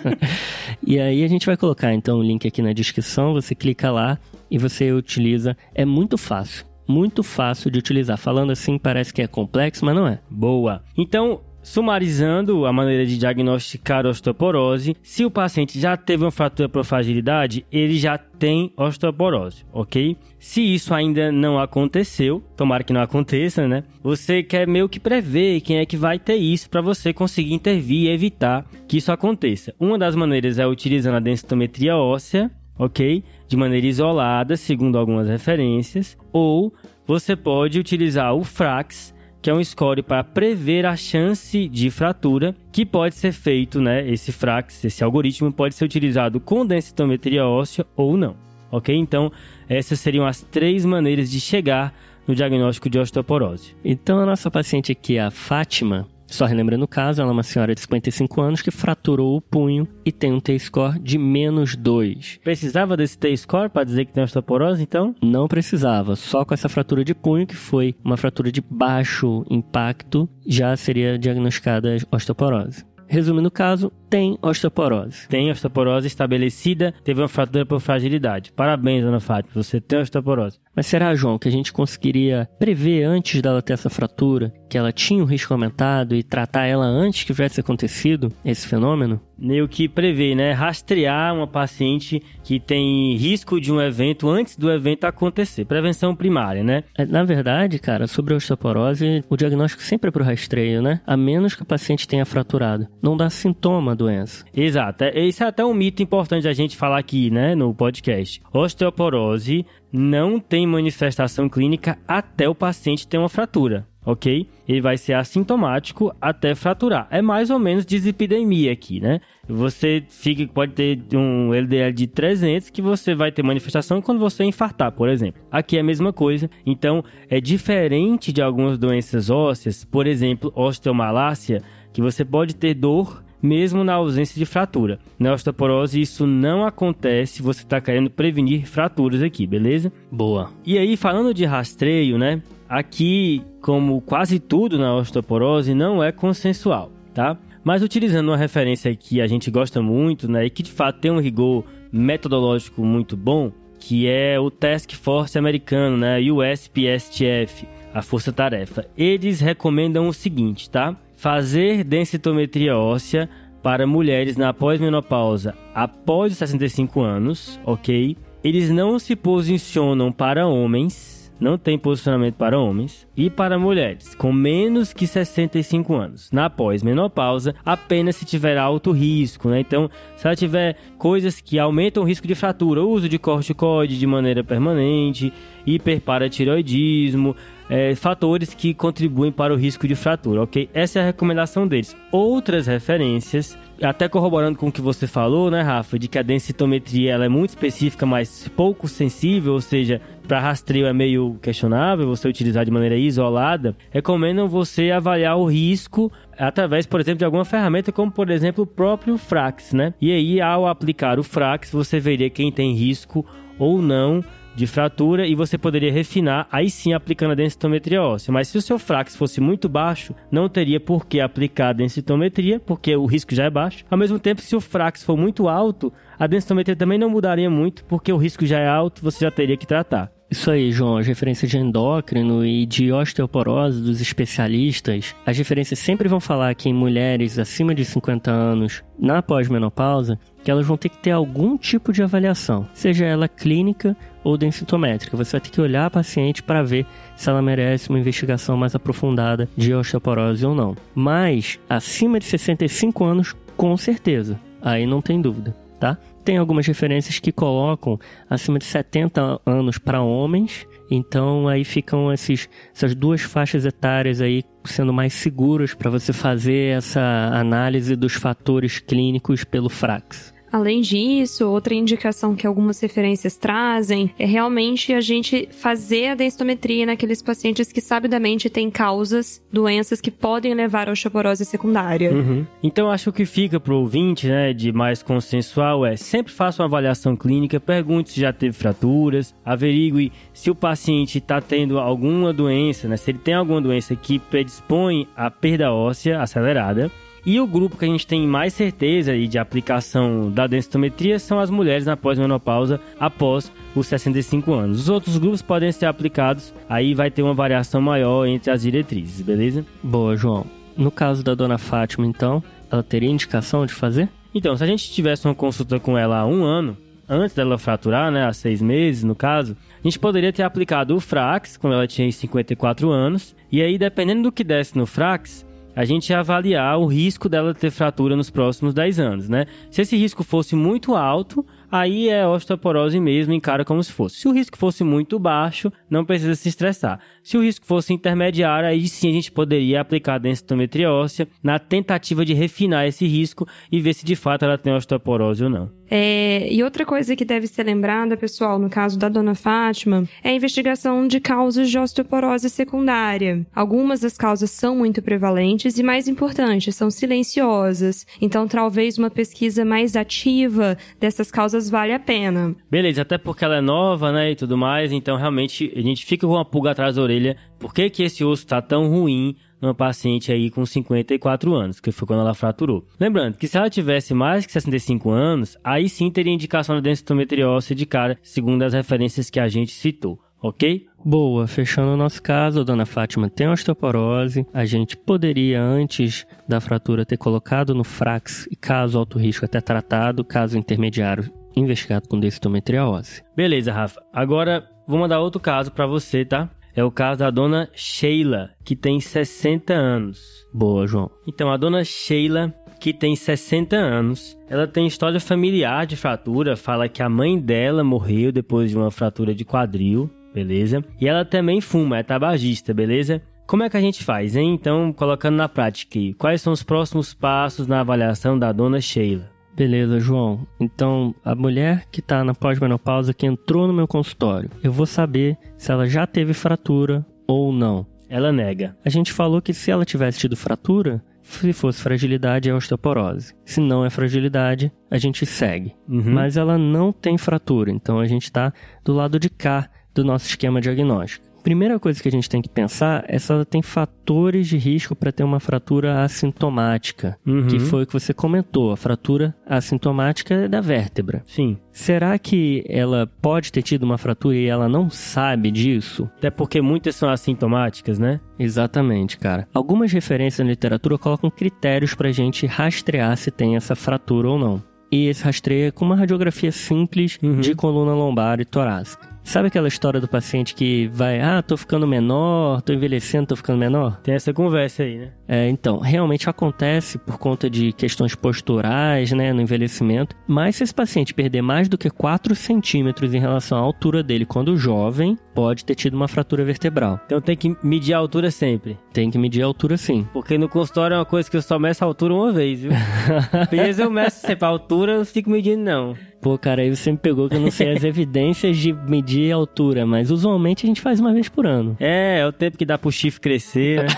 e 0.86 1.00
aí 1.00 1.24
a 1.24 1.28
gente 1.28 1.46
vai 1.46 1.56
colocar 1.56 1.94
então 1.94 2.18
o 2.18 2.22
link 2.22 2.46
aqui 2.46 2.60
na 2.60 2.74
descrição, 2.74 3.32
você 3.32 3.54
clica 3.54 3.90
lá 3.90 4.18
e 4.50 4.58
você 4.58 4.92
utiliza. 4.92 5.56
É 5.74 5.84
muito 5.84 6.18
fácil 6.18 6.66
muito 6.86 7.22
fácil 7.22 7.70
de 7.70 7.78
utilizar. 7.78 8.18
Falando 8.18 8.50
assim, 8.50 8.78
parece 8.78 9.10
que 9.10 9.22
é 9.22 9.26
complexo, 9.26 9.84
mas 9.86 9.94
não 9.94 10.06
é. 10.06 10.20
Boa. 10.28 10.82
Então, 10.96 11.40
Sumarizando 11.64 12.66
a 12.66 12.72
maneira 12.74 13.06
de 13.06 13.16
diagnosticar 13.16 14.04
osteoporose, 14.04 14.94
se 15.02 15.24
o 15.24 15.30
paciente 15.30 15.80
já 15.80 15.96
teve 15.96 16.22
uma 16.22 16.30
fratura 16.30 16.68
por 16.68 16.84
fragilidade, 16.84 17.64
ele 17.72 17.96
já 17.96 18.18
tem 18.18 18.70
osteoporose, 18.76 19.64
ok? 19.72 20.14
Se 20.38 20.60
isso 20.60 20.92
ainda 20.92 21.32
não 21.32 21.58
aconteceu, 21.58 22.44
tomara 22.54 22.84
que 22.84 22.92
não 22.92 23.00
aconteça, 23.00 23.66
né? 23.66 23.82
Você 24.02 24.42
quer 24.42 24.68
meio 24.68 24.90
que 24.90 25.00
prever 25.00 25.62
quem 25.62 25.78
é 25.78 25.86
que 25.86 25.96
vai 25.96 26.18
ter 26.18 26.36
isso 26.36 26.68
para 26.68 26.82
você 26.82 27.14
conseguir 27.14 27.54
intervir 27.54 28.02
e 28.02 28.10
evitar 28.10 28.66
que 28.86 28.98
isso 28.98 29.10
aconteça. 29.10 29.74
Uma 29.80 29.96
das 29.96 30.14
maneiras 30.14 30.58
é 30.58 30.66
utilizando 30.66 31.16
a 31.16 31.20
densitometria 31.20 31.96
óssea, 31.96 32.50
ok? 32.78 33.24
De 33.48 33.56
maneira 33.56 33.86
isolada, 33.86 34.54
segundo 34.54 34.98
algumas 34.98 35.30
referências, 35.30 36.14
ou 36.30 36.74
você 37.06 37.34
pode 37.34 37.78
utilizar 37.78 38.34
o 38.34 38.44
FRAX 38.44 39.13
que 39.44 39.50
é 39.50 39.54
um 39.54 39.62
score 39.62 40.02
para 40.02 40.24
prever 40.24 40.86
a 40.86 40.96
chance 40.96 41.68
de 41.68 41.90
fratura, 41.90 42.56
que 42.72 42.86
pode 42.86 43.14
ser 43.14 43.30
feito, 43.30 43.78
né? 43.78 44.08
Esse 44.08 44.32
FRAX, 44.32 44.82
esse 44.82 45.04
algoritmo 45.04 45.52
pode 45.52 45.74
ser 45.74 45.84
utilizado 45.84 46.40
com 46.40 46.64
densitometria 46.64 47.44
óssea 47.44 47.84
ou 47.94 48.16
não, 48.16 48.36
ok? 48.70 48.96
Então, 48.96 49.30
essas 49.68 50.00
seriam 50.00 50.26
as 50.26 50.40
três 50.40 50.86
maneiras 50.86 51.30
de 51.30 51.38
chegar 51.40 51.92
no 52.26 52.34
diagnóstico 52.34 52.88
de 52.88 52.98
osteoporose. 52.98 53.76
Então, 53.84 54.18
a 54.18 54.24
nossa 54.24 54.50
paciente 54.50 54.90
aqui, 54.90 55.18
a 55.18 55.30
Fátima, 55.30 56.08
só 56.34 56.46
relembrando 56.46 56.84
o 56.84 56.88
caso, 56.88 57.22
ela 57.22 57.30
é 57.30 57.32
uma 57.32 57.42
senhora 57.42 57.74
de 57.74 57.80
55 57.80 58.40
anos 58.40 58.60
que 58.60 58.70
fraturou 58.70 59.36
o 59.36 59.40
punho 59.40 59.86
e 60.04 60.10
tem 60.10 60.32
um 60.32 60.40
T-score 60.40 60.98
de 60.98 61.16
menos 61.16 61.76
2. 61.76 62.40
Precisava 62.42 62.96
desse 62.96 63.16
T-score 63.16 63.70
para 63.70 63.84
dizer 63.84 64.04
que 64.04 64.12
tem 64.12 64.24
osteoporose, 64.24 64.82
então? 64.82 65.14
Não 65.22 65.46
precisava, 65.46 66.16
só 66.16 66.44
com 66.44 66.52
essa 66.52 66.68
fratura 66.68 67.04
de 67.04 67.14
punho, 67.14 67.46
que 67.46 67.54
foi 67.54 67.94
uma 68.04 68.16
fratura 68.16 68.50
de 68.50 68.60
baixo 68.60 69.46
impacto, 69.48 70.28
já 70.44 70.76
seria 70.76 71.16
diagnosticada 71.16 71.96
osteoporose. 72.10 72.84
Resumindo 73.06 73.48
o 73.48 73.52
caso, 73.52 73.92
tem 74.14 74.38
osteoporose. 74.40 75.26
Tem 75.26 75.50
osteoporose 75.50 76.06
estabelecida, 76.06 76.94
teve 77.02 77.20
uma 77.20 77.26
fratura 77.26 77.66
por 77.66 77.80
fragilidade. 77.80 78.52
Parabéns, 78.52 79.02
dona 79.02 79.18
Fátima, 79.18 79.60
você 79.60 79.80
tem 79.80 79.98
osteoporose. 79.98 80.60
Mas 80.74 80.86
será, 80.86 81.14
João, 81.14 81.38
que 81.38 81.48
a 81.48 81.52
gente 81.52 81.72
conseguiria 81.72 82.48
prever 82.58 83.04
antes 83.04 83.40
dela 83.40 83.62
ter 83.62 83.72
essa 83.72 83.90
fratura, 83.90 84.52
que 84.68 84.78
ela 84.78 84.92
tinha 84.92 85.22
um 85.22 85.26
risco 85.26 85.52
aumentado 85.52 86.14
e 86.14 86.22
tratar 86.22 86.66
ela 86.66 86.84
antes 86.84 87.20
que 87.20 87.26
tivesse 87.26 87.60
acontecido 87.60 88.32
esse 88.44 88.66
fenômeno? 88.66 89.20
Meio 89.38 89.68
que 89.68 89.88
prever, 89.88 90.34
né? 90.34 90.52
Rastrear 90.52 91.34
uma 91.34 91.46
paciente 91.46 92.22
que 92.42 92.58
tem 92.58 93.16
risco 93.16 93.60
de 93.60 93.72
um 93.72 93.80
evento 93.80 94.28
antes 94.28 94.56
do 94.56 94.70
evento 94.70 95.04
acontecer. 95.04 95.64
Prevenção 95.64 96.14
primária, 96.14 96.62
né? 96.62 96.84
É, 96.96 97.04
na 97.04 97.24
verdade, 97.24 97.78
cara, 97.78 98.06
sobre 98.06 98.34
a 98.34 98.36
osteoporose, 98.36 99.24
o 99.28 99.36
diagnóstico 99.36 99.82
sempre 99.82 100.08
é 100.08 100.10
pro 100.10 100.24
rastreio, 100.24 100.82
né? 100.82 101.00
A 101.06 101.16
menos 101.16 101.54
que 101.54 101.62
a 101.62 101.66
paciente 101.66 102.06
tenha 102.06 102.24
fraturado. 102.24 102.86
Não 103.02 103.16
dá 103.16 103.28
sintoma 103.28 103.92
a 103.92 103.96
doença. 104.04 104.44
Exato. 104.54 105.04
Esse 105.04 105.42
é 105.42 105.46
até 105.46 105.64
um 105.64 105.74
mito 105.74 106.02
importante 106.02 106.46
a 106.46 106.52
gente 106.52 106.76
falar 106.76 106.98
aqui, 106.98 107.30
né, 107.30 107.54
no 107.54 107.74
podcast. 107.74 108.40
Osteoporose 108.52 109.64
não 109.92 110.38
tem 110.38 110.66
manifestação 110.66 111.48
clínica 111.48 111.98
até 112.06 112.48
o 112.48 112.54
paciente 112.54 113.06
ter 113.06 113.16
uma 113.16 113.28
fratura, 113.28 113.86
ok? 114.04 114.46
Ele 114.68 114.80
vai 114.80 114.96
ser 114.96 115.14
assintomático 115.14 116.14
até 116.20 116.54
fraturar. 116.54 117.06
É 117.10 117.22
mais 117.22 117.48
ou 117.48 117.58
menos 117.58 117.86
disipidemia 117.86 118.72
aqui, 118.72 119.00
né? 119.00 119.20
Você 119.48 120.02
fica, 120.08 120.46
pode 120.52 120.72
ter 120.72 120.98
um 121.16 121.54
LDL 121.54 121.92
de 121.92 122.06
300 122.06 122.70
que 122.70 122.82
você 122.82 123.14
vai 123.14 123.30
ter 123.30 123.42
manifestação 123.42 124.02
quando 124.02 124.18
você 124.18 124.44
infartar, 124.44 124.92
por 124.92 125.08
exemplo. 125.08 125.40
Aqui 125.50 125.76
é 125.76 125.80
a 125.80 125.84
mesma 125.84 126.12
coisa. 126.12 126.50
Então, 126.66 127.04
é 127.30 127.40
diferente 127.40 128.32
de 128.32 128.42
algumas 128.42 128.76
doenças 128.76 129.30
ósseas, 129.30 129.84
por 129.84 130.06
exemplo, 130.06 130.52
osteomalácia, 130.54 131.62
que 131.92 132.02
você 132.02 132.24
pode 132.24 132.56
ter 132.56 132.74
dor 132.74 133.23
mesmo 133.44 133.84
na 133.84 133.92
ausência 133.92 134.38
de 134.38 134.46
fratura. 134.46 134.98
Na 135.18 135.34
osteoporose, 135.34 136.00
isso 136.00 136.26
não 136.26 136.64
acontece, 136.64 137.42
você 137.42 137.62
está 137.62 137.78
querendo 137.78 138.08
prevenir 138.08 138.66
fraturas 138.66 139.22
aqui, 139.22 139.46
beleza? 139.46 139.92
Boa. 140.10 140.50
E 140.64 140.78
aí, 140.78 140.96
falando 140.96 141.34
de 141.34 141.44
rastreio, 141.44 142.16
né? 142.16 142.42
Aqui, 142.66 143.42
como 143.60 144.00
quase 144.00 144.40
tudo 144.40 144.78
na 144.78 144.96
osteoporose, 144.96 145.74
não 145.74 146.02
é 146.02 146.10
consensual, 146.10 146.90
tá? 147.12 147.36
Mas 147.62 147.82
utilizando 147.82 148.28
uma 148.28 148.36
referência 148.36 148.96
que 148.96 149.20
a 149.20 149.26
gente 149.26 149.50
gosta 149.50 149.82
muito, 149.82 150.30
né, 150.30 150.46
e 150.46 150.50
que 150.50 150.62
de 150.62 150.72
fato 150.72 151.00
tem 151.00 151.10
um 151.10 151.20
rigor 151.20 151.64
metodológico 151.92 152.84
muito 152.84 153.16
bom, 153.16 153.52
que 153.78 154.08
é 154.08 154.40
o 154.40 154.50
Task 154.50 154.92
Force 154.92 155.38
americano, 155.38 155.98
né, 155.98 156.18
USPSTF, 156.20 157.66
a 157.92 158.00
Força 158.00 158.32
Tarefa. 158.32 158.86
Eles 158.96 159.40
recomendam 159.40 160.08
o 160.08 160.12
seguinte, 160.12 160.68
tá? 160.70 160.96
Fazer 161.24 161.84
densitometria 161.84 162.76
óssea 162.76 163.30
para 163.62 163.86
mulheres 163.86 164.36
na 164.36 164.52
pós-menopausa 164.52 165.54
após 165.74 166.32
os 166.32 166.38
65 166.38 167.00
anos, 167.00 167.58
ok? 167.64 168.14
Eles 168.44 168.68
não 168.68 168.98
se 168.98 169.16
posicionam 169.16 170.12
para 170.12 170.46
homens, 170.46 171.32
não 171.40 171.56
tem 171.56 171.78
posicionamento 171.78 172.34
para 172.34 172.60
homens, 172.60 173.08
e 173.16 173.30
para 173.30 173.58
mulheres 173.58 174.14
com 174.14 174.30
menos 174.30 174.92
que 174.92 175.06
65 175.06 175.94
anos. 175.94 176.30
Na 176.30 176.50
pós-menopausa, 176.50 177.54
apenas 177.64 178.16
se 178.16 178.26
tiver 178.26 178.58
alto 178.58 178.92
risco, 178.92 179.48
né? 179.48 179.60
Então, 179.60 179.88
se 180.16 180.26
ela 180.26 180.36
tiver 180.36 180.76
coisas 180.98 181.40
que 181.40 181.58
aumentam 181.58 182.02
o 182.02 182.06
risco 182.06 182.28
de 182.28 182.34
fratura, 182.34 182.84
uso 182.84 183.08
de 183.08 183.18
corticoide 183.18 183.98
de 183.98 184.06
maneira 184.06 184.44
permanente, 184.44 185.32
hiperparatiroidismo, 185.66 187.34
é, 187.74 187.92
fatores 187.96 188.54
que 188.54 188.72
contribuem 188.72 189.32
para 189.32 189.52
o 189.52 189.56
risco 189.56 189.88
de 189.88 189.96
fratura, 189.96 190.42
ok? 190.42 190.70
Essa 190.72 191.00
é 191.00 191.02
a 191.02 191.06
recomendação 191.06 191.66
deles. 191.66 191.96
Outras 192.12 192.68
referências, 192.68 193.58
até 193.82 194.08
corroborando 194.08 194.56
com 194.56 194.68
o 194.68 194.72
que 194.72 194.80
você 194.80 195.08
falou, 195.08 195.50
né, 195.50 195.60
Rafa, 195.60 195.98
de 195.98 196.06
que 196.06 196.16
a 196.16 196.22
densitometria 196.22 197.12
ela 197.12 197.24
é 197.24 197.28
muito 197.28 197.50
específica, 197.50 198.06
mas 198.06 198.46
pouco 198.54 198.86
sensível, 198.86 199.54
ou 199.54 199.60
seja, 199.60 200.00
para 200.28 200.38
rastreio 200.38 200.86
é 200.86 200.92
meio 200.92 201.36
questionável 201.42 202.06
você 202.06 202.28
utilizar 202.28 202.64
de 202.64 202.70
maneira 202.70 202.96
isolada, 202.96 203.76
recomendam 203.90 204.46
você 204.48 204.92
avaliar 204.92 205.36
o 205.36 205.44
risco 205.44 206.12
através, 206.38 206.86
por 206.86 207.00
exemplo, 207.00 207.18
de 207.18 207.24
alguma 207.24 207.44
ferramenta 207.44 207.90
como, 207.90 208.12
por 208.12 208.30
exemplo, 208.30 208.62
o 208.62 208.66
próprio 208.68 209.18
Frax, 209.18 209.72
né? 209.72 209.94
E 210.00 210.12
aí, 210.12 210.40
ao 210.40 210.68
aplicar 210.68 211.18
o 211.18 211.24
Frax, 211.24 211.72
você 211.72 211.98
veria 211.98 212.30
quem 212.30 212.52
tem 212.52 212.72
risco 212.72 213.26
ou 213.58 213.82
não 213.82 214.22
de 214.54 214.66
fratura 214.66 215.26
e 215.26 215.34
você 215.34 215.58
poderia 215.58 215.92
refinar 215.92 216.46
aí 216.50 216.70
sim 216.70 216.92
aplicando 216.92 217.32
a 217.32 217.36
densitometria 217.36 218.02
óssea. 218.02 218.32
Mas 218.32 218.48
se 218.48 218.58
o 218.58 218.62
seu 218.62 218.78
frax 218.78 219.16
fosse 219.16 219.40
muito 219.40 219.68
baixo, 219.68 220.14
não 220.30 220.48
teria 220.48 220.80
por 220.80 221.06
que 221.06 221.20
aplicar 221.20 221.70
a 221.70 221.72
densitometria, 221.72 222.60
porque 222.60 222.94
o 222.96 223.06
risco 223.06 223.34
já 223.34 223.44
é 223.44 223.50
baixo. 223.50 223.84
Ao 223.90 223.98
mesmo 223.98 224.18
tempo, 224.18 224.40
se 224.40 224.54
o 224.54 224.60
frax 224.60 225.02
for 225.02 225.16
muito 225.16 225.48
alto, 225.48 225.92
a 226.18 226.26
densitometria 226.26 226.76
também 226.76 226.98
não 226.98 227.10
mudaria 227.10 227.50
muito, 227.50 227.84
porque 227.84 228.12
o 228.12 228.16
risco 228.16 228.46
já 228.46 228.58
é 228.58 228.68
alto, 228.68 229.02
você 229.02 229.24
já 229.24 229.30
teria 229.30 229.56
que 229.56 229.66
tratar. 229.66 230.10
Isso 230.30 230.50
aí, 230.50 230.72
João, 230.72 230.96
as 230.96 231.06
referências 231.06 231.48
de 231.48 231.58
endócrino 231.58 232.44
e 232.44 232.66
de 232.66 232.90
osteoporose 232.90 233.80
dos 233.80 234.00
especialistas, 234.00 235.14
as 235.24 235.38
referências 235.38 235.78
sempre 235.78 236.08
vão 236.08 236.18
falar 236.18 236.54
que 236.54 236.68
em 236.68 236.74
mulheres 236.74 237.38
acima 237.38 237.74
de 237.74 237.84
50 237.84 238.32
anos, 238.32 238.82
na 238.98 239.22
pós-menopausa, 239.22 240.18
que 240.42 240.50
elas 240.50 240.66
vão 240.66 240.76
ter 240.76 240.88
que 240.88 240.98
ter 240.98 241.12
algum 241.12 241.56
tipo 241.56 241.92
de 241.92 242.02
avaliação, 242.02 242.66
seja 242.72 243.04
ela 243.04 243.28
clínica 243.28 243.96
ou 244.24 244.36
densitométrica. 244.38 245.16
Você 245.16 245.32
vai 245.32 245.40
ter 245.40 245.50
que 245.50 245.60
olhar 245.60 245.86
a 245.86 245.90
paciente 245.90 246.42
para 246.42 246.62
ver 246.62 246.86
se 247.14 247.28
ela 247.28 247.42
merece 247.42 247.90
uma 247.90 247.98
investigação 247.98 248.56
mais 248.56 248.74
aprofundada 248.74 249.48
de 249.56 249.74
osteoporose 249.74 250.44
ou 250.44 250.54
não. 250.54 250.74
Mas 250.94 251.60
acima 251.68 252.18
de 252.18 252.24
65 252.24 253.04
anos, 253.04 253.36
com 253.56 253.76
certeza. 253.76 254.40
Aí 254.62 254.86
não 254.86 255.02
tem 255.02 255.20
dúvida, 255.20 255.54
tá? 255.78 255.98
Tem 256.24 256.38
algumas 256.38 256.66
referências 256.66 257.18
que 257.18 257.30
colocam 257.30 258.00
acima 258.30 258.58
de 258.58 258.64
70 258.64 259.42
anos 259.44 259.76
para 259.76 260.00
homens, 260.00 260.66
então 260.90 261.46
aí 261.46 261.64
ficam 261.64 262.10
esses, 262.10 262.48
essas 262.74 262.94
duas 262.94 263.20
faixas 263.20 263.66
etárias 263.66 264.22
aí 264.22 264.42
sendo 264.64 264.90
mais 264.90 265.12
seguras 265.12 265.74
para 265.74 265.90
você 265.90 266.14
fazer 266.14 266.78
essa 266.78 267.02
análise 267.34 267.94
dos 267.94 268.14
fatores 268.14 268.78
clínicos 268.78 269.44
pelo 269.44 269.68
Frax. 269.68 270.33
Além 270.54 270.82
disso, 270.82 271.50
outra 271.50 271.74
indicação 271.74 272.36
que 272.36 272.46
algumas 272.46 272.78
referências 272.78 273.36
trazem 273.36 274.14
é 274.16 274.24
realmente 274.24 274.92
a 274.92 275.00
gente 275.00 275.48
fazer 275.50 276.10
a 276.10 276.14
densitometria 276.14 276.86
naqueles 276.86 277.20
pacientes 277.20 277.72
que 277.72 277.80
sabidamente 277.80 278.48
têm 278.48 278.70
causas, 278.70 279.42
doenças 279.52 280.00
que 280.00 280.12
podem 280.12 280.54
levar 280.54 280.88
à 280.88 280.92
osteoporose 280.92 281.44
secundária. 281.44 282.12
Uhum. 282.12 282.46
Então, 282.62 282.88
acho 282.88 283.10
que 283.10 283.26
fica 283.26 283.58
pro 283.58 283.78
ouvinte, 283.78 284.28
né, 284.28 284.52
de 284.52 284.70
mais 284.70 285.02
consensual 285.02 285.84
é 285.84 285.96
sempre 285.96 286.32
faça 286.32 286.62
uma 286.62 286.68
avaliação 286.68 287.16
clínica, 287.16 287.58
pergunte 287.58 288.12
se 288.12 288.20
já 288.20 288.32
teve 288.32 288.52
fraturas, 288.52 289.34
averigue 289.44 290.12
se 290.32 290.52
o 290.52 290.54
paciente 290.54 291.18
está 291.18 291.40
tendo 291.40 291.80
alguma 291.80 292.32
doença, 292.32 292.86
né, 292.86 292.96
se 292.96 293.10
ele 293.10 293.18
tem 293.18 293.34
alguma 293.34 293.60
doença 293.60 293.96
que 293.96 294.20
predispõe 294.20 295.08
à 295.16 295.28
perda 295.32 295.72
óssea 295.72 296.22
acelerada. 296.22 296.92
E 297.26 297.40
o 297.40 297.46
grupo 297.46 297.78
que 297.78 297.86
a 297.86 297.88
gente 297.88 298.06
tem 298.06 298.26
mais 298.26 298.52
certeza 298.52 299.16
de 299.16 299.38
aplicação 299.38 300.30
da 300.30 300.46
densitometria 300.46 301.18
são 301.18 301.40
as 301.40 301.48
mulheres 301.48 301.86
na 301.86 301.96
pós-menopausa 301.96 302.78
após 303.00 303.50
os 303.74 303.86
65 303.86 304.52
anos. 304.52 304.80
Os 304.80 304.88
outros 304.90 305.16
grupos 305.16 305.40
podem 305.40 305.72
ser 305.72 305.86
aplicados, 305.86 306.52
aí 306.68 306.92
vai 306.92 307.10
ter 307.10 307.22
uma 307.22 307.32
variação 307.32 307.80
maior 307.80 308.26
entre 308.26 308.50
as 308.50 308.60
diretrizes, 308.60 309.24
beleza? 309.24 309.64
Boa, 309.82 310.14
João. 310.14 310.44
No 310.76 310.90
caso 310.90 311.24
da 311.24 311.34
dona 311.34 311.56
Fátima, 311.56 312.06
então, 312.06 312.44
ela 312.70 312.82
teria 312.82 313.08
indicação 313.08 313.64
de 313.64 313.72
fazer? 313.72 314.06
Então, 314.34 314.54
se 314.54 314.62
a 314.62 314.66
gente 314.66 314.92
tivesse 314.92 315.26
uma 315.26 315.34
consulta 315.34 315.80
com 315.80 315.96
ela 315.96 316.18
há 316.18 316.26
um 316.26 316.44
ano, 316.44 316.76
antes 317.08 317.34
dela 317.34 317.56
fraturar, 317.56 318.10
né, 318.10 318.26
há 318.26 318.34
seis 318.34 318.60
meses 318.60 319.02
no 319.02 319.14
caso, 319.14 319.56
a 319.82 319.86
gente 319.86 319.98
poderia 319.98 320.32
ter 320.32 320.42
aplicado 320.42 320.94
o 320.94 321.00
Frax 321.00 321.56
quando 321.56 321.72
ela 321.72 321.86
tinha 321.86 322.10
54 322.10 322.90
anos, 322.90 323.34
e 323.50 323.62
aí 323.62 323.78
dependendo 323.78 324.24
do 324.24 324.32
que 324.32 324.44
desse 324.44 324.76
no 324.76 324.84
Frax, 324.84 325.46
a 325.74 325.84
gente 325.84 326.10
ia 326.10 326.20
avaliar 326.20 326.78
o 326.78 326.86
risco 326.86 327.28
dela 327.28 327.54
ter 327.54 327.70
fratura 327.70 328.16
nos 328.16 328.30
próximos 328.30 328.72
10 328.72 329.00
anos, 329.00 329.28
né? 329.28 329.46
Se 329.70 329.82
esse 329.82 329.96
risco 329.96 330.22
fosse 330.22 330.54
muito 330.54 330.94
alto, 330.94 331.44
aí 331.74 332.08
é 332.08 332.24
osteoporose 332.24 333.00
mesmo, 333.00 333.32
encara 333.32 333.64
como 333.64 333.82
se 333.82 333.90
fosse. 333.90 334.20
Se 334.20 334.28
o 334.28 334.32
risco 334.32 334.56
fosse 334.56 334.84
muito 334.84 335.18
baixo, 335.18 335.72
não 335.90 336.04
precisa 336.04 336.36
se 336.36 336.48
estressar. 336.48 337.00
Se 337.20 337.36
o 337.36 337.42
risco 337.42 337.66
fosse 337.66 337.92
intermediário, 337.92 338.68
aí 338.68 338.86
sim 338.86 339.10
a 339.10 339.12
gente 339.12 339.32
poderia 339.32 339.80
aplicar 339.80 340.14
a 340.14 340.18
densitometria 340.18 340.92
óssea 340.92 341.26
na 341.42 341.58
tentativa 341.58 342.24
de 342.24 342.32
refinar 342.32 342.86
esse 342.86 343.06
risco 343.06 343.44
e 343.72 343.80
ver 343.80 343.92
se 343.92 344.04
de 344.04 344.14
fato 344.14 344.44
ela 344.44 344.56
tem 344.56 344.72
osteoporose 344.72 345.42
ou 345.42 345.50
não. 345.50 345.84
É, 345.90 346.48
e 346.50 346.62
outra 346.62 346.84
coisa 346.84 347.14
que 347.14 347.24
deve 347.24 347.46
ser 347.46 347.64
lembrada, 347.64 348.16
pessoal, 348.16 348.58
no 348.58 348.70
caso 348.70 348.98
da 348.98 349.08
dona 349.08 349.34
Fátima, 349.34 350.04
é 350.22 350.30
a 350.30 350.34
investigação 350.34 351.06
de 351.06 351.20
causas 351.20 351.70
de 351.70 351.78
osteoporose 351.78 352.48
secundária. 352.48 353.46
Algumas 353.54 354.00
das 354.00 354.16
causas 354.16 354.50
são 354.50 354.74
muito 354.74 355.02
prevalentes 355.02 355.78
e, 355.78 355.82
mais 355.82 356.08
importante, 356.08 356.72
são 356.72 356.90
silenciosas. 356.90 358.06
Então, 358.20 358.48
talvez 358.48 358.96
uma 358.98 359.10
pesquisa 359.10 359.64
mais 359.64 359.94
ativa 359.94 360.76
dessas 360.98 361.30
causas 361.30 361.63
vale 361.70 361.92
a 361.92 361.98
pena. 361.98 362.54
Beleza, 362.70 363.02
até 363.02 363.18
porque 363.18 363.44
ela 363.44 363.56
é 363.56 363.60
nova, 363.60 364.12
né, 364.12 364.32
e 364.32 364.36
tudo 364.36 364.56
mais, 364.56 364.92
então 364.92 365.16
realmente 365.16 365.72
a 365.76 365.80
gente 365.80 366.04
fica 366.04 366.26
com 366.26 366.34
uma 366.34 366.44
pulga 366.44 366.70
atrás 366.70 366.96
da 366.96 367.02
orelha. 367.02 367.36
Por 367.58 367.72
que, 367.72 367.88
que 367.90 368.02
esse 368.02 368.24
osso 368.24 368.46
tá 368.46 368.60
tão 368.60 368.88
ruim? 368.88 369.36
numa 369.64 369.74
paciente 369.74 370.30
aí 370.30 370.50
com 370.50 370.64
54 370.64 371.54
anos, 371.54 371.80
que 371.80 371.90
foi 371.90 372.06
quando 372.06 372.20
ela 372.20 372.34
fraturou. 372.34 372.86
Lembrando 373.00 373.36
que 373.36 373.48
se 373.48 373.56
ela 373.56 373.70
tivesse 373.70 374.12
mais 374.14 374.46
que 374.46 374.52
65 374.52 375.10
anos, 375.10 375.56
aí 375.64 375.88
sim 375.88 376.10
teria 376.10 376.32
indicação 376.32 376.76
de 376.76 376.82
densitometria 376.82 377.48
óssea 377.48 377.74
de 377.74 377.86
cara, 377.86 378.18
segundo 378.22 378.62
as 378.62 378.74
referências 378.74 379.30
que 379.30 379.40
a 379.40 379.48
gente 379.48 379.72
citou, 379.72 380.20
ok? 380.42 380.86
Boa, 381.04 381.46
fechando 381.46 381.92
o 381.92 381.96
nosso 381.96 382.22
caso, 382.22 382.60
a 382.60 382.64
dona 382.64 382.86
Fátima 382.86 383.28
tem 383.28 383.48
osteoporose. 383.48 384.46
A 384.54 384.64
gente 384.64 384.96
poderia, 384.96 385.62
antes 385.62 386.26
da 386.48 386.60
fratura, 386.60 387.04
ter 387.04 387.18
colocado 387.18 387.74
no 387.74 387.84
Frax 387.84 388.46
e 388.50 388.56
caso 388.56 388.98
alto 388.98 389.18
risco 389.18 389.44
até 389.44 389.60
tratado, 389.60 390.24
caso 390.24 390.56
intermediário 390.56 391.30
investigado 391.56 392.08
com 392.08 392.18
densitometria 392.18 392.86
óssea. 392.86 393.24
Beleza, 393.36 393.72
Rafa. 393.72 394.00
Agora 394.12 394.68
vou 394.86 394.98
mandar 394.98 395.20
outro 395.20 395.40
caso 395.40 395.72
para 395.72 395.86
você, 395.86 396.24
tá? 396.24 396.50
É 396.76 396.82
o 396.82 396.90
caso 396.90 397.20
da 397.20 397.30
dona 397.30 397.68
Sheila, 397.72 398.50
que 398.64 398.74
tem 398.74 398.98
60 398.98 399.72
anos. 399.72 400.18
Boa, 400.52 400.86
João. 400.86 401.08
Então, 401.26 401.50
a 401.50 401.56
dona 401.56 401.84
Sheila, 401.84 402.52
que 402.80 402.92
tem 402.92 403.14
60 403.14 403.76
anos, 403.76 404.36
ela 404.48 404.66
tem 404.66 404.84
história 404.84 405.20
familiar 405.20 405.86
de 405.86 405.96
fratura, 405.96 406.56
fala 406.56 406.88
que 406.88 407.02
a 407.02 407.08
mãe 407.08 407.38
dela 407.38 407.84
morreu 407.84 408.32
depois 408.32 408.70
de 408.70 408.76
uma 408.76 408.90
fratura 408.90 409.32
de 409.32 409.44
quadril, 409.44 410.10
beleza? 410.34 410.84
E 411.00 411.06
ela 411.06 411.24
também 411.24 411.60
fuma, 411.60 411.98
é 411.98 412.02
tabagista, 412.02 412.74
beleza? 412.74 413.22
Como 413.46 413.62
é 413.62 413.70
que 413.70 413.76
a 413.76 413.80
gente 413.80 414.02
faz, 414.02 414.34
hein? 414.34 414.54
Então, 414.54 414.92
colocando 414.92 415.36
na 415.36 415.48
prática, 415.48 416.00
quais 416.18 416.42
são 416.42 416.52
os 416.52 416.62
próximos 416.62 417.14
passos 417.14 417.68
na 417.68 417.80
avaliação 417.80 418.36
da 418.36 418.50
dona 418.50 418.80
Sheila? 418.80 419.33
Beleza, 419.56 420.00
João. 420.00 420.46
Então, 420.58 421.14
a 421.24 421.34
mulher 421.34 421.86
que 421.90 422.00
está 422.00 422.24
na 422.24 422.34
pós-menopausa 422.34 423.14
que 423.14 423.26
entrou 423.26 423.66
no 423.66 423.72
meu 423.72 423.86
consultório, 423.86 424.50
eu 424.62 424.72
vou 424.72 424.86
saber 424.86 425.38
se 425.56 425.70
ela 425.70 425.86
já 425.86 426.06
teve 426.06 426.34
fratura 426.34 427.06
ou 427.26 427.52
não. 427.52 427.86
Ela 428.08 428.32
nega. 428.32 428.76
A 428.84 428.90
gente 428.90 429.12
falou 429.12 429.40
que 429.40 429.54
se 429.54 429.70
ela 429.70 429.84
tivesse 429.84 430.18
tido 430.18 430.36
fratura, 430.36 431.02
se 431.22 431.52
fosse 431.52 431.80
fragilidade, 431.80 432.50
é 432.50 432.54
osteoporose. 432.54 433.34
Se 433.44 433.60
não 433.60 433.84
é 433.84 433.90
fragilidade, 433.90 434.70
a 434.90 434.98
gente 434.98 435.24
segue. 435.24 435.74
Uhum. 435.88 436.12
Mas 436.12 436.36
ela 436.36 436.58
não 436.58 436.92
tem 436.92 437.16
fratura, 437.16 437.70
então 437.70 437.98
a 437.98 438.06
gente 438.06 438.24
está 438.24 438.52
do 438.84 438.92
lado 438.92 439.18
de 439.18 439.30
cá 439.30 439.68
do 439.94 440.04
nosso 440.04 440.26
esquema 440.26 440.60
diagnóstico. 440.60 441.33
Primeira 441.44 441.78
coisa 441.78 442.02
que 442.02 442.08
a 442.08 442.10
gente 442.10 442.28
tem 442.28 442.40
que 442.40 442.48
pensar 442.48 443.04
é 443.06 443.18
se 443.18 443.30
ela 443.30 443.44
tem 443.44 443.60
fatores 443.60 444.48
de 444.48 444.56
risco 444.56 444.96
para 444.96 445.12
ter 445.12 445.22
uma 445.22 445.38
fratura 445.38 446.02
assintomática, 446.02 447.18
uhum. 447.26 447.46
que 447.46 447.60
foi 447.60 447.82
o 447.82 447.86
que 447.86 447.92
você 447.92 448.14
comentou, 448.14 448.72
a 448.72 448.78
fratura 448.78 449.36
assintomática 449.46 450.32
é 450.32 450.48
da 450.48 450.62
vértebra. 450.62 451.22
Sim. 451.26 451.58
Será 451.70 452.18
que 452.18 452.64
ela 452.66 453.06
pode 453.20 453.52
ter 453.52 453.60
tido 453.60 453.82
uma 453.82 453.98
fratura 453.98 454.34
e 454.34 454.46
ela 454.46 454.70
não 454.70 454.88
sabe 454.88 455.50
disso? 455.50 456.08
Até 456.16 456.30
porque 456.30 456.62
muitas 456.62 456.96
são 456.96 457.10
assintomáticas, 457.10 457.98
né? 457.98 458.20
Exatamente, 458.38 459.18
cara. 459.18 459.46
Algumas 459.52 459.92
referências 459.92 460.42
na 460.42 460.50
literatura 460.50 460.96
colocam 460.96 461.30
critérios 461.30 461.94
para 461.94 462.08
a 462.08 462.12
gente 462.12 462.46
rastrear 462.46 463.14
se 463.18 463.30
tem 463.30 463.54
essa 463.54 463.76
fratura 463.76 464.30
ou 464.30 464.38
não. 464.38 464.62
E 464.90 465.08
esse 465.08 465.22
rastreio 465.22 465.66
é 465.66 465.70
com 465.70 465.84
uma 465.84 465.96
radiografia 465.96 466.52
simples 466.52 467.18
uhum. 467.22 467.40
de 467.40 467.54
coluna 467.54 467.92
lombar 467.92 468.40
e 468.40 468.46
torácica. 468.46 469.13
Sabe 469.24 469.48
aquela 469.48 469.66
história 469.66 470.00
do 470.00 470.06
paciente 470.06 470.54
que 470.54 470.86
vai, 470.92 471.20
ah, 471.20 471.42
tô 471.42 471.56
ficando 471.56 471.86
menor, 471.86 472.60
tô 472.60 472.72
envelhecendo, 472.74 473.28
tô 473.28 473.36
ficando 473.36 473.58
menor? 473.58 473.98
Tem 474.02 474.14
essa 474.14 474.32
conversa 474.34 474.82
aí, 474.82 474.98
né? 474.98 475.12
É, 475.26 475.48
então, 475.48 475.78
realmente 475.78 476.28
acontece 476.28 476.98
por 476.98 477.18
conta 477.18 477.48
de 477.48 477.72
questões 477.72 478.14
posturais, 478.14 479.10
né, 479.12 479.32
no 479.32 479.40
envelhecimento. 479.40 480.14
Mas 480.28 480.56
se 480.56 480.64
esse 480.64 480.74
paciente 480.74 481.14
perder 481.14 481.40
mais 481.40 481.68
do 481.68 481.78
que 481.78 481.88
4 481.88 482.34
centímetros 482.34 483.14
em 483.14 483.18
relação 483.18 483.56
à 483.56 483.60
altura 483.62 484.02
dele 484.02 484.26
quando 484.26 484.56
jovem, 484.56 485.18
pode 485.34 485.64
ter 485.64 485.74
tido 485.74 485.94
uma 485.94 486.06
fratura 486.06 486.44
vertebral. 486.44 487.00
Então 487.06 487.20
tem 487.20 487.36
que 487.36 487.56
medir 487.62 487.94
a 487.94 487.98
altura 487.98 488.30
sempre. 488.30 488.78
Tem 488.92 489.10
que 489.10 489.18
medir 489.18 489.42
a 489.42 489.46
altura 489.46 489.78
sim. 489.78 490.06
Porque 490.12 490.36
no 490.36 490.48
consultório 490.48 490.94
é 490.94 490.98
uma 490.98 491.04
coisa 491.06 491.30
que 491.30 491.36
eu 491.36 491.42
só 491.42 491.58
meço 491.58 491.82
a 491.82 491.86
altura 491.86 492.14
uma 492.14 492.30
vez, 492.30 492.60
viu? 492.60 492.72
Às 493.32 493.48
vezes 493.48 493.78
eu 493.78 493.90
meço 493.90 494.20
sempre 494.20 494.44
a 494.44 494.48
altura, 494.48 494.92
eu 494.92 494.98
não 494.98 495.04
fico 495.04 495.30
medindo 495.30 495.62
não. 495.62 495.96
Pô, 496.24 496.38
cara, 496.38 496.62
aí 496.62 496.74
você 496.74 496.90
me 496.90 496.96
pegou 496.96 497.28
que 497.28 497.36
eu 497.36 497.40
não 497.40 497.50
sei 497.50 497.70
as 497.70 497.84
evidências 497.84 498.56
de 498.56 498.72
medir 498.72 499.30
a 499.30 499.36
altura, 499.36 499.84
mas 499.84 500.10
usualmente 500.10 500.64
a 500.64 500.66
gente 500.66 500.80
faz 500.80 500.98
uma 500.98 501.12
vez 501.12 501.28
por 501.28 501.44
ano. 501.44 501.76
É, 501.78 502.20
é 502.20 502.26
o 502.26 502.32
tempo 502.32 502.56
que 502.56 502.64
dá 502.64 502.78
pro 502.78 502.90
chifre 502.90 503.20
crescer, 503.20 503.82
né? 503.82 503.88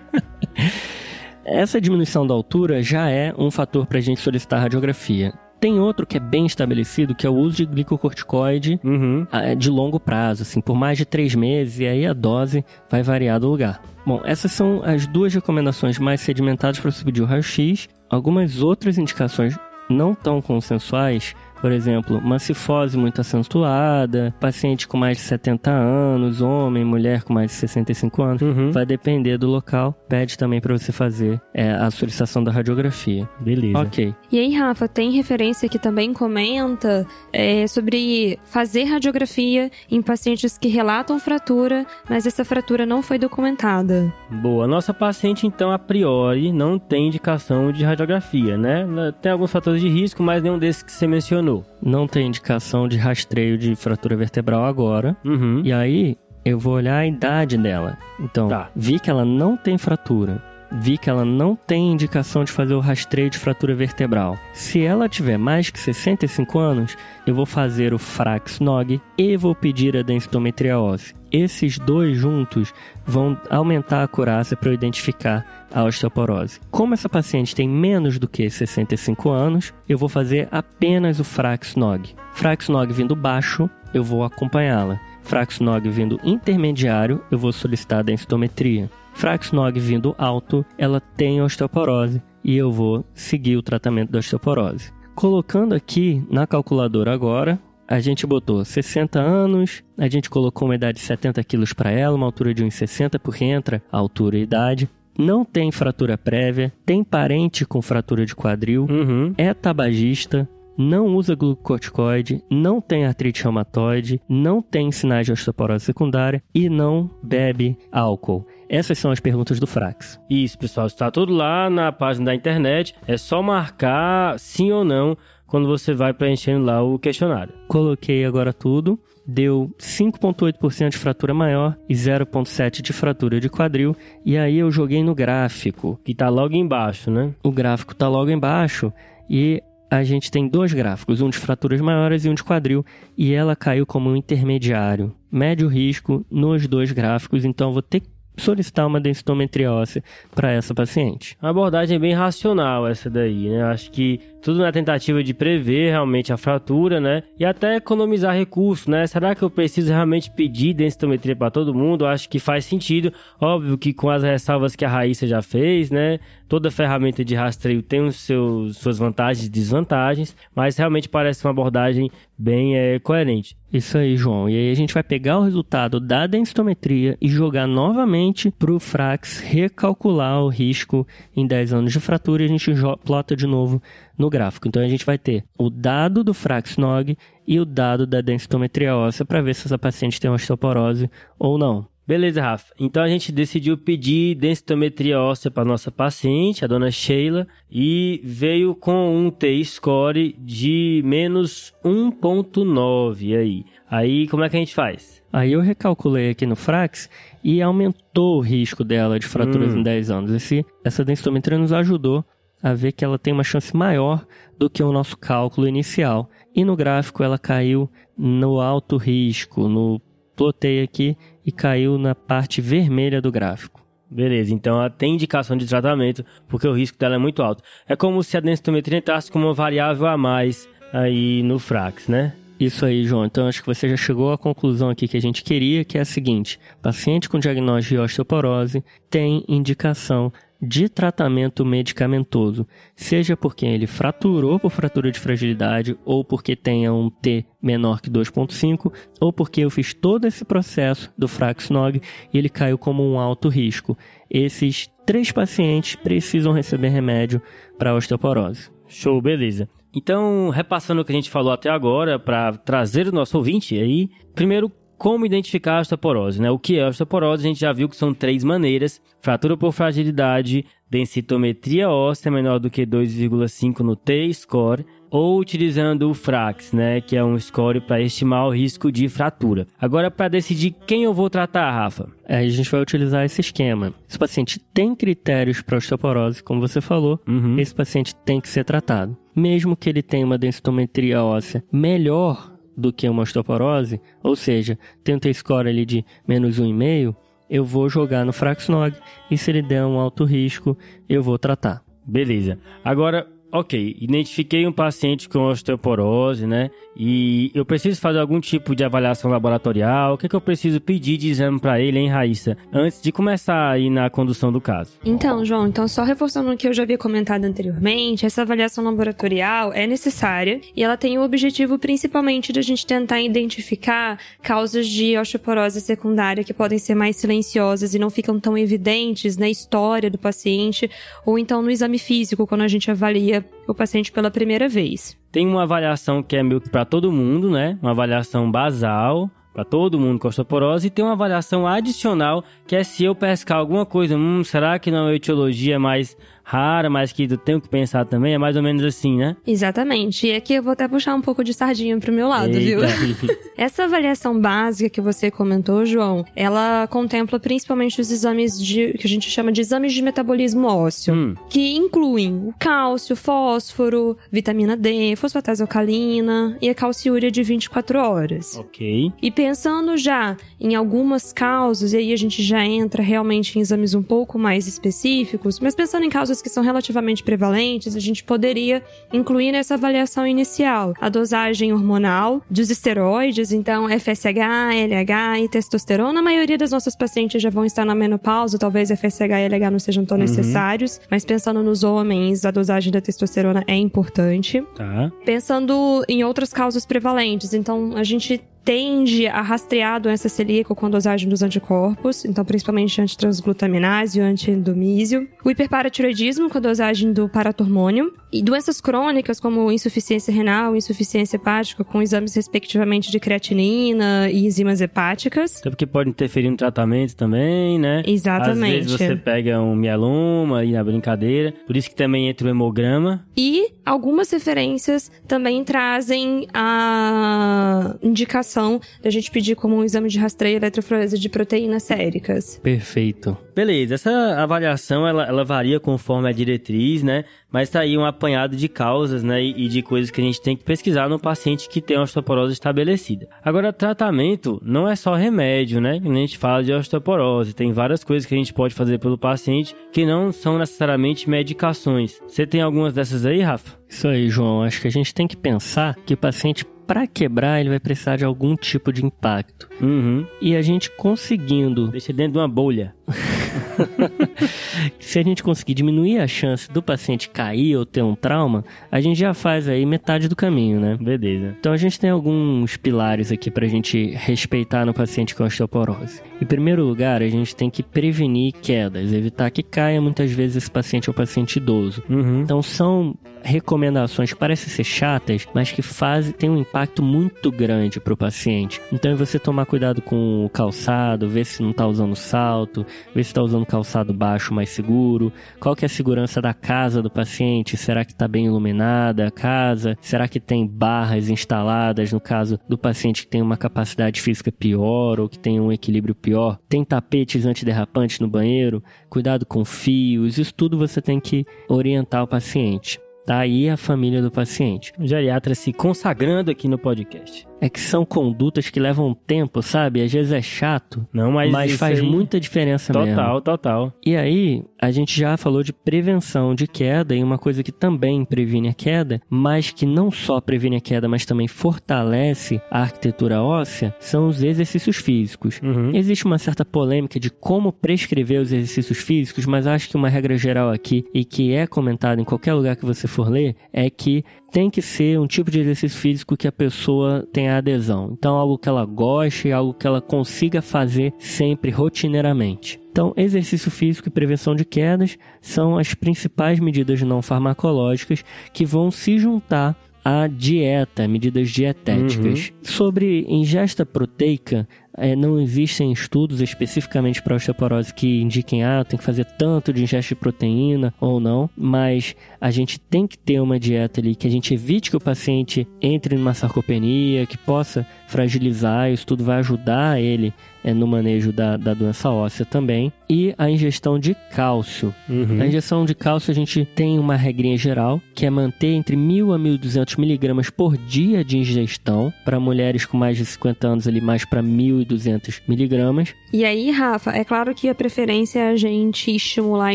Essa 1.46 1.80
diminuição 1.80 2.26
da 2.26 2.34
altura 2.34 2.82
já 2.82 3.08
é 3.08 3.32
um 3.38 3.48
fator 3.48 3.86
para 3.86 3.98
a 3.98 4.00
gente 4.00 4.20
solicitar 4.20 4.60
radiografia. 4.60 5.32
Tem 5.60 5.78
outro 5.78 6.04
que 6.04 6.16
é 6.16 6.20
bem 6.20 6.46
estabelecido, 6.46 7.14
que 7.14 7.24
é 7.24 7.30
o 7.30 7.34
uso 7.34 7.58
de 7.58 7.66
glicocorticoide 7.66 8.80
uhum. 8.82 9.24
de 9.56 9.70
longo 9.70 10.00
prazo, 10.00 10.42
assim, 10.42 10.60
por 10.60 10.74
mais 10.74 10.98
de 10.98 11.04
três 11.04 11.32
meses, 11.32 11.78
e 11.78 11.86
aí 11.86 12.06
a 12.06 12.12
dose 12.12 12.64
vai 12.90 13.04
variar 13.04 13.38
do 13.38 13.48
lugar. 13.48 13.80
Bom, 14.04 14.20
essas 14.24 14.50
são 14.50 14.82
as 14.84 15.06
duas 15.06 15.32
recomendações 15.32 15.96
mais 15.96 16.20
sedimentadas 16.20 16.80
para 16.80 16.90
subir 16.90 17.22
o 17.22 17.24
raio-x. 17.24 17.88
Algumas 18.10 18.62
outras 18.62 18.98
indicações 18.98 19.56
não 19.88 20.14
tão 20.14 20.40
consensuais, 20.42 21.34
por 21.60 21.72
exemplo, 21.72 22.18
uma 22.18 22.38
cifose 22.38 22.96
muito 22.96 23.20
acentuada, 23.20 24.34
paciente 24.40 24.86
com 24.86 24.96
mais 24.96 25.16
de 25.16 25.22
70 25.24 25.70
anos, 25.70 26.40
homem, 26.40 26.84
mulher 26.84 27.22
com 27.22 27.32
mais 27.32 27.50
de 27.50 27.56
65 27.56 28.22
anos, 28.22 28.42
uhum. 28.42 28.70
vai 28.70 28.86
depender 28.86 29.38
do 29.38 29.48
local. 29.48 29.94
Pede 30.08 30.38
também 30.38 30.60
para 30.60 30.76
você 30.76 30.92
fazer 30.92 31.40
é, 31.52 31.70
a 31.70 31.90
solicitação 31.90 32.42
da 32.42 32.52
radiografia. 32.52 33.28
Beleza. 33.40 33.78
Ok. 33.78 34.14
E 34.30 34.38
aí, 34.38 34.54
Rafa, 34.54 34.88
tem 34.88 35.10
referência 35.12 35.68
que 35.68 35.78
também 35.78 36.12
comenta 36.12 37.06
é, 37.32 37.66
sobre 37.66 38.38
fazer 38.44 38.84
radiografia 38.84 39.70
em 39.90 40.00
pacientes 40.00 40.56
que 40.56 40.68
relatam 40.68 41.18
fratura, 41.18 41.86
mas 42.08 42.26
essa 42.26 42.44
fratura 42.44 42.86
não 42.86 43.02
foi 43.02 43.18
documentada. 43.18 44.12
Boa. 44.30 44.66
Nossa 44.66 44.94
paciente, 44.94 45.46
então, 45.46 45.70
a 45.70 45.78
priori, 45.78 46.52
não 46.52 46.78
tem 46.78 47.08
indicação 47.08 47.72
de 47.72 47.84
radiografia, 47.84 48.56
né? 48.56 48.86
Tem 49.20 49.32
alguns 49.32 49.50
fatores 49.50 49.80
de 49.80 49.88
risco, 49.88 50.22
mas 50.22 50.42
nenhum 50.42 50.58
desses 50.58 50.82
que 50.82 50.92
você 50.92 51.06
mencionou 51.06 51.47
não 51.82 52.06
tem 52.06 52.26
indicação 52.26 52.88
de 52.88 52.96
rastreio 52.96 53.56
de 53.58 53.74
fratura 53.76 54.16
vertebral 54.16 54.64
agora. 54.64 55.16
Uhum. 55.24 55.62
E 55.64 55.72
aí, 55.72 56.16
eu 56.44 56.58
vou 56.58 56.74
olhar 56.74 56.98
a 56.98 57.06
idade 57.06 57.56
dela. 57.58 57.98
Então, 58.20 58.48
tá. 58.48 58.70
vi 58.74 58.98
que 58.98 59.10
ela 59.10 59.24
não 59.24 59.56
tem 59.56 59.76
fratura. 59.76 60.42
Vi 60.70 60.98
que 60.98 61.08
ela 61.08 61.24
não 61.24 61.56
tem 61.56 61.92
indicação 61.92 62.44
de 62.44 62.52
fazer 62.52 62.74
o 62.74 62.80
rastreio 62.80 63.30
de 63.30 63.38
fratura 63.38 63.74
vertebral. 63.74 64.38
Se 64.52 64.82
ela 64.82 65.08
tiver 65.08 65.38
mais 65.38 65.70
que 65.70 65.78
65 65.78 66.58
anos, 66.58 66.96
eu 67.26 67.34
vou 67.34 67.46
fazer 67.46 67.94
o 67.94 67.98
Frax-Nog 67.98 69.00
e 69.16 69.36
vou 69.36 69.54
pedir 69.54 69.96
a 69.96 70.02
densitometria 70.02 70.78
óssea. 70.78 71.16
Esses 71.30 71.78
dois 71.78 72.16
juntos 72.16 72.72
vão 73.06 73.38
aumentar 73.50 74.00
a 74.00 74.04
acurácia 74.04 74.56
para 74.56 74.70
eu 74.70 74.74
identificar 74.74 75.66
a 75.72 75.84
osteoporose. 75.84 76.60
Como 76.70 76.94
essa 76.94 77.08
paciente 77.08 77.54
tem 77.54 77.68
menos 77.68 78.18
do 78.18 78.28
que 78.28 78.48
65 78.48 79.30
anos, 79.30 79.74
eu 79.88 79.98
vou 79.98 80.08
fazer 80.08 80.48
apenas 80.50 81.20
o 81.20 81.24
Frax-Nog. 81.24 82.14
Frax-Nog 82.32 82.92
vindo 82.92 83.14
baixo, 83.14 83.68
eu 83.92 84.02
vou 84.02 84.24
acompanhá-la. 84.24 85.00
Frax-Nog 85.22 85.88
vindo 85.90 86.18
intermediário, 86.24 87.22
eu 87.30 87.38
vou 87.38 87.52
solicitar 87.52 87.98
a 87.98 88.02
densitometria. 88.02 88.90
Frax-Nog 89.18 89.80
vindo 89.80 90.14
alto, 90.16 90.64
ela 90.78 91.00
tem 91.00 91.42
osteoporose 91.42 92.22
e 92.44 92.56
eu 92.56 92.70
vou 92.70 93.04
seguir 93.12 93.56
o 93.56 93.62
tratamento 93.62 94.12
da 94.12 94.20
osteoporose. 94.20 94.92
Colocando 95.16 95.74
aqui 95.74 96.22
na 96.30 96.46
calculadora 96.46 97.12
agora, 97.12 97.58
a 97.88 97.98
gente 97.98 98.24
botou 98.24 98.64
60 98.64 99.18
anos, 99.18 99.82
a 99.98 100.08
gente 100.08 100.30
colocou 100.30 100.68
uma 100.68 100.76
idade 100.76 100.98
de 100.98 101.04
70 101.04 101.42
quilos 101.42 101.72
para 101.72 101.90
ela, 101.90 102.14
uma 102.14 102.26
altura 102.26 102.54
de 102.54 102.62
1,60 102.64 103.18
porque 103.18 103.44
entra 103.44 103.82
a 103.90 103.98
altura 103.98 104.38
e 104.38 104.42
idade. 104.42 104.88
não 105.18 105.44
tem 105.44 105.72
fratura 105.72 106.16
prévia, 106.16 106.72
tem 106.86 107.02
parente 107.02 107.64
com 107.66 107.82
fratura 107.82 108.24
de 108.24 108.36
quadril, 108.36 108.86
Uhum. 108.88 109.34
é 109.36 109.52
tabagista, 109.52 110.48
não 110.78 111.16
usa 111.16 111.34
glucocorticoide, 111.34 112.40
não 112.48 112.80
tem 112.80 113.04
artrite 113.04 113.42
reumatoide, 113.42 114.20
não 114.28 114.62
tem 114.62 114.92
sinais 114.92 115.26
de 115.26 115.32
osteoporose 115.32 115.84
secundária 115.84 116.40
e 116.54 116.68
não 116.68 117.10
bebe 117.20 117.76
álcool. 117.90 118.46
Essas 118.68 118.98
são 118.98 119.10
as 119.10 119.18
perguntas 119.18 119.58
do 119.58 119.66
Frax. 119.66 120.20
Isso, 120.30 120.56
pessoal, 120.56 120.86
está 120.86 121.10
tudo 121.10 121.34
lá 121.34 121.68
na 121.68 121.90
página 121.90 122.26
da 122.26 122.34
internet. 122.34 122.94
É 123.06 123.16
só 123.16 123.42
marcar 123.42 124.38
sim 124.38 124.70
ou 124.70 124.84
não 124.84 125.16
quando 125.48 125.66
você 125.66 125.94
vai 125.94 126.12
preenchendo 126.12 126.64
lá 126.64 126.82
o 126.82 126.98
questionário. 126.98 127.54
Coloquei 127.66 128.24
agora 128.24 128.52
tudo, 128.52 128.98
deu 129.26 129.74
5,8% 129.78 130.90
de 130.90 130.98
fratura 130.98 131.34
maior 131.34 131.76
e 131.88 131.94
0,7% 131.94 132.82
de 132.82 132.92
fratura 132.92 133.40
de 133.40 133.48
quadril, 133.48 133.96
e 134.24 134.36
aí 134.36 134.58
eu 134.58 134.70
joguei 134.70 135.02
no 135.02 135.14
gráfico. 135.14 135.98
Que 136.04 136.14
tá 136.14 136.28
logo 136.28 136.54
embaixo, 136.54 137.10
né? 137.10 137.34
O 137.42 137.50
gráfico 137.50 137.94
tá 137.94 138.08
logo 138.08 138.30
embaixo 138.30 138.92
e 139.28 139.62
a 139.90 140.02
gente 140.04 140.30
tem 140.30 140.48
dois 140.48 140.72
gráficos, 140.72 141.20
um 141.20 141.30
de 141.30 141.38
fraturas 141.38 141.80
maiores 141.80 142.24
e 142.24 142.28
um 142.28 142.34
de 142.34 142.44
quadril, 142.44 142.84
e 143.16 143.32
ela 143.32 143.56
caiu 143.56 143.86
como 143.86 144.10
um 144.10 144.16
intermediário, 144.16 145.14
médio 145.30 145.68
risco 145.68 146.24
nos 146.30 146.66
dois 146.66 146.92
gráficos, 146.92 147.44
então 147.44 147.72
vou 147.72 147.82
ter 147.82 148.00
que 148.00 148.08
solicitar 148.36 148.86
uma 148.86 149.00
densitometria 149.00 149.72
óssea 149.72 150.02
para 150.34 150.52
essa 150.52 150.74
paciente. 150.74 151.36
A 151.42 151.48
abordagem 151.48 151.96
é 151.96 151.98
bem 151.98 152.14
racional 152.14 152.86
essa 152.86 153.10
daí, 153.10 153.48
né? 153.48 153.62
Acho 153.64 153.90
que 153.90 154.20
tudo 154.40 154.60
na 154.60 154.72
tentativa 154.72 155.22
de 155.22 155.34
prever 155.34 155.90
realmente 155.90 156.32
a 156.32 156.36
fratura, 156.36 157.00
né? 157.00 157.22
E 157.38 157.44
até 157.44 157.76
economizar 157.76 158.34
recursos, 158.34 158.86
né? 158.86 159.06
Será 159.06 159.34
que 159.34 159.42
eu 159.42 159.50
preciso 159.50 159.92
realmente 159.92 160.30
pedir 160.30 160.74
densitometria 160.74 161.36
para 161.36 161.50
todo 161.50 161.74
mundo? 161.74 162.06
Acho 162.06 162.28
que 162.28 162.38
faz 162.38 162.64
sentido. 162.64 163.12
Óbvio 163.40 163.76
que 163.76 163.92
com 163.92 164.10
as 164.10 164.22
ressalvas 164.22 164.76
que 164.76 164.84
a 164.84 164.88
Raíssa 164.88 165.26
já 165.26 165.42
fez, 165.42 165.90
né? 165.90 166.18
Toda 166.48 166.70
ferramenta 166.70 167.24
de 167.24 167.34
rastreio 167.34 167.82
tem 167.82 168.00
os 168.00 168.16
seus, 168.16 168.78
suas 168.78 168.98
vantagens 168.98 169.46
e 169.46 169.50
desvantagens, 169.50 170.34
mas 170.54 170.76
realmente 170.76 171.08
parece 171.08 171.44
uma 171.44 171.50
abordagem 171.50 172.10
bem 172.38 172.76
é, 172.76 172.98
coerente. 172.98 173.56
Isso 173.70 173.98
aí, 173.98 174.16
João. 174.16 174.48
E 174.48 174.56
aí 174.56 174.70
a 174.70 174.74
gente 174.74 174.94
vai 174.94 175.02
pegar 175.02 175.38
o 175.38 175.44
resultado 175.44 176.00
da 176.00 176.26
densitometria 176.26 177.18
e 177.20 177.28
jogar 177.28 177.66
novamente 177.66 178.50
para 178.50 178.72
o 178.72 178.80
Frax 178.80 179.40
recalcular 179.40 180.42
o 180.42 180.48
risco 180.48 181.06
em 181.36 181.46
10 181.46 181.74
anos 181.74 181.92
de 181.92 182.00
fratura 182.00 182.42
e 182.42 182.46
a 182.46 182.48
gente 182.48 182.70
plota 183.04 183.36
de 183.36 183.46
novo 183.46 183.82
no 184.18 184.28
gráfico. 184.28 184.66
Então 184.68 184.82
a 184.82 184.88
gente 184.88 185.06
vai 185.06 185.16
ter 185.16 185.44
o 185.56 185.70
dado 185.70 186.24
do 186.24 186.34
Frax-Nog 186.34 187.16
e 187.46 187.60
o 187.60 187.64
dado 187.64 188.06
da 188.06 188.20
densitometria 188.20 188.96
óssea 188.96 189.24
para 189.24 189.40
ver 189.40 189.54
se 189.54 189.66
essa 189.66 189.78
paciente 189.78 190.20
tem 190.20 190.30
osteoporose 190.30 191.08
ou 191.38 191.56
não. 191.56 191.86
Beleza, 192.06 192.40
Rafa. 192.40 192.72
Então 192.80 193.02
a 193.02 193.08
gente 193.08 193.30
decidiu 193.30 193.76
pedir 193.76 194.34
densitometria 194.34 195.20
óssea 195.20 195.50
para 195.50 195.62
nossa 195.62 195.92
paciente, 195.92 196.64
a 196.64 196.68
dona 196.68 196.90
Sheila, 196.90 197.46
e 197.70 198.18
veio 198.24 198.74
com 198.74 199.14
um 199.14 199.30
T-score 199.30 200.34
de 200.38 201.02
menos 201.04 201.74
1.9 201.84 203.36
aí. 203.38 203.64
Aí 203.90 204.26
como 204.28 204.42
é 204.42 204.48
que 204.48 204.56
a 204.56 204.58
gente 204.58 204.74
faz? 204.74 205.22
Aí 205.30 205.52
eu 205.52 205.60
recalculei 205.60 206.30
aqui 206.30 206.46
no 206.46 206.56
Frax 206.56 207.10
e 207.44 207.60
aumentou 207.60 208.38
o 208.38 208.40
risco 208.40 208.82
dela 208.82 209.18
de 209.18 209.26
fraturas 209.26 209.74
Hum. 209.74 209.80
em 209.80 209.82
10 209.82 210.10
anos. 210.10 210.30
Esse, 210.32 210.64
essa 210.82 211.04
densitometria 211.04 211.58
nos 211.58 211.74
ajudou 211.74 212.24
a 212.62 212.74
ver 212.74 212.92
que 212.92 213.04
ela 213.04 213.18
tem 213.18 213.32
uma 213.32 213.44
chance 213.44 213.76
maior 213.76 214.26
do 214.58 214.68
que 214.68 214.82
o 214.82 214.92
nosso 214.92 215.16
cálculo 215.16 215.68
inicial. 215.68 216.28
E 216.54 216.64
no 216.64 216.76
gráfico 216.76 217.22
ela 217.22 217.38
caiu 217.38 217.90
no 218.16 218.60
alto 218.60 218.96
risco, 218.96 219.68
no 219.68 220.00
plotei 220.36 220.82
aqui 220.82 221.16
e 221.44 221.52
caiu 221.52 221.98
na 221.98 222.14
parte 222.14 222.60
vermelha 222.60 223.20
do 223.20 223.32
gráfico. 223.32 223.86
Beleza, 224.10 224.54
então 224.54 224.76
ela 224.76 224.88
tem 224.88 225.14
indicação 225.14 225.56
de 225.56 225.66
tratamento, 225.66 226.24
porque 226.48 226.66
o 226.66 226.72
risco 226.72 226.98
dela 226.98 227.16
é 227.16 227.18
muito 227.18 227.42
alto. 227.42 227.62
É 227.86 227.94
como 227.94 228.22
se 228.22 228.36
a 228.36 228.40
densitometria 228.40 228.98
entrasse 228.98 229.30
como 229.30 229.46
uma 229.46 229.52
variável 229.52 230.06
a 230.06 230.16
mais 230.16 230.68
aí 230.92 231.42
no 231.42 231.58
Frax, 231.58 232.08
né? 232.08 232.34
Isso 232.58 232.84
aí, 232.84 233.04
João. 233.04 233.24
Então 233.24 233.46
acho 233.46 233.60
que 233.60 233.66
você 233.66 233.88
já 233.88 233.96
chegou 233.96 234.32
à 234.32 234.38
conclusão 234.38 234.90
aqui 234.90 235.06
que 235.06 235.16
a 235.16 235.20
gente 235.20 235.44
queria, 235.44 235.84
que 235.84 235.96
é 235.96 236.00
a 236.00 236.04
seguinte: 236.04 236.58
paciente 236.82 237.28
com 237.28 237.38
diagnóstico 237.38 237.94
de 237.94 238.00
osteoporose 238.00 238.84
tem 239.08 239.44
indicação 239.48 240.32
de 240.60 240.88
tratamento 240.88 241.64
medicamentoso, 241.64 242.66
seja 242.96 243.36
porque 243.36 243.64
ele 243.64 243.86
fraturou 243.86 244.58
por 244.58 244.70
fratura 244.70 245.10
de 245.10 245.20
fragilidade, 245.20 245.96
ou 246.04 246.24
porque 246.24 246.56
tenha 246.56 246.92
um 246.92 247.08
T 247.08 247.46
menor 247.62 248.00
que 248.00 248.10
2.5, 248.10 248.92
ou 249.20 249.32
porque 249.32 249.60
eu 249.60 249.70
fiz 249.70 249.94
todo 249.94 250.26
esse 250.26 250.44
processo 250.44 251.12
do 251.16 251.28
Fraxnog 251.28 252.00
e 252.32 252.38
ele 252.38 252.48
caiu 252.48 252.76
como 252.76 253.08
um 253.08 253.20
alto 253.20 253.48
risco. 253.48 253.96
Esses 254.28 254.90
três 255.06 255.30
pacientes 255.30 255.94
precisam 255.94 256.52
receber 256.52 256.88
remédio 256.88 257.40
para 257.78 257.94
osteoporose. 257.94 258.68
Show, 258.88 259.22
beleza. 259.22 259.68
Então, 259.98 260.48
repassando 260.50 261.00
o 261.02 261.04
que 261.04 261.10
a 261.10 261.14
gente 261.14 261.28
falou 261.28 261.52
até 261.52 261.68
agora, 261.68 262.18
para 262.20 262.52
trazer 262.52 263.08
o 263.08 263.12
nosso 263.12 263.36
ouvinte 263.36 263.76
aí, 263.76 264.08
primeiro, 264.32 264.70
como 264.96 265.26
identificar 265.26 265.78
a 265.78 265.80
osteoporose, 265.80 266.40
né? 266.40 266.50
O 266.50 266.58
que 266.58 266.78
é 266.78 266.84
a 266.84 266.88
osteoporose? 266.88 267.44
A 267.44 267.48
gente 267.48 267.60
já 267.60 267.72
viu 267.72 267.88
que 267.88 267.96
são 267.96 268.14
três 268.14 268.44
maneiras: 268.44 269.00
fratura 269.20 269.56
por 269.56 269.72
fragilidade, 269.72 270.64
densitometria 270.88 271.88
óssea 271.88 272.30
menor 272.30 272.58
do 272.60 272.70
que 272.70 272.86
2,5 272.86 273.80
no 273.80 273.96
T-score, 273.96 274.84
ou 275.10 275.38
utilizando 275.40 276.08
o 276.10 276.14
Frax, 276.14 276.72
né, 276.72 277.00
que 277.00 277.16
é 277.16 277.24
um 277.24 277.38
score 277.38 277.80
para 277.80 278.00
estimar 278.00 278.46
o 278.46 278.50
risco 278.50 278.90
de 278.92 279.08
fratura. 279.08 279.66
Agora, 279.80 280.10
para 280.10 280.28
decidir 280.28 280.74
quem 280.86 281.04
eu 281.04 281.14
vou 281.14 281.30
tratar, 281.30 281.70
Rafa. 281.70 282.08
Aí 282.28 282.46
a 282.46 282.50
gente 282.50 282.70
vai 282.70 282.80
utilizar 282.82 283.24
esse 283.24 283.40
esquema. 283.40 283.92
Se 284.06 284.16
o 284.16 284.20
paciente 284.20 284.58
tem 284.74 284.94
critérios 284.94 285.62
para 285.62 285.78
osteoporose, 285.78 286.42
como 286.42 286.60
você 286.60 286.80
falou, 286.80 287.18
Uhum. 287.26 287.58
esse 287.58 287.74
paciente 287.74 288.14
tem 288.16 288.40
que 288.40 288.48
ser 288.48 288.64
tratado. 288.64 289.16
Mesmo 289.38 289.76
que 289.76 289.88
ele 289.88 290.02
tenha 290.02 290.26
uma 290.26 290.36
densitometria 290.36 291.22
óssea 291.22 291.62
melhor 291.70 292.52
do 292.76 292.92
que 292.92 293.08
uma 293.08 293.22
osteoporose, 293.22 294.00
ou 294.20 294.34
seja, 294.34 294.76
tem 295.04 295.14
um 295.14 295.18
T-score 295.20 295.68
ali 295.68 295.86
de 295.86 296.04
menos 296.26 296.60
1,5, 296.60 297.14
eu 297.48 297.64
vou 297.64 297.88
jogar 297.88 298.24
no 298.24 298.32
Fraxnog 298.32 298.96
e 299.30 299.38
se 299.38 299.52
ele 299.52 299.62
der 299.62 299.86
um 299.86 300.00
alto 300.00 300.24
risco, 300.24 300.76
eu 301.08 301.22
vou 301.22 301.38
tratar. 301.38 301.84
Beleza. 302.04 302.58
Agora, 302.84 303.28
ok, 303.50 303.96
identifiquei 304.00 304.66
um 304.66 304.72
paciente 304.72 305.28
com 305.28 305.40
osteoporose, 305.46 306.46
né? 306.46 306.70
E 306.96 307.50
eu 307.54 307.64
preciso 307.64 308.00
fazer 308.00 308.18
algum 308.18 308.40
tipo 308.40 308.74
de 308.74 308.84
avaliação 308.84 309.30
laboratorial. 309.30 310.14
O 310.14 310.18
que, 310.18 310.28
que 310.28 310.34
eu 310.34 310.40
preciso 310.40 310.80
pedir 310.80 311.16
de 311.16 311.28
exame 311.28 311.60
para 311.60 311.80
ele, 311.80 311.98
hein, 311.98 312.08
Raíssa? 312.08 312.56
Antes 312.72 313.00
de 313.00 313.12
começar 313.12 313.70
aí 313.70 313.88
na 313.88 314.10
condução 314.10 314.50
do 314.50 314.60
caso. 314.60 314.92
Então, 315.04 315.44
João, 315.44 315.68
então 315.68 315.86
só 315.86 316.02
reforçando 316.02 316.50
o 316.50 316.56
que 316.56 316.66
eu 316.66 316.72
já 316.72 316.82
havia 316.82 316.98
comentado 316.98 317.44
anteriormente, 317.44 318.26
essa 318.26 318.42
avaliação 318.42 318.82
laboratorial 318.84 319.72
é 319.72 319.86
necessária 319.86 320.60
e 320.74 320.82
ela 320.82 320.96
tem 320.96 321.16
o 321.18 321.22
objetivo 321.22 321.78
principalmente 321.78 322.52
de 322.52 322.58
a 322.58 322.62
gente 322.62 322.84
tentar 322.84 323.20
identificar 323.22 324.18
causas 324.42 324.86
de 324.88 325.16
osteoporose 325.16 325.80
secundária 325.80 326.44
que 326.44 326.52
podem 326.52 326.78
ser 326.78 326.94
mais 326.94 327.16
silenciosas 327.16 327.94
e 327.94 327.98
não 327.98 328.10
ficam 328.10 328.40
tão 328.40 328.58
evidentes 328.58 329.36
na 329.36 329.48
história 329.48 330.10
do 330.10 330.18
paciente 330.18 330.90
ou 331.24 331.38
então 331.38 331.62
no 331.62 331.70
exame 331.70 331.98
físico 331.98 332.46
quando 332.46 332.62
a 332.62 332.68
gente 332.68 332.90
avalia 332.90 333.37
o 333.66 333.74
paciente 333.74 334.12
pela 334.12 334.30
primeira 334.30 334.68
vez. 334.68 335.16
Tem 335.30 335.46
uma 335.46 335.62
avaliação 335.62 336.22
que 336.22 336.36
é 336.36 336.42
meio 336.42 336.60
que 336.60 336.70
para 336.70 336.84
todo 336.84 337.12
mundo, 337.12 337.50
né? 337.50 337.78
Uma 337.82 337.90
avaliação 337.90 338.50
basal 338.50 339.30
para 339.52 339.64
todo 339.64 339.98
mundo 339.98 340.20
com 340.20 340.28
osteoporose 340.28 340.86
e 340.86 340.90
tem 340.90 341.04
uma 341.04 341.14
avaliação 341.14 341.66
adicional 341.66 342.44
que 342.64 342.76
é 342.76 342.84
se 342.84 343.04
eu 343.04 343.12
pescar 343.12 343.58
alguma 343.58 343.84
coisa, 343.84 344.16
hum, 344.16 344.44
será 344.44 344.78
que 344.78 344.88
não 344.88 345.08
é 345.08 345.16
etiologia 345.16 345.80
mais 345.80 346.16
rara, 346.50 346.88
mas 346.88 347.12
que 347.12 347.24
eu 347.30 347.36
tenho 347.36 347.60
que 347.60 347.68
pensar 347.68 348.04
também? 348.06 348.32
É 348.34 348.38
mais 348.38 348.56
ou 348.56 348.62
menos 348.62 348.82
assim, 348.82 349.16
né? 349.18 349.36
Exatamente. 349.46 350.26
E 350.26 350.34
aqui 350.34 350.54
eu 350.54 350.62
vou 350.62 350.72
até 350.72 350.88
puxar 350.88 351.14
um 351.14 351.20
pouco 351.20 351.44
de 351.44 351.52
sardinha 351.52 351.98
pro 351.98 352.10
meu 352.12 352.26
lado, 352.28 352.52
viu? 352.52 352.80
Eita. 352.82 353.38
Essa 353.56 353.84
avaliação 353.84 354.40
básica 354.40 354.88
que 354.88 355.00
você 355.00 355.30
comentou, 355.30 355.84
João, 355.84 356.24
ela 356.34 356.86
contempla 356.88 357.38
principalmente 357.38 358.00
os 358.00 358.10
exames 358.10 358.58
de, 358.58 358.94
que 358.94 359.06
a 359.06 359.10
gente 359.10 359.28
chama 359.28 359.52
de 359.52 359.60
exames 359.60 359.92
de 359.92 360.00
metabolismo 360.00 360.66
ósseo, 360.68 361.14
Hum. 361.14 361.34
que 361.50 361.76
incluem 361.76 362.34
o 362.48 362.54
cálcio, 362.58 363.14
fósforo, 363.14 364.16
vitamina 364.32 364.76
D, 364.76 365.14
fosfatase 365.16 365.60
alcalina 365.62 366.56
e 366.62 366.68
a 366.70 366.74
calciúria 366.74 367.30
de 367.30 367.42
24 367.42 367.98
horas. 367.98 368.56
ok. 368.56 369.12
E 369.20 369.30
pensando 369.30 369.96
já 369.96 370.36
em 370.60 370.74
algumas 370.74 371.32
causas, 371.32 371.92
e 371.92 371.96
aí 371.98 372.12
a 372.12 372.16
gente 372.16 372.42
já 372.42 372.64
entra 372.64 373.02
realmente 373.02 373.58
em 373.58 373.60
exames 373.62 373.94
um 373.94 374.02
pouco 374.02 374.38
mais 374.38 374.66
específicos, 374.66 375.60
mas 375.60 375.74
pensando 375.74 376.04
em 376.04 376.08
causas 376.10 376.37
que 376.42 376.48
são 376.48 376.62
relativamente 376.62 377.22
prevalentes, 377.22 377.94
a 377.96 378.00
gente 378.00 378.22
poderia 378.24 378.82
incluir 379.12 379.52
nessa 379.52 379.74
avaliação 379.74 380.26
inicial 380.26 380.94
a 381.00 381.08
dosagem 381.08 381.72
hormonal 381.72 382.42
dos 382.50 382.70
esteroides, 382.70 383.52
então 383.52 383.88
FSH, 383.88 384.26
LH 384.26 385.40
e 385.44 385.48
testosterona. 385.48 386.20
A 386.20 386.22
maioria 386.22 386.58
das 386.58 386.70
nossas 386.70 386.96
pacientes 386.96 387.42
já 387.42 387.50
vão 387.50 387.64
estar 387.64 387.84
na 387.84 387.94
menopausa, 387.94 388.58
talvez 388.58 388.90
FSH 388.90 389.20
e 389.20 389.48
LH 389.48 389.70
não 389.70 389.78
sejam 389.78 390.04
tão 390.04 390.16
necessários, 390.16 391.00
mas 391.10 391.24
pensando 391.24 391.62
nos 391.62 391.82
homens, 391.84 392.44
a 392.44 392.50
dosagem 392.50 392.92
da 392.92 393.00
testosterona 393.00 393.64
é 393.66 393.76
importante 393.76 394.62
Tá. 394.74 395.10
pensando 395.24 396.04
em 396.08 396.24
outras 396.24 396.52
causas 396.52 396.84
prevalentes. 396.86 397.52
Então, 397.54 397.92
a 397.96 398.02
gente 398.04 398.40
tende 398.64 399.26
a 399.26 399.40
rastrear 399.40 399.94
a 399.94 399.98
doença 399.98 400.28
celíaca 400.28 400.74
com 400.74 400.86
a 400.86 400.88
dosagem 400.90 401.28
dos 401.28 401.42
anticorpos, 401.42 402.24
então 402.24 402.44
principalmente 402.44 403.00
antitransglutaminase 403.00 404.18
e 404.18 404.22
antiendomísio. 404.22 405.28
O 405.44 405.50
hiperparatiroidismo 405.50 406.50
com 406.50 406.58
a 406.58 406.60
dosagem 406.60 407.12
do 407.12 407.28
paratormônio. 407.28 408.12
E 408.32 408.42
doenças 408.42 408.80
crônicas 408.80 409.40
como 409.40 409.72
insuficiência 409.72 410.32
renal, 410.32 410.76
insuficiência 410.76 411.36
hepática, 411.36 411.82
com 411.82 412.02
exames 412.02 412.34
respectivamente 412.34 413.10
de 413.10 413.18
creatinina 413.18 414.28
e 414.30 414.46
enzimas 414.46 414.80
hepáticas. 414.80 415.58
Até 415.60 415.70
porque 415.70 415.86
pode 415.86 416.10
interferir 416.10 416.50
no 416.50 416.56
tratamento 416.56 417.16
também, 417.16 417.78
né? 417.78 418.02
Exatamente. 418.06 418.80
Às 418.80 418.84
vezes 418.84 418.90
você 418.92 419.16
pega 419.16 419.60
um 419.60 419.74
mieloma 419.74 420.60
aí 420.60 420.72
na 420.72 420.84
brincadeira, 420.84 421.54
por 421.66 421.76
isso 421.76 421.88
que 421.88 421.96
também 421.96 422.28
entra 422.28 422.46
o 422.46 422.50
hemograma. 422.50 423.26
E 423.36 423.72
algumas 423.84 424.30
referências 424.30 425.10
também 425.26 425.64
trazem 425.64 426.46
a 426.52 427.96
indicação 428.02 428.80
da 429.02 429.10
gente 429.10 429.30
pedir 429.30 429.54
como 429.54 429.76
um 429.76 429.84
exame 429.84 430.08
de 430.08 430.18
rastreio 430.18 430.56
eletroforese 430.56 431.18
de 431.18 431.28
proteínas 431.28 431.82
séricas. 431.82 432.60
Perfeito. 432.62 433.36
Beleza, 433.54 433.94
essa 433.94 434.10
avaliação 434.40 435.06
ela, 435.06 435.26
ela 435.26 435.44
varia 435.44 435.80
conforme 435.80 436.28
a 436.28 436.32
diretriz, 436.32 437.02
né? 437.02 437.24
Mas 437.50 437.70
tá 437.70 437.80
aí 437.80 437.96
um 437.96 438.04
apanhado 438.04 438.56
de 438.56 438.68
causas, 438.68 439.22
né? 439.22 439.42
E 439.42 439.68
de 439.68 439.82
coisas 439.82 440.10
que 440.10 440.20
a 440.20 440.24
gente 440.24 440.40
tem 440.40 440.56
que 440.56 440.64
pesquisar 440.64 441.08
no 441.08 441.18
paciente 441.18 441.68
que 441.68 441.80
tem 441.80 441.98
osteoporose 441.98 442.52
estabelecida. 442.52 443.28
Agora, 443.42 443.72
tratamento 443.72 444.60
não 444.62 444.88
é 444.88 444.94
só 444.94 445.14
remédio, 445.14 445.80
né? 445.80 445.98
Quando 446.00 446.16
a 446.16 446.20
gente 446.20 446.38
fala 446.38 446.62
de 446.62 446.72
osteoporose, 446.72 447.54
tem 447.54 447.72
várias 447.72 448.04
coisas 448.04 448.26
que 448.26 448.34
a 448.34 448.38
gente 448.38 448.52
pode 448.52 448.74
fazer 448.74 448.98
pelo 448.98 449.16
paciente 449.16 449.74
que 449.92 450.04
não 450.04 450.30
são 450.30 450.58
necessariamente 450.58 451.28
medicações. 451.28 452.20
Você 452.26 452.46
tem 452.46 452.60
algumas 452.60 452.92
dessas 452.92 453.24
aí, 453.24 453.40
Rafa? 453.40 453.78
Isso 453.88 454.06
aí, 454.08 454.28
João. 454.28 454.62
Acho 454.62 454.82
que 454.82 454.88
a 454.88 454.92
gente 454.92 455.14
tem 455.14 455.26
que 455.26 455.36
pensar 455.36 455.96
que 456.04 456.14
o 456.14 456.18
paciente 456.18 456.64
para 456.88 457.06
quebrar, 457.06 457.60
ele 457.60 457.68
vai 457.68 457.78
precisar 457.78 458.16
de 458.16 458.24
algum 458.24 458.56
tipo 458.56 458.90
de 458.90 459.04
impacto. 459.04 459.68
Uhum. 459.78 460.26
E 460.40 460.56
a 460.56 460.62
gente 460.62 460.90
conseguindo. 460.90 461.88
Deixa 461.88 462.14
dentro 462.14 462.32
de 462.32 462.38
uma 462.38 462.48
bolha. 462.48 462.94
Se 464.98 465.18
a 465.18 465.22
gente 465.22 465.42
conseguir 465.42 465.74
diminuir 465.74 466.18
a 466.18 466.26
chance 466.26 466.70
do 466.70 466.82
paciente 466.82 467.28
cair 467.30 467.76
ou 467.76 467.86
ter 467.86 468.02
um 468.02 468.14
trauma, 468.14 468.64
a 468.90 469.00
gente 469.00 469.18
já 469.18 469.32
faz 469.34 469.68
aí 469.68 469.84
metade 469.86 470.28
do 470.28 470.36
caminho, 470.36 470.80
né? 470.80 470.96
Beleza. 471.00 471.56
Então 471.58 471.72
a 471.72 471.76
gente 471.76 471.98
tem 471.98 472.10
alguns 472.10 472.76
pilares 472.76 473.32
aqui 473.32 473.50
pra 473.50 473.66
gente 473.66 474.10
respeitar 474.10 474.84
no 474.84 474.94
paciente 474.94 475.34
com 475.34 475.44
osteoporose. 475.44 476.20
Em 476.40 476.46
primeiro 476.46 476.84
lugar, 476.84 477.22
a 477.22 477.28
gente 477.28 477.54
tem 477.54 477.68
que 477.68 477.82
prevenir 477.82 478.52
quedas, 478.52 479.12
evitar 479.12 479.50
que 479.50 479.62
caia. 479.62 480.00
Muitas 480.00 480.30
vezes 480.30 480.56
esse 480.56 480.70
paciente 480.70 481.08
é 481.08 481.12
um 481.12 481.14
paciente 481.14 481.56
idoso. 481.56 482.02
Uhum. 482.08 482.42
Então 482.42 482.62
são 482.62 483.16
recomendações 483.42 484.32
que 484.32 484.38
parecem 484.38 484.68
ser 484.68 484.84
chatas, 484.84 485.46
mas 485.54 485.72
que 485.72 485.82
fazem 485.82 486.32
tem 486.32 486.50
um 486.50 486.58
impacto 486.58 487.02
muito 487.02 487.50
grande 487.50 488.00
para 488.00 488.12
o 488.12 488.16
paciente. 488.16 488.80
Então 488.92 489.12
é 489.12 489.14
você 489.14 489.38
tomar 489.38 489.66
cuidado 489.66 490.02
com 490.02 490.44
o 490.44 490.48
calçado, 490.48 491.28
ver 491.28 491.44
se 491.44 491.62
não 491.62 491.70
está 491.70 491.86
usando 491.86 492.14
salto, 492.14 492.84
ver 493.14 493.24
se 493.24 493.30
está 493.30 493.42
usando 493.42 493.66
calçado 493.66 494.12
baixo 494.12 494.54
mais 494.54 494.70
seguro, 494.70 495.32
qual 495.60 495.74
que 495.74 495.84
é 495.84 495.86
a 495.86 495.88
segurança 495.88 496.40
da 496.40 496.54
casa 496.54 497.02
do 497.02 497.10
paciente, 497.10 497.76
será 497.76 498.04
que 498.04 498.12
está 498.12 498.28
bem 498.28 498.46
iluminada 498.46 499.26
a 499.26 499.30
casa, 499.30 499.96
será 500.00 500.28
que 500.28 500.40
tem 500.40 500.66
barras 500.66 501.28
instaladas 501.28 502.12
no 502.12 502.20
caso 502.20 502.58
do 502.68 502.78
paciente 502.78 503.22
que 503.22 503.28
tem 503.28 503.42
uma 503.42 503.56
capacidade 503.56 504.20
física 504.20 504.52
pior 504.52 505.20
ou 505.20 505.28
que 505.28 505.38
tem 505.38 505.60
um 505.60 505.72
equilíbrio 505.72 506.14
pior, 506.14 506.58
tem 506.68 506.84
tapetes 506.84 507.46
antiderrapantes 507.46 508.20
no 508.20 508.28
banheiro, 508.28 508.82
cuidado 509.08 509.46
com 509.46 509.64
fios, 509.64 510.38
isso 510.38 510.54
tudo 510.54 510.78
você 510.78 511.00
tem 511.00 511.20
que 511.20 511.44
orientar 511.68 512.22
o 512.22 512.28
paciente. 512.28 513.00
Tá 513.28 513.40
aí 513.40 513.68
a 513.68 513.76
família 513.76 514.22
do 514.22 514.30
paciente. 514.30 514.90
O 514.98 515.06
geriatra 515.06 515.54
se 515.54 515.70
consagrando 515.70 516.50
aqui 516.50 516.66
no 516.66 516.78
podcast. 516.78 517.46
É 517.60 517.68
que 517.68 517.80
são 517.80 518.04
condutas 518.04 518.70
que 518.70 518.78
levam 518.78 519.12
tempo, 519.14 519.60
sabe? 519.62 520.00
Às 520.02 520.12
vezes 520.12 520.32
é 520.32 520.40
chato. 520.40 521.06
Não, 521.12 521.32
mas, 521.32 521.50
mas 521.50 521.70
isso 521.70 521.78
faz 521.78 521.98
aí- 521.98 522.06
muita 522.06 522.38
diferença 522.38 522.92
Total, 522.92 523.06
mesmo. 523.06 523.40
total. 523.40 523.92
E 524.06 524.16
aí, 524.16 524.62
a 524.80 524.90
gente 524.92 525.18
já 525.18 525.36
falou 525.36 525.62
de 525.62 525.72
prevenção 525.72 526.54
de 526.54 526.66
queda 526.68 527.16
e 527.16 527.22
uma 527.22 527.36
coisa 527.36 527.62
que 527.62 527.72
também 527.72 528.24
previne 528.24 528.68
a 528.68 528.72
queda, 528.74 529.20
mas 529.28 529.70
que 529.72 529.84
não 529.86 530.10
só 530.10 530.40
previne 530.40 530.76
a 530.76 530.80
queda, 530.80 531.08
mas 531.08 531.24
também 531.26 531.48
fortalece 531.48 532.60
a 532.70 532.82
arquitetura 532.82 533.42
óssea, 533.42 533.94
são 533.98 534.28
os 534.28 534.42
exercícios 534.42 534.96
físicos. 534.96 535.60
Uhum. 535.62 535.90
Existe 535.94 536.26
uma 536.26 536.38
certa 536.38 536.64
polêmica 536.64 537.18
de 537.18 537.30
como 537.30 537.72
prescrever 537.72 538.40
os 538.40 538.52
exercícios 538.52 538.98
físicos, 538.98 539.46
mas 539.46 539.66
acho 539.66 539.88
que 539.88 539.96
uma 539.96 540.08
regra 540.08 540.36
geral 540.36 540.70
aqui 540.70 541.04
e 541.14 541.24
que 541.24 541.52
é 541.52 541.66
comentada 541.66 542.20
em 542.20 542.24
qualquer 542.24 542.54
lugar 542.54 542.76
que 542.76 542.84
você 542.86 543.08
for 543.08 543.28
ler 543.28 543.56
é 543.72 543.88
que 543.90 544.22
tem 544.50 544.70
que 544.70 544.80
ser 544.80 545.18
um 545.18 545.26
tipo 545.26 545.50
de 545.50 545.60
exercício 545.60 545.98
físico 545.98 546.36
que 546.36 546.48
a 546.48 546.52
pessoa 546.52 547.26
tenha 547.32 547.56
adesão. 547.56 548.10
Então, 548.12 548.36
algo 548.36 548.58
que 548.58 548.68
ela 548.68 548.84
goste, 548.84 549.52
algo 549.52 549.74
que 549.74 549.86
ela 549.86 550.00
consiga 550.00 550.62
fazer 550.62 551.12
sempre, 551.18 551.70
rotineiramente. 551.70 552.80
Então, 552.90 553.12
exercício 553.16 553.70
físico 553.70 554.08
e 554.08 554.10
prevenção 554.10 554.54
de 554.54 554.64
quedas 554.64 555.16
são 555.40 555.78
as 555.78 555.94
principais 555.94 556.58
medidas 556.58 557.00
não 557.02 557.22
farmacológicas 557.22 558.24
que 558.52 558.64
vão 558.64 558.90
se 558.90 559.18
juntar 559.18 559.76
à 560.08 560.26
dieta, 560.26 561.06
medidas 561.06 561.50
dietéticas. 561.50 562.50
Sobre 562.62 563.26
ingesta 563.28 563.84
proteica, 563.84 564.66
eh, 564.96 565.14
não 565.14 565.38
existem 565.38 565.92
estudos 565.92 566.40
especificamente 566.40 567.22
para 567.22 567.36
osteoporose 567.36 567.92
que 567.92 568.22
indiquem, 568.22 568.64
ah, 568.64 568.82
tem 568.84 568.98
que 568.98 569.04
fazer 569.04 569.26
tanto 569.26 569.70
de 569.70 569.82
ingesta 569.82 570.14
de 570.14 570.20
proteína 570.20 570.94
ou 570.98 571.20
não, 571.20 571.50
mas 571.54 572.16
a 572.40 572.50
gente 572.50 572.80
tem 572.80 573.06
que 573.06 573.18
ter 573.18 573.38
uma 573.38 573.60
dieta 573.60 574.00
ali 574.00 574.14
que 574.14 574.26
a 574.26 574.30
gente 574.30 574.54
evite 574.54 574.90
que 574.90 574.96
o 574.96 575.00
paciente 575.00 575.68
entre 575.78 576.16
numa 576.16 576.32
sarcopenia, 576.32 577.26
que 577.26 577.36
possa 577.36 577.86
fragilizar, 578.06 578.90
isso 578.90 579.06
tudo 579.06 579.22
vai 579.22 579.40
ajudar 579.40 580.00
ele 580.00 580.32
eh, 580.68 580.74
no 580.74 580.86
manejo 580.86 581.32
da, 581.32 581.56
da 581.56 581.74
doença 581.74 582.10
óssea 582.10 582.44
também. 582.44 582.92
E 583.08 583.34
a 583.38 583.50
ingestão 583.50 583.98
de 583.98 584.14
cálcio. 584.34 584.94
Uhum. 585.08 585.36
Na 585.36 585.46
injeção 585.46 585.84
de 585.84 585.94
cálcio, 585.94 586.30
a 586.30 586.34
gente 586.34 586.64
tem 586.64 586.98
uma 586.98 587.16
regrinha 587.16 587.56
geral, 587.56 588.00
que 588.14 588.26
é 588.26 588.30
manter 588.30 588.68
entre 588.68 588.96
1.000 588.96 589.34
a 589.34 589.38
1.200 589.38 589.98
miligramas 589.98 590.50
por 590.50 590.76
dia 590.76 591.24
de 591.24 591.38
ingestão. 591.38 592.12
Para 592.24 592.38
mulheres 592.38 592.84
com 592.84 592.96
mais 592.96 593.16
de 593.16 593.24
50 593.24 593.66
anos, 593.66 593.88
ali 593.88 594.00
mais 594.00 594.24
para 594.24 594.42
1.200 594.42 595.40
miligramas. 595.48 596.14
E 596.32 596.44
aí, 596.44 596.70
Rafa, 596.70 597.12
é 597.12 597.24
claro 597.24 597.54
que 597.54 597.68
a 597.68 597.74
preferência 597.74 598.40
é 598.40 598.50
a 598.50 598.56
gente 598.56 599.10
estimular 599.14 599.68
a 599.68 599.74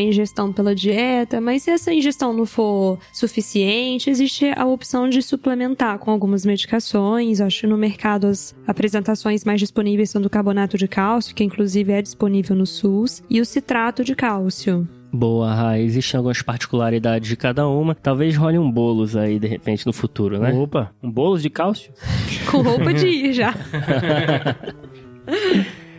ingestão 0.00 0.52
pela 0.52 0.74
dieta, 0.74 1.40
mas 1.40 1.62
se 1.62 1.70
essa 1.70 1.92
ingestão 1.92 2.32
não 2.32 2.46
for 2.46 2.98
suficiente, 3.12 4.08
existe 4.08 4.52
a 4.56 4.64
opção 4.64 5.08
de 5.08 5.20
suplementar 5.20 5.98
com 5.98 6.10
algumas 6.10 6.46
medicações. 6.46 7.40
Acho 7.40 7.62
que 7.62 7.66
no 7.66 7.76
mercado 7.76 8.28
as 8.28 8.54
apresentações 8.66 9.44
mais 9.44 9.58
disponíveis 9.58 10.10
são 10.10 10.22
do 10.22 10.30
carbonato 10.30 10.78
de 10.78 10.83
cálcio, 10.88 11.34
que 11.34 11.44
inclusive 11.44 11.92
é 11.92 12.02
disponível 12.02 12.56
no 12.56 12.66
SUS, 12.66 13.22
e 13.28 13.40
o 13.40 13.44
citrato 13.44 14.04
de 14.04 14.14
cálcio. 14.14 14.88
Boa, 15.12 15.54
Rai. 15.54 15.82
Existem 15.82 16.18
algumas 16.18 16.42
particularidades 16.42 17.28
de 17.28 17.36
cada 17.36 17.68
uma. 17.68 17.94
Talvez 17.94 18.36
role 18.36 18.58
um 18.58 18.68
bolos 18.68 19.16
aí, 19.16 19.38
de 19.38 19.46
repente, 19.46 19.86
no 19.86 19.92
futuro, 19.92 20.40
né? 20.40 20.52
Opa, 20.52 20.90
um 21.00 21.08
bolo 21.10 21.38
de 21.38 21.48
cálcio? 21.48 21.92
Com 22.50 22.62
roupa 22.62 22.92
de 22.92 23.06
ir 23.06 23.32
já. 23.32 23.54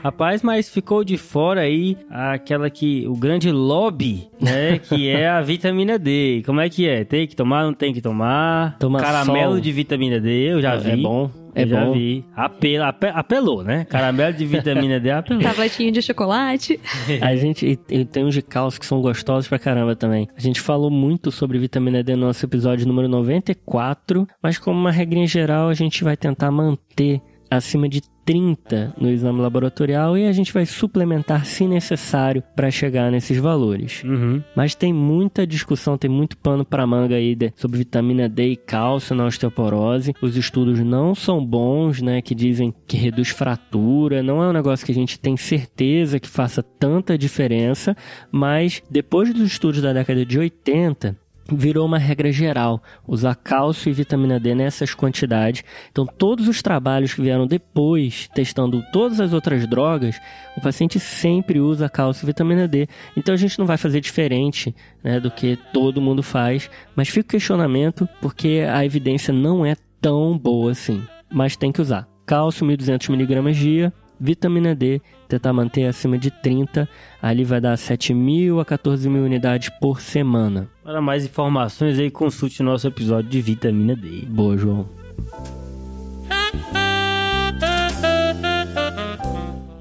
Rapaz, 0.04 0.44
mas 0.44 0.70
ficou 0.70 1.04
de 1.04 1.18
fora 1.18 1.62
aí 1.62 1.98
aquela 2.12 2.70
que. 2.70 3.08
o 3.08 3.16
grande 3.16 3.52
lobby, 3.52 4.28
né? 4.40 4.78
que 4.78 5.10
é 5.10 5.28
a 5.28 5.42
vitamina 5.42 5.98
D. 5.98 6.44
Como 6.46 6.60
é 6.62 6.70
que 6.70 6.88
é? 6.88 7.04
Tem 7.04 7.26
que 7.26 7.36
tomar, 7.36 7.64
não 7.64 7.74
tem 7.74 7.92
que 7.92 8.02
tomar? 8.02 8.78
Toma 8.78 9.00
Caramelo 9.00 9.54
sol. 9.54 9.62
de 9.62 9.72
vitamina 9.72 10.20
D, 10.20 10.54
eu 10.54 10.62
já 10.62 10.76
vi. 10.76 10.92
É 10.92 10.98
bom. 10.98 11.32
É 11.56 11.66
já 11.66 11.86
bom. 11.86 11.94
vi. 11.94 12.26
Apelo, 12.36 12.84
ape- 12.84 13.12
apelou, 13.14 13.64
né? 13.64 13.86
Caramelo 13.86 14.34
de 14.34 14.46
vitamina 14.46 15.00
D 15.00 15.10
apelou. 15.10 15.42
Tabletinha 15.44 15.92
de 15.92 16.02
chocolate. 16.02 16.80
A 17.22 17.36
gente 17.36 17.66
e, 17.90 17.96
e 18.02 18.06
tem 18.06 18.26
uns 18.26 18.34
de 18.34 18.42
cálcio 18.42 18.80
que 18.80 18.86
são 18.86 19.02
gostosos 19.02 19.48
pra 19.48 19.58
caramba 19.58 19.96
também. 19.96 20.28
A 20.36 20.40
gente 20.42 20.60
falou 20.60 20.92
muito 20.92 21.32
sobre 21.32 21.58
vitamina 21.58 22.04
D 22.04 22.16
no 22.16 22.28
nosso 22.28 22.46
episódio 22.46 22.86
número 22.88 23.08
94, 23.08 24.28
mas 24.42 24.58
como 24.58 24.80
uma 24.80 24.92
regrinha 24.92 25.26
geral, 25.28 25.70
a 25.70 25.74
gente 25.74 26.04
vai 26.04 26.18
tentar 26.18 26.52
manter 26.52 27.22
acima 27.50 27.88
de 27.88 28.02
30 28.26 28.96
no 29.00 29.10
exame 29.10 29.40
laboratorial 29.40 30.18
e 30.18 30.26
a 30.28 30.32
gente 30.32 30.52
vai 30.52 30.66
suplementar 30.66 31.46
se 31.46 31.68
necessário 31.68 32.42
para 32.56 32.72
chegar 32.72 33.12
nesses 33.12 33.38
valores. 33.38 34.04
Uhum. 34.04 34.42
Mas 34.56 34.74
tem 34.76 34.92
muita 34.92 35.46
discussão, 35.46 35.98
tem 35.98 36.10
muito 36.10 36.36
pano 36.38 36.66
para 36.66 36.88
manga 36.88 37.16
aí 37.16 37.36
de- 37.36 37.54
sobre 37.56 37.78
vitamina 37.78 38.28
D 38.28 38.50
e 38.50 38.56
cálcio 38.56 39.16
na 39.16 39.26
osteoporose. 39.26 40.14
Os 40.22 40.36
estudos 40.36 40.80
não 40.80 41.14
são 41.14 41.46
bons, 41.46 42.02
né? 42.02 42.22
Que 42.22 42.34
dizem 42.34 42.74
que 42.88 42.98
reduz 42.98 43.30
fratura. 43.30 44.24
Não 44.24 44.42
é 44.44 44.48
um 44.50 44.54
negócio 44.54 44.86
que 44.86 44.92
a 44.92 44.96
gente 44.96 45.20
tem 45.20 45.38
certeza 45.38 46.20
que 46.20 46.28
faça 46.28 46.64
tanta 46.64 47.18
diferença. 47.18 47.96
Mas 48.32 48.82
depois 48.90 49.34
dos 49.34 49.44
estudos 49.44 49.82
da 49.82 49.94
década 49.94 50.26
de 50.26 50.40
80, 50.40 51.16
virou 51.52 51.86
uma 51.86 51.98
regra 51.98 52.32
geral 52.32 52.82
usar 53.08 53.36
cálcio 53.36 53.90
e 53.90 53.94
vitamina 53.94 54.40
D 54.40 54.56
nessas 54.56 54.94
quantidades. 54.94 55.64
Então, 55.92 56.06
todos 56.06 56.48
os 56.48 56.62
trabalhos 56.62 57.14
que 57.14 57.22
vieram 57.22 57.46
depois, 57.46 58.28
testando 58.34 58.84
todas 58.92 59.20
as 59.20 59.34
outras 59.34 59.68
drogas, 59.68 60.20
o 60.58 60.62
paciente 60.62 61.00
sempre 61.00 61.60
usa 61.60 61.90
cálcio 61.90 62.26
e 62.26 62.28
vitamina 62.28 62.68
D. 62.68 62.88
Então, 63.16 63.34
a 63.34 63.38
gente 63.38 63.60
não 63.60 63.66
vai 63.66 63.78
fazer 63.78 64.02
diferente 64.02 64.76
né, 65.04 65.20
do 65.20 65.30
que 65.30 65.58
todo 65.72 66.02
mundo 66.02 66.24
faz, 66.24 66.70
mas 66.96 67.10
fica 67.10 67.28
o 67.28 67.32
questionamento 67.32 68.08
porque 68.22 68.66
a 68.70 68.84
evidência 68.84 69.34
não 69.34 69.66
é 69.66 69.76
tão 70.02 70.38
boa 70.38 70.72
assim. 70.72 71.04
Mas 71.32 71.56
tem 71.56 71.72
que 71.72 71.82
usar. 71.82 72.08
cálcio 72.26 72.66
1.200 72.66 73.10
miligramas 73.10 73.58
dia, 73.58 73.94
vitamina 74.20 74.74
D, 74.74 75.02
tentar 75.28 75.54
manter 75.54 75.86
acima 75.86 76.18
de 76.18 76.32
30, 76.32 76.88
ali 77.22 77.44
vai 77.44 77.60
dar 77.60 77.76
7.000 77.76 78.62
a 78.62 78.66
14.000 78.66 79.26
unidades 79.26 79.70
por 79.82 80.02
semana. 80.02 80.68
Para 80.84 81.02
mais 81.02 81.26
informações 81.26 82.00
aí, 82.00 82.12
consulte 82.12 82.62
nosso 82.64 82.88
episódio 82.88 83.30
de 83.30 83.42
vitamina 83.42 83.96
D. 83.96 84.26
Boa, 84.28 84.58
João. 84.58 84.88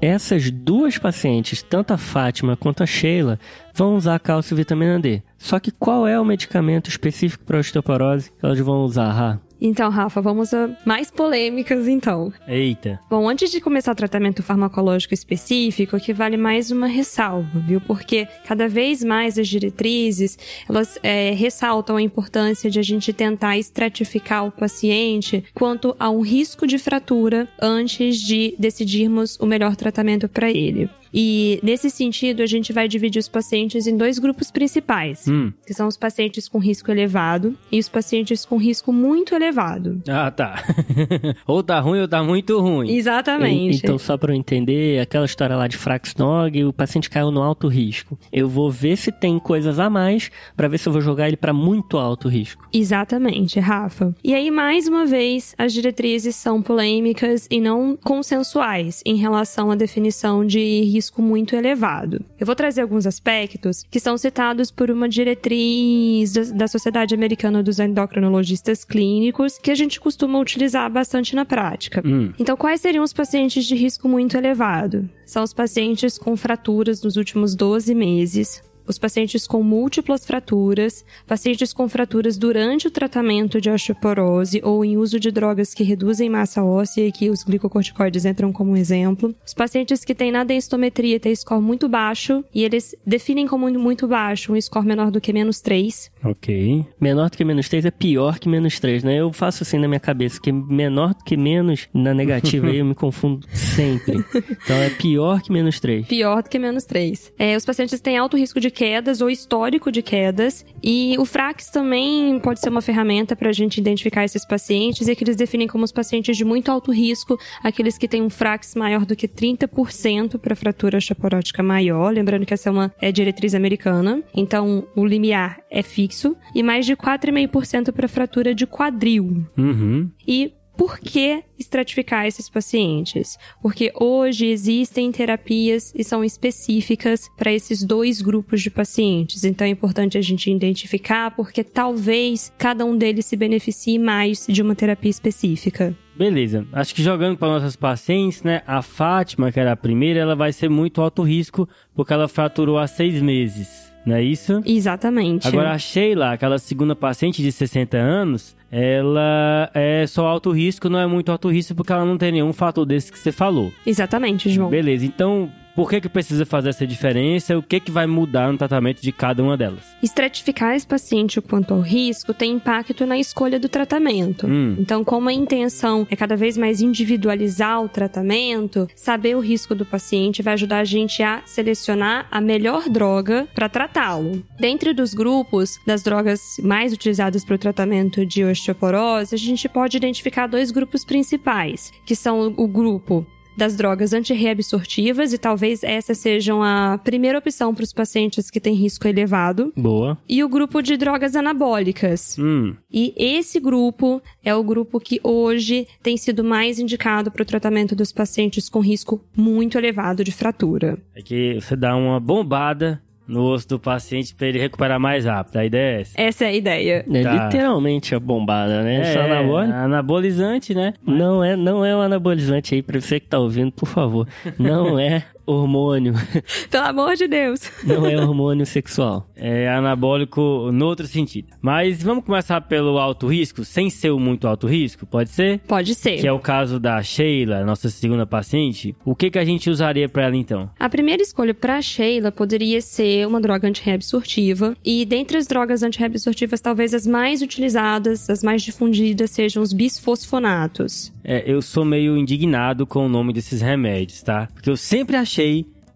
Essas 0.01 0.51
duas 0.51 0.99
pacientes, 0.99 1.63
tanto 1.63 1.91
a 1.91 1.97
Fátima 1.97 2.55
quanto 2.55 2.83
a 2.83 2.85
Sheila, 2.85 3.39
vão 3.73 3.95
usar 3.95 4.19
cálcio 4.19 4.53
e 4.53 4.57
vitamina 4.57 4.99
D. 4.99 5.23
Só 5.35 5.59
que 5.59 5.71
qual 5.71 6.07
é 6.07 6.19
o 6.19 6.23
medicamento 6.23 6.89
específico 6.89 7.43
para 7.43 7.57
osteoporose 7.57 8.29
que 8.29 8.45
elas 8.45 8.59
vão 8.59 8.83
usar? 8.83 9.41
Então, 9.59 9.89
Rafa, 9.89 10.21
vamos 10.21 10.53
a 10.53 10.69
mais 10.85 11.09
polêmicas 11.09 11.87
então. 11.87 12.31
Eita. 12.47 12.99
Bom, 13.09 13.27
antes 13.29 13.51
de 13.51 13.61
começar 13.61 13.91
o 13.91 13.95
tratamento 13.95 14.43
farmacológico 14.43 15.13
específico, 15.13 15.95
aqui 15.95 16.13
vale 16.13 16.37
mais 16.37 16.71
uma 16.71 16.87
ressalva, 16.87 17.59
viu? 17.59 17.81
Porque 17.81 18.27
cada 18.45 18.67
vez 18.67 19.03
mais 19.03 19.37
as 19.39 19.47
diretrizes, 19.47 20.37
elas 20.69 20.99
é, 21.01 21.31
ressaltam 21.31 21.95
a 21.97 22.01
importância 22.01 22.69
de 22.69 22.79
a 22.79 22.83
gente 22.83 23.13
tentar 23.13 23.57
estratificar 23.57 24.45
o 24.45 24.51
paciente 24.51 25.43
quanto 25.53 25.95
a 25.99 26.09
um 26.09 26.21
risco 26.21 26.67
de 26.67 26.77
fratura 26.77 27.47
antes 27.61 28.19
de 28.19 28.55
decidirmos 28.59 29.37
o 29.39 29.45
melhor 29.45 29.75
tratamento 29.75 30.27
para 30.27 30.49
ele. 30.49 30.89
E 31.17 31.61
nesse 31.63 31.89
sentido, 31.89 32.43
a 32.43 32.45
gente 32.45 32.73
vai 32.73 32.89
dividir 32.89 33.19
os 33.19 33.29
pacientes 33.29 33.87
em 33.87 33.95
dois 33.95 34.19
grupos 34.19 34.51
principais, 34.51 35.25
Hum. 35.29 35.53
que 35.65 35.73
são 35.73 35.87
os 35.87 35.95
pacientes 35.95 36.49
com 36.49 36.57
risco 36.59 36.91
elevado 36.91 37.55
e 37.71 37.79
os 37.79 37.87
pacientes 37.87 38.43
com 38.43 38.57
risco 38.57 38.91
muito 38.91 39.33
elevado. 39.33 40.01
Ah, 40.09 40.29
tá. 40.29 40.61
ou 41.47 41.63
tá 41.63 41.79
ruim 41.79 42.01
ou 42.01 42.07
tá 42.07 42.21
muito 42.21 42.59
ruim. 42.59 42.91
Exatamente. 42.91 43.75
E- 43.75 43.77
Então, 43.77 43.97
só 43.97 44.17
para 44.17 44.33
eu 44.33 44.35
entender, 44.37 44.99
aquela 44.99 45.25
história 45.25 45.55
lá 45.55 45.67
de 45.67 45.77
Fraxnog, 45.77 46.65
o 46.65 46.73
paciente 46.73 47.09
caiu 47.09 47.31
no 47.31 47.41
alto 47.41 47.69
risco. 47.69 48.19
Eu 48.33 48.49
vou 48.49 48.69
ver 48.69 48.97
se 48.97 49.09
tem 49.11 49.39
coisas 49.39 49.79
a 49.79 49.89
mais 49.89 50.29
para 50.57 50.67
ver 50.67 50.79
se 50.79 50.89
eu 50.89 50.91
vou 50.93 51.01
jogar 51.01 51.27
ele 51.29 51.37
para 51.37 51.53
muito 51.53 51.97
alto 51.97 52.27
risco. 52.27 52.67
Exatamente, 52.73 53.57
Rafa. 53.59 54.13
E 54.21 54.33
aí, 54.33 54.51
mais 54.51 54.87
uma 54.87 55.05
vez, 55.05 55.55
as 55.57 55.71
diretrizes 55.71 56.35
são 56.35 56.61
polêmicas 56.61 57.47
e 57.49 57.61
não 57.61 57.95
consensuais 58.03 59.01
em 59.05 59.15
relação 59.15 59.71
à 59.71 59.75
definição 59.75 60.45
de 60.45 60.81
risco 60.83 61.04
muito 61.21 61.55
elevado. 61.55 62.23
Eu 62.39 62.45
vou 62.45 62.55
trazer 62.55 62.81
alguns 62.81 63.05
aspectos 63.07 63.83
que 63.89 63.99
são 63.99 64.17
citados 64.17 64.71
por 64.71 64.89
uma 64.91 65.07
diretriz 65.07 66.33
da- 66.33 66.43
da 66.57 66.67
Sociedade 66.67 67.13
Americana 67.13 67.61
dos 67.63 67.79
Endocrinologistas 67.79 68.83
Clínicos, 68.83 69.57
que 69.57 69.71
a 69.71 69.75
gente 69.75 69.99
costuma 69.99 70.39
utilizar 70.39 70.89
bastante 70.91 71.35
na 71.35 71.45
prática. 71.45 72.01
Hum. 72.05 72.31
Então, 72.39 72.55
quais 72.57 72.81
seriam 72.81 73.03
os 73.03 73.13
pacientes 73.13 73.65
de 73.65 73.75
risco 73.75 74.07
muito 74.07 74.35
elevado? 74.37 75.09
São 75.25 75.43
os 75.43 75.53
pacientes 75.53 76.17
com 76.17 76.35
fraturas 76.35 77.01
nos 77.03 77.15
últimos 77.17 77.55
12 77.55 77.93
meses, 77.95 78.61
os 78.87 78.97
pacientes 78.97 79.47
com 79.47 79.63
múltiplas 79.63 80.25
fraturas, 80.25 81.05
pacientes 81.27 81.73
com 81.73 81.87
fraturas 81.87 82.37
durante 82.37 82.87
o 82.87 82.91
tratamento 82.91 83.59
de 83.59 83.69
osteoporose 83.69 84.61
ou 84.63 84.83
em 84.83 84.97
uso 84.97 85.19
de 85.19 85.31
drogas 85.31 85.73
que 85.73 85.83
reduzem 85.83 86.29
massa 86.29 86.63
óssea 86.63 87.07
e 87.07 87.11
que 87.11 87.29
os 87.29 87.43
glicocorticoides 87.43 88.25
entram 88.25 88.51
como 88.51 88.75
exemplo, 88.77 89.33
os 89.45 89.53
pacientes 89.53 90.03
que 90.03 90.15
têm 90.15 90.31
na 90.31 90.43
densitometria 90.43 91.19
têm 91.19 91.35
score 91.35 91.61
muito 91.61 91.87
baixo 91.87 92.43
e 92.53 92.63
eles 92.63 92.95
definem 93.05 93.47
como 93.47 93.69
muito 93.79 94.07
baixo 94.07 94.53
um 94.53 94.61
score 94.61 94.85
menor 94.85 95.11
do 95.11 95.19
que 95.21 95.33
menos 95.33 95.59
3, 95.61 96.11
Ok. 96.25 96.83
Menor 96.99 97.29
do 97.29 97.37
que 97.37 97.45
menos 97.45 97.69
3 97.69 97.85
é 97.85 97.91
pior 97.91 98.39
que 98.39 98.49
menos 98.49 98.79
3, 98.79 99.03
né? 99.03 99.17
Eu 99.17 99.31
faço 99.31 99.61
assim 99.61 99.77
na 99.77 99.87
minha 99.87 99.99
cabeça, 99.99 100.41
que 100.41 100.51
menor 100.51 101.13
do 101.13 101.23
que 101.23 101.37
menos 101.37 101.87
na 101.93 102.13
negativa 102.13 102.65
aí 102.67 102.77
eu 102.77 102.85
me 102.85 102.95
confundo 102.95 103.47
sempre. 103.53 104.23
Então 104.33 104.75
é 104.75 104.89
pior 104.89 105.41
que 105.41 105.51
menos 105.51 105.79
3. 105.79 106.07
pior 106.07 106.41
do 106.41 106.49
que 106.49 106.57
menos 106.57 106.83
3. 106.85 107.31
É, 107.37 107.55
os 107.55 107.63
pacientes 107.63 107.99
têm 108.01 108.17
alto 108.17 108.37
risco 108.37 108.59
de 108.59 108.71
quedas 108.75 109.21
ou 109.21 109.29
histórico 109.29 109.91
de 109.91 110.01
quedas. 110.01 110.65
E 110.83 111.15
o 111.17 111.25
FRAX 111.25 111.69
também 111.69 112.39
pode 112.39 112.59
ser 112.59 112.69
uma 112.69 112.81
ferramenta 112.81 113.35
para 113.35 113.49
a 113.49 113.53
gente 113.53 113.79
identificar 113.79 114.25
esses 114.25 114.45
pacientes 114.45 115.07
e 115.07 115.15
que 115.15 115.23
eles 115.23 115.35
definem 115.35 115.67
como 115.67 115.83
os 115.83 115.91
pacientes 115.91 116.35
de 116.37 116.43
muito 116.43 116.69
alto 116.69 116.91
risco, 116.91 117.39
aqueles 117.63 117.97
que 117.97 118.07
têm 118.07 118.21
um 118.21 118.29
FRAX 118.29 118.75
maior 118.75 119.05
do 119.05 119.15
que 119.15 119.27
30% 119.27 120.37
para 120.37 120.55
fratura 120.55 120.97
osteoporótica 120.97 121.63
maior. 121.63 122.13
Lembrando 122.13 122.45
que 122.45 122.53
essa 122.53 122.69
é 122.69 122.71
uma 122.71 122.93
é 123.01 123.11
diretriz 123.11 123.55
americana. 123.55 124.21
Então, 124.35 124.85
o 124.95 125.05
limiar 125.05 125.59
é 125.71 125.81
fixo. 125.81 126.35
E 126.53 126.61
mais 126.61 126.85
de 126.85 126.95
4,5% 126.95 127.91
para 127.93 128.07
fratura 128.07 128.53
de 128.53 128.67
quadril. 128.67 129.45
Uhum. 129.57 130.11
E 130.27 130.53
por 130.77 130.99
que 130.99 131.43
estratificar 131.57 132.25
esses 132.25 132.49
pacientes? 132.49 133.37
Porque 133.61 133.91
hoje 133.99 134.47
existem 134.47 135.11
terapias 135.11 135.93
e 135.95 136.03
são 136.03 136.23
específicas 136.23 137.29
para 137.37 137.53
esses 137.53 137.83
dois 137.83 138.21
grupos 138.21 138.61
de 138.61 138.69
pacientes. 138.69 139.43
Então 139.43 139.65
é 139.65 139.69
importante 139.69 140.17
a 140.17 140.21
gente 140.21 140.51
identificar 140.51 141.31
porque 141.31 141.63
talvez 141.63 142.51
cada 142.57 142.85
um 142.85 142.97
deles 142.97 143.25
se 143.25 143.35
beneficie 143.35 143.97
mais 143.97 144.45
de 144.47 144.61
uma 144.61 144.75
terapia 144.75 145.11
específica. 145.11 145.95
Beleza. 146.17 146.65
Acho 146.71 146.95
que 146.95 147.03
jogando 147.03 147.37
para 147.37 147.49
nossas 147.49 147.75
pacientes, 147.75 148.41
né? 148.41 148.61
A 148.65 148.81
Fátima, 148.81 149.51
que 149.51 149.59
era 149.59 149.73
a 149.73 149.75
primeira, 149.75 150.19
ela 150.19 150.35
vai 150.35 150.53
ser 150.53 150.69
muito 150.69 151.01
alto 151.01 151.23
risco 151.23 151.67
porque 151.93 152.13
ela 152.13 152.27
fraturou 152.27 152.77
há 152.77 152.87
seis 152.87 153.21
meses. 153.21 153.93
Não 154.05 154.15
é 154.15 154.23
isso? 154.23 154.61
Exatamente. 154.65 155.47
Agora 155.47 155.71
a 155.71 155.79
Sheila, 155.79 156.31
aquela 156.31 156.59
segunda 156.59 156.95
paciente 156.95 157.41
de 157.41 157.51
60 157.51 157.97
anos, 157.97 158.55
ela 158.77 159.71
é 159.73 160.05
só 160.05 160.27
alto 160.27 160.51
risco, 160.51 160.89
não 160.89 160.99
é 160.99 161.07
muito 161.07 161.31
alto 161.31 161.49
risco 161.49 161.73
porque 161.73 161.93
ela 161.93 162.03
não 162.03 162.17
tem 162.17 162.33
nenhum 162.33 162.51
fator 162.51 162.85
desse 162.85 163.09
que 163.09 163.17
você 163.17 163.31
falou. 163.31 163.71
Exatamente, 163.85 164.49
João. 164.49 164.69
Beleza, 164.69 165.05
então 165.05 165.49
por 165.75 165.89
que 165.89 166.01
que 166.01 166.09
precisa 166.09 166.45
fazer 166.45 166.69
essa 166.69 166.87
diferença? 166.87 167.57
O 167.57 167.61
que 167.61 167.79
que 167.79 167.91
vai 167.91 168.07
mudar 168.07 168.51
no 168.51 168.57
tratamento 168.57 169.01
de 169.01 169.11
cada 169.11 169.43
uma 169.43 169.57
delas? 169.57 169.83
Estratificar 170.01 170.75
esse 170.75 170.87
paciente 170.87 171.41
quanto 171.41 171.73
ao 171.73 171.81
risco 171.81 172.33
tem 172.33 172.53
impacto 172.53 173.05
na 173.05 173.19
escolha 173.19 173.59
do 173.59 173.67
tratamento. 173.67 174.47
Hum. 174.47 174.77
Então, 174.79 175.03
como 175.03 175.27
a 175.27 175.33
intenção 175.33 176.07
é 176.09 176.15
cada 176.15 176.37
vez 176.37 176.57
mais 176.57 176.81
individualizar 176.81 177.83
o 177.83 177.89
tratamento, 177.89 178.87
saber 178.95 179.35
o 179.35 179.41
risco 179.41 179.75
do 179.75 179.85
paciente 179.85 180.41
vai 180.41 180.53
ajudar 180.53 180.79
a 180.79 180.85
gente 180.85 181.21
a 181.21 181.41
selecionar 181.45 182.27
a 182.31 182.39
melhor 182.39 182.87
droga 182.89 183.47
para 183.53 183.67
tratá-lo. 183.67 184.43
Dentre 184.57 184.93
dos 184.93 185.13
grupos 185.13 185.77
das 185.85 186.01
drogas 186.01 186.57
mais 186.63 186.93
utilizadas 186.93 187.43
para 187.43 187.55
o 187.55 187.59
tratamento 187.59 188.25
de 188.25 188.43
osteoporose, 188.43 189.35
a 189.35 189.37
gente 189.37 189.67
pode 189.67 189.97
identificar 189.97 190.47
dois 190.47 190.71
grupos 190.71 191.03
principais, 191.03 191.91
que 192.05 192.15
são 192.15 192.53
o 192.55 192.67
grupo 192.67 193.25
das 193.57 193.75
drogas 193.75 194.13
antirreabsortivas 194.13 195.33
e 195.33 195.37
talvez 195.37 195.83
essas 195.83 196.17
sejam 196.17 196.61
a 196.63 196.99
primeira 197.03 197.37
opção 197.39 197.73
para 197.73 197.83
os 197.83 197.93
pacientes 197.93 198.49
que 198.49 198.59
têm 198.59 198.75
risco 198.75 199.07
elevado. 199.07 199.71
Boa. 199.75 200.17
E 200.27 200.43
o 200.43 200.49
grupo 200.49 200.81
de 200.81 200.97
drogas 200.97 201.35
anabólicas. 201.35 202.37
Hum, 202.39 202.75
E 202.91 203.13
esse 203.17 203.59
grupo 203.59 204.21
é 204.43 204.53
o 204.55 204.63
grupo 204.63 204.99
que 204.99 205.19
hoje 205.23 205.87
tem 206.01 206.17
sido 206.17 206.43
mais 206.43 206.79
indicado 206.79 207.31
para 207.31 207.41
o 207.41 207.45
tratamento 207.45 207.95
dos 207.95 208.11
pacientes 208.11 208.69
com 208.69 208.79
risco 208.79 209.21
muito 209.35 209.77
elevado 209.77 210.23
de 210.23 210.31
fratura. 210.31 210.97
é 211.15 211.21
que 211.21 211.55
você 211.55 211.75
dá 211.75 211.95
uma 211.95 212.19
bombada 212.19 213.01
no 213.27 213.43
osso 213.43 213.67
do 213.67 213.79
paciente 213.79 214.33
para 214.35 214.47
ele 214.47 214.59
recuperar 214.59 214.99
mais 214.99 215.25
rápido. 215.25 215.57
A 215.57 215.65
ideia 215.65 215.97
é 215.97 216.01
essa. 216.01 216.21
Essa 216.21 216.45
é 216.45 216.47
a 216.47 216.53
ideia. 216.53 217.05
É 217.11 217.23
Tá. 217.23 217.45
literalmente 217.45 218.13
a 218.15 218.19
bombada, 218.19 218.83
né? 218.83 219.13
É, 219.13 219.17
anabólica- 219.19 219.75
anabolizante, 219.77 220.73
né? 220.73 220.93
Não 221.05 221.43
é, 221.43 221.55
não 221.55 221.83
é 221.85 221.95
um 221.95 222.01
anabolizante 222.01 222.75
aí, 222.75 222.81
pra 222.81 222.99
você 223.01 223.19
que 223.19 223.27
tá 223.27 223.39
ouvindo, 223.39 223.71
por 223.71 223.87
favor. 223.87 224.27
Não 224.59 224.99
é 224.99 225.23
hormônio. 225.45 226.13
Pelo 226.69 226.85
amor 226.85 227.15
de 227.15 227.27
Deus. 227.27 227.61
Não 227.83 228.05
é 228.05 228.17
hormônio 228.17 228.65
sexual. 228.65 229.29
É 229.35 229.69
anabólico 229.69 230.69
no 230.71 230.85
outro 230.85 231.07
sentido. 231.07 231.49
Mas 231.61 232.01
vamos 232.01 232.23
começar 232.23 232.61
pelo 232.61 232.97
alto 232.97 233.27
risco, 233.27 233.63
sem 233.63 233.89
ser 233.89 234.11
o 234.11 234.19
muito 234.19 234.47
alto 234.47 234.67
risco, 234.67 235.05
pode 235.05 235.29
ser? 235.29 235.59
Pode 235.67 235.93
ser. 235.95 236.19
Que 236.19 236.27
é 236.27 236.31
o 236.31 236.39
caso 236.39 236.79
da 236.79 237.01
Sheila, 237.03 237.63
nossa 237.63 237.89
segunda 237.89 238.25
paciente. 238.25 238.95
O 239.03 239.15
que 239.15 239.29
que 239.29 239.39
a 239.39 239.45
gente 239.45 239.69
usaria 239.69 240.07
para 240.07 240.23
ela 240.23 240.35
então? 240.35 240.69
A 240.79 240.89
primeira 240.89 241.21
escolha 241.21 241.53
para 241.53 241.81
Sheila 241.81 242.31
poderia 242.31 242.81
ser 242.81 243.27
uma 243.27 243.41
droga 243.41 243.67
antirreabsortiva. 243.67 244.75
E 244.83 245.05
dentre 245.05 245.37
as 245.37 245.47
drogas 245.47 245.83
antirreabsortivas, 245.83 246.61
talvez 246.61 246.93
as 246.93 247.05
mais 247.05 247.41
utilizadas, 247.41 248.29
as 248.29 248.43
mais 248.43 248.63
difundidas, 248.63 249.31
sejam 249.31 249.61
os 249.61 249.73
bisfosfonatos. 249.73 251.13
É, 251.23 251.43
eu 251.51 251.61
sou 251.61 251.83
meio 251.83 252.15
indignado 252.15 252.85
com 252.85 253.05
o 253.05 253.09
nome 253.09 253.33
desses 253.33 253.59
remédios, 253.59 254.21
tá? 254.21 254.47
Porque 254.53 254.69
eu 254.69 254.77
sempre 254.77 255.17
achei 255.17 255.34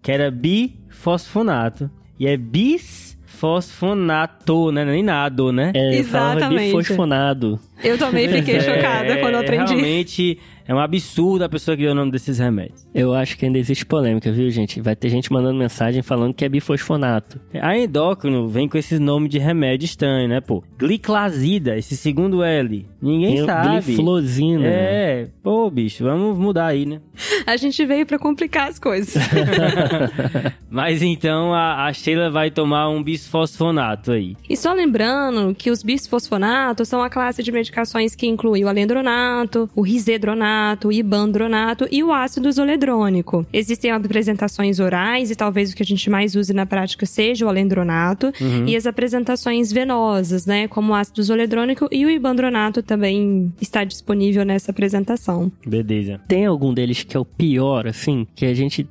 que 0.02 0.12
era 0.12 0.32
bifosfonato. 0.32 1.90
E 2.20 2.26
é 2.28 2.36
bisfosfonato, 2.36 4.72
né? 4.72 4.84
Nem 4.84 5.04
nado, 5.04 5.52
né? 5.52 5.72
É, 5.74 5.96
Exatamente. 5.96 6.66
bifosfonado. 6.66 7.60
Eu 7.84 7.98
também 7.98 8.28
fiquei 8.30 8.58
É, 8.58 8.62
chocada 8.62 9.18
quando 9.18 9.34
eu 9.36 9.40
aprendi. 9.42 9.74
Realmente 9.76 10.38
É 10.68 10.74
um 10.76 10.80
absurdo 10.80 11.44
a 11.44 11.50
pessoa 11.50 11.76
que 11.76 11.82
deu 11.82 11.94
o 11.94 11.96
nome 11.96 12.12
desses 12.12 12.38
remédios. 12.38 12.86
Eu 12.94 13.12
acho 13.16 13.36
que 13.36 13.44
ainda 13.46 13.58
existe 13.58 13.84
polêmica, 13.84 14.32
viu, 14.32 14.52
gente? 14.52 14.80
Vai 14.80 14.96
ter 14.96 15.10
gente 15.10 15.34
mandando 15.34 15.58
mensagem 15.58 16.04
falando 16.04 16.32
que 16.32 16.46
é 16.46 16.50
bifosfonato. 16.50 17.40
A 17.60 17.76
endócrino 17.76 18.48
vem 18.48 18.70
com 18.70 18.78
esses 18.78 19.00
nomes 19.00 19.30
de 19.32 19.40
remédio 19.40 19.86
estranho, 19.86 20.30
né, 20.30 20.40
pô? 20.40 20.64
Gliclazida, 20.78 21.76
esse 21.76 21.98
segundo 21.98 22.44
L. 22.44 22.86
Ninguém 23.02 23.38
Tem 23.38 23.46
sabe. 23.46 23.82
Gliflozina. 23.82 24.68
É, 24.68 25.28
pô, 25.42 25.68
bicho, 25.72 26.04
vamos 26.04 26.38
mudar 26.38 26.68
aí, 26.68 26.86
né? 26.86 27.02
A 27.48 27.58
gente 27.58 27.84
veio 27.84 28.06
pra 28.06 28.20
complicar 28.20 28.68
as 28.70 28.78
coisas. 28.78 29.16
Mas 30.70 31.02
então 31.02 31.52
a, 31.54 31.88
a 31.88 31.94
Sheila 31.94 32.30
vai 32.30 32.52
tomar 32.52 32.90
um 32.90 33.02
bisfosfonato 33.02 34.12
aí. 34.12 34.36
E 34.48 34.56
só 34.56 34.72
lembrando 34.74 35.54
que 35.56 35.72
os 35.72 35.82
bisfosfonatos 35.82 36.88
são 36.88 37.02
a 37.02 37.10
classe 37.10 37.42
de 37.42 37.52
medicações 37.70 38.16
que 38.16 38.28
inclui 38.28 38.64
o 38.64 38.68
alendronato, 38.68 39.70
o 39.76 39.82
risedronato, 39.82 40.88
o 40.88 40.92
ibandronato 40.92 41.88
e 41.92 42.04
o 42.04 42.12
ácido 42.12 42.52
zoledrônico. 42.52 43.46
Existem 43.54 43.92
apresentações 43.92 44.80
orais 44.80 45.30
e 45.30 45.36
talvez 45.36 45.72
o 45.72 45.76
que 45.76 45.84
a 45.84 45.86
gente 45.86 46.10
mais 46.10 46.36
use 46.36 46.52
na 46.52 46.66
prática 46.66 47.06
seja 47.06 47.46
o 47.46 47.50
alendronato 47.50 48.34
e 48.66 48.76
as 48.76 48.86
apresentações 48.86 49.72
venosas, 49.72 50.46
né, 50.46 50.68
como 50.68 50.92
o 50.92 50.96
ácido 50.96 51.22
zoledrônico 51.22 51.88
e 51.92 52.06
o 52.06 52.10
ibandronato 52.10 52.82
também 52.82 53.54
está 53.62 53.84
disponível 53.84 54.44
nessa 54.44 54.72
apresentação. 54.72 55.52
Beleza. 55.66 56.20
Tem 56.28 56.46
algum 56.46 56.74
deles 56.74 57.04
que 57.04 57.16
é 57.16 57.20
o 57.20 57.26
pior, 57.26 57.88
assim, 57.88 58.26
que 58.36 58.46
a 58.46 58.54
gente 58.54 58.88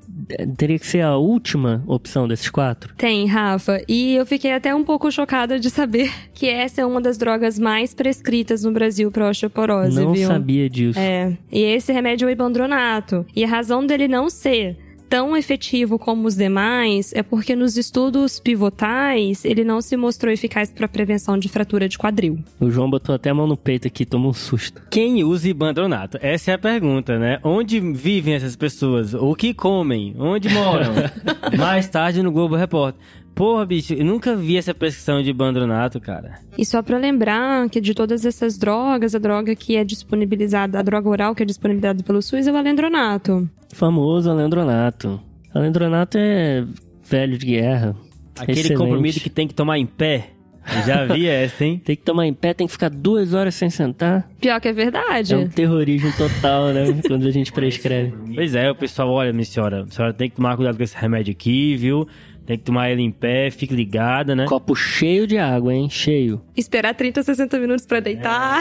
teria 0.57 0.79
que 0.79 0.87
ser 0.87 1.01
a 1.01 1.17
última 1.17 1.83
opção 1.87 2.29
desses 2.29 2.51
quatro? 2.51 2.95
Tem, 2.97 3.27
Rafa. 3.27 3.83
E 3.89 4.15
eu 4.15 4.27
fiquei 4.27 4.53
até 4.53 4.75
um 4.75 4.85
pouco 4.85 5.11
chocada 5.11 5.59
de 5.59 5.71
saber 5.71 6.13
que 6.35 6.49
essa 6.49 6.81
é 6.81 6.87
uma 6.87 7.01
das 7.01 7.17
drogas 7.19 7.59
mais 7.59 7.95
prescritas 7.95 8.63
no 8.65 8.73
Brasil 8.73 9.11
para 9.11 9.29
osteoporose, 9.29 10.01
Não 10.01 10.13
viu? 10.13 10.27
sabia 10.27 10.69
disso. 10.69 10.99
É. 10.99 11.37
E 11.51 11.63
esse 11.63 11.93
remédio 11.93 12.27
é 12.27 12.29
o 12.29 12.31
ibandronato. 12.33 13.25
E 13.35 13.45
a 13.45 13.49
razão 13.49 13.87
dele 13.87 14.09
não 14.09 14.29
ser 14.31 14.77
tão 15.09 15.37
efetivo 15.37 15.99
como 15.99 16.27
os 16.27 16.37
demais 16.37 17.13
é 17.15 17.23
porque 17.23 17.57
nos 17.57 17.77
estudos 17.77 18.39
pivotais 18.39 19.45
ele 19.45 19.65
não 19.65 19.81
se 19.81 19.97
mostrou 19.97 20.33
eficaz 20.33 20.71
para 20.71 20.87
prevenção 20.87 21.39
de 21.39 21.49
fratura 21.49 21.89
de 21.89 21.99
quadril. 21.99 22.39
O 22.61 22.71
João 22.71 22.91
botou 22.91 23.15
até 23.15 23.31
a 23.31 23.35
mão 23.35 23.47
no 23.47 23.57
peito 23.57 23.87
aqui, 23.87 24.05
tomou 24.05 24.31
um 24.31 24.35
susto. 24.35 24.83
Quem 24.91 25.25
usa 25.25 25.49
ibandronato? 25.49 26.19
Essa 26.21 26.53
é 26.53 26.55
a 26.55 26.59
pergunta, 26.59 27.19
né? 27.19 27.39
Onde 27.43 27.81
vivem 27.81 28.35
essas 28.35 28.57
pessoas? 28.57 29.15
O 29.15 29.35
que 29.35 29.55
comem? 29.55 30.15
Onde 30.19 30.49
moram? 30.49 30.95
Mais 31.57 31.89
tarde 31.89 32.23
no 32.23 32.31
Globo 32.31 32.57
Repórter. 32.57 33.01
Porra, 33.39 33.65
bicho, 33.65 33.95
eu 33.95 34.05
nunca 34.05 34.35
vi 34.35 34.57
essa 34.57 34.75
prescrição 34.75 35.23
de 35.23 35.31
ibandronato, 35.31 36.01
cara. 36.01 36.41
E 36.59 36.67
só 36.67 36.83
para 36.83 36.99
lembrar 36.99 37.71
que 37.71 37.81
de 37.81 37.95
todas 37.95 38.27
essas 38.27 38.59
drogas, 38.59 39.15
a 39.15 39.19
droga 39.21 39.55
que 39.55 39.77
é 39.77 39.85
disponibilizada, 39.85 40.77
a 40.77 40.83
droga 40.83 41.09
oral 41.09 41.37
que 41.37 41.45
é 41.45 41.47
disponibilizada 41.47 42.03
pelo 42.03 42.21
SUS 42.21 42.49
é 42.49 42.53
o 42.53 42.57
alendronato. 42.57 43.49
Famoso 43.73 44.29
alendronato. 44.29 45.21
Alendronato 45.55 46.19
é 46.19 46.65
velho 47.09 47.39
de 47.39 47.47
guerra. 47.47 47.95
Aquele 48.37 48.59
Excelente. 48.59 48.79
comprimido 48.79 49.21
que 49.21 49.31
tem 49.31 49.47
que 49.47 49.55
tomar 49.55 49.79
em 49.79 49.87
pé. 49.87 50.31
Eu 50.75 50.83
já 50.83 51.05
vi 51.05 51.29
essa, 51.29 51.65
hein? 51.65 51.81
Tem 51.87 51.95
que 51.95 52.03
tomar 52.03 52.27
em 52.27 52.35
pé, 52.35 52.53
tem 52.53 52.67
que 52.67 52.73
ficar 52.75 52.91
duas 52.91 53.33
horas 53.33 53.55
sem 53.55 53.71
sentar. 53.71 54.29
Pior 54.39 54.61
que 54.61 54.69
é 54.69 54.73
verdade. 54.73 55.33
É 55.33 55.37
um 55.39 55.49
terrorismo 55.49 56.13
total, 56.13 56.75
né? 56.75 56.85
Quando 57.07 57.27
a 57.27 57.31
gente 57.31 57.51
prescreve. 57.53 58.13
Pois 58.35 58.55
é, 58.55 58.71
o 58.71 58.75
pessoal, 58.75 59.09
olha, 59.11 59.33
minha 59.33 59.47
senhora, 59.47 59.85
a 59.85 59.91
senhora 59.91 60.13
tem 60.13 60.29
que 60.29 60.37
tomar 60.37 60.57
cuidado 60.57 60.77
com 60.77 60.83
esse 60.83 60.95
remédio 60.95 61.33
aqui, 61.33 61.75
viu? 61.77 62.07
Tem 62.49 62.57
que 62.57 62.65
tomar 62.65 62.91
ele 62.91 63.03
em 63.03 63.11
pé, 63.11 63.51
fique 63.51 63.75
ligada, 63.75 64.35
né? 64.35 64.47
Copo 64.47 64.75
cheio 64.75 65.27
de 65.27 65.37
água, 65.37 65.75
hein? 65.75 65.87
Cheio. 65.91 66.41
Esperar 66.59 66.93
30, 66.95 67.23
60 67.23 67.59
minutos 67.59 67.87
para 67.87 68.01
deitar. 68.01 68.61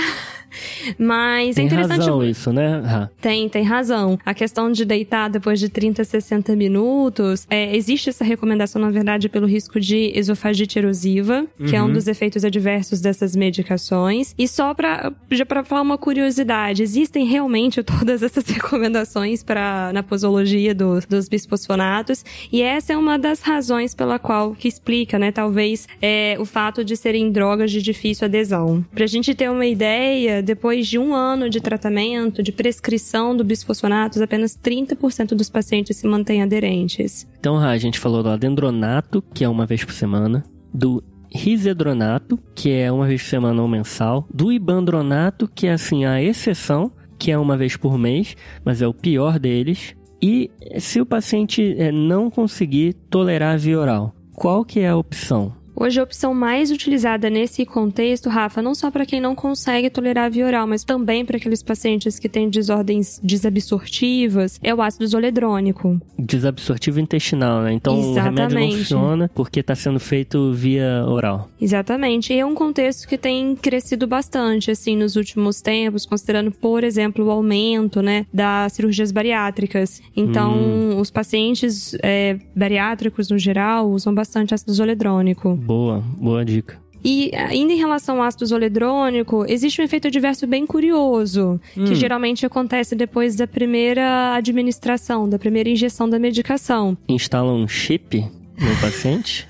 Mas 0.97 1.55
Tem 1.55 1.63
é 1.63 1.67
interessante. 1.67 1.97
razão 1.99 2.23
isso, 2.23 2.53
né? 2.53 3.09
Tem, 3.19 3.49
tem 3.49 3.63
razão. 3.63 4.17
A 4.25 4.33
questão 4.33 4.71
de 4.71 4.85
deitar 4.85 5.29
depois 5.29 5.59
de 5.59 5.67
30, 5.67 6.03
60 6.03 6.55
minutos, 6.55 7.45
é, 7.49 7.75
existe 7.75 8.09
essa 8.09 8.23
recomendação, 8.23 8.81
na 8.81 8.89
verdade, 8.89 9.27
pelo 9.27 9.45
risco 9.45 9.79
de 9.79 10.11
esofagite 10.15 10.79
erosiva, 10.79 11.45
que 11.67 11.75
é 11.75 11.83
um 11.83 11.91
dos 11.91 12.07
efeitos 12.07 12.45
adversos 12.45 13.01
dessas 13.01 13.35
medicações. 13.35 14.33
E 14.37 14.47
só 14.47 14.73
pra, 14.73 15.11
já 15.31 15.45
pra 15.45 15.63
falar 15.63 15.81
uma 15.81 15.97
curiosidade, 15.97 16.81
existem 16.83 17.25
realmente 17.25 17.81
todas 17.83 18.23
essas 18.23 18.45
recomendações 18.47 19.43
para 19.43 19.91
na 19.93 20.03
posologia 20.03 20.73
do- 20.73 20.99
dos 21.09 21.27
bisfosfonatos, 21.27 22.23
e 22.51 22.61
essa 22.61 22.93
é 22.93 22.97
uma 22.97 23.17
das 23.19 23.41
razões 23.41 23.93
pela 23.93 24.17
qual 24.19 24.53
que 24.53 24.67
explica, 24.67 25.17
né, 25.19 25.31
talvez, 25.31 25.87
é, 26.01 26.37
o 26.39 26.45
fato 26.45 26.83
de 26.85 26.95
serem 26.95 27.31
drogas 27.31 27.71
de 27.71 27.81
difícil 27.91 28.25
adesão. 28.25 28.85
Pra 28.93 29.07
gente 29.07 29.33
ter 29.33 29.49
uma 29.49 29.65
ideia, 29.65 30.41
depois 30.41 30.87
de 30.87 30.99
um 30.99 31.13
ano 31.13 31.49
de 31.49 31.59
tratamento, 31.59 32.43
de 32.43 32.51
prescrição 32.51 33.35
do 33.35 33.43
bisfosfonatos, 33.43 34.21
apenas 34.21 34.57
30% 34.57 35.29
dos 35.29 35.49
pacientes 35.49 35.97
se 35.97 36.07
mantêm 36.07 36.43
aderentes. 36.43 37.27
Então, 37.39 37.57
a 37.57 37.77
gente 37.77 37.99
falou 37.99 38.21
do 38.21 38.29
adendronato, 38.29 39.23
que 39.33 39.43
é 39.43 39.49
uma 39.49 39.65
vez 39.65 39.83
por 39.83 39.93
semana. 39.93 40.43
Do 40.73 41.03
risedronato, 41.33 42.39
que 42.55 42.71
é 42.71 42.91
uma 42.91 43.07
vez 43.07 43.21
por 43.21 43.29
semana 43.29 43.61
ou 43.61 43.67
mensal. 43.67 44.27
Do 44.33 44.51
ibandronato, 44.51 45.47
que 45.47 45.67
é 45.67 45.73
assim 45.73 46.05
a 46.05 46.21
exceção, 46.21 46.91
que 47.17 47.31
é 47.31 47.37
uma 47.37 47.57
vez 47.57 47.75
por 47.75 47.97
mês, 47.97 48.35
mas 48.63 48.81
é 48.81 48.87
o 48.87 48.93
pior 48.93 49.39
deles. 49.39 49.95
E 50.21 50.49
se 50.79 50.99
o 50.99 51.05
paciente 51.05 51.75
eh, 51.77 51.91
não 51.91 52.29
conseguir 52.29 52.93
tolerar 53.09 53.53
a 53.53 53.57
via 53.57 53.79
oral, 53.79 54.15
qual 54.33 54.65
que 54.65 54.79
é 54.79 54.89
a 54.89 54.97
opção? 54.97 55.56
Hoje, 55.79 55.99
a 55.99 56.03
opção 56.03 56.33
mais 56.33 56.71
utilizada 56.71 57.29
nesse 57.29 57.63
contexto, 57.63 58.29
Rafa, 58.29 58.63
não 58.63 58.73
só 58.73 58.89
para 58.89 59.05
quem 59.05 59.21
não 59.21 59.35
consegue 59.35 59.91
tolerar 59.91 60.25
a 60.25 60.29
via 60.29 60.47
oral, 60.47 60.65
mas 60.65 60.83
também 60.83 61.23
para 61.23 61.37
aqueles 61.37 61.61
pacientes 61.61 62.17
que 62.17 62.27
têm 62.27 62.49
desordens 62.49 63.21
desabsortivas, 63.23 64.59
é 64.63 64.73
o 64.73 64.81
ácido 64.81 65.05
zoledrônico. 65.05 66.01
Desabsortivo 66.17 66.99
intestinal, 66.99 67.61
né? 67.61 67.73
Então 67.73 67.93
o 67.93 68.13
remédio 68.15 68.31
não 68.31 68.43
Exatamente. 68.45 68.77
funciona 68.77 69.31
porque 69.35 69.59
está 69.59 69.75
sendo 69.75 69.99
feito 69.99 70.51
via 70.51 71.05
oral. 71.05 71.47
Exatamente. 71.61 72.33
E 72.33 72.39
é 72.39 72.45
um 72.45 72.55
contexto 72.55 73.07
que 73.07 73.15
tem 73.17 73.55
crescido 73.55 74.07
bastante, 74.07 74.71
assim, 74.71 74.97
nos 74.97 75.15
últimos 75.15 75.61
tempos, 75.61 76.07
considerando, 76.07 76.51
por 76.51 76.83
exemplo, 76.83 77.23
o 77.23 77.29
aumento, 77.29 78.01
né, 78.01 78.25
das 78.33 78.73
cirurgias 78.73 79.11
bariátricas. 79.11 80.01
Então, 80.15 80.97
os 80.99 81.11
pacientes 81.11 81.95
é, 82.01 82.39
bariátricos, 82.55 83.29
no 83.29 83.37
geral, 83.37 83.91
usam 83.91 84.11
bastante 84.11 84.55
ácido 84.55 84.73
zoledrônico. 84.73 85.66
Boa, 85.67 86.01
boa 86.17 86.45
dica. 86.45 86.79
E 87.03 87.29
ainda 87.35 87.73
em 87.73 87.77
relação 87.77 88.17
ao 88.17 88.23
ácido 88.23 88.45
zoledrônico, 88.45 89.45
existe 89.49 89.81
um 89.81 89.83
efeito 89.83 90.07
adverso 90.07 90.47
bem 90.47 90.65
curioso, 90.65 91.59
que 91.73 91.93
geralmente 91.93 92.45
acontece 92.45 92.95
depois 92.95 93.35
da 93.35 93.45
primeira 93.45 94.33
administração, 94.33 95.27
da 95.27 95.37
primeira 95.37 95.69
injeção 95.69 96.09
da 96.09 96.17
medicação. 96.17 96.97
Instala 97.09 97.51
um 97.51 97.67
chip 97.67 98.25
no 98.59 98.75
paciente, 98.81 99.47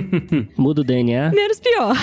muda 0.56 0.80
o 0.80 0.84
DNA. 0.84 1.30
Menos 1.30 1.60
pior. 1.60 1.94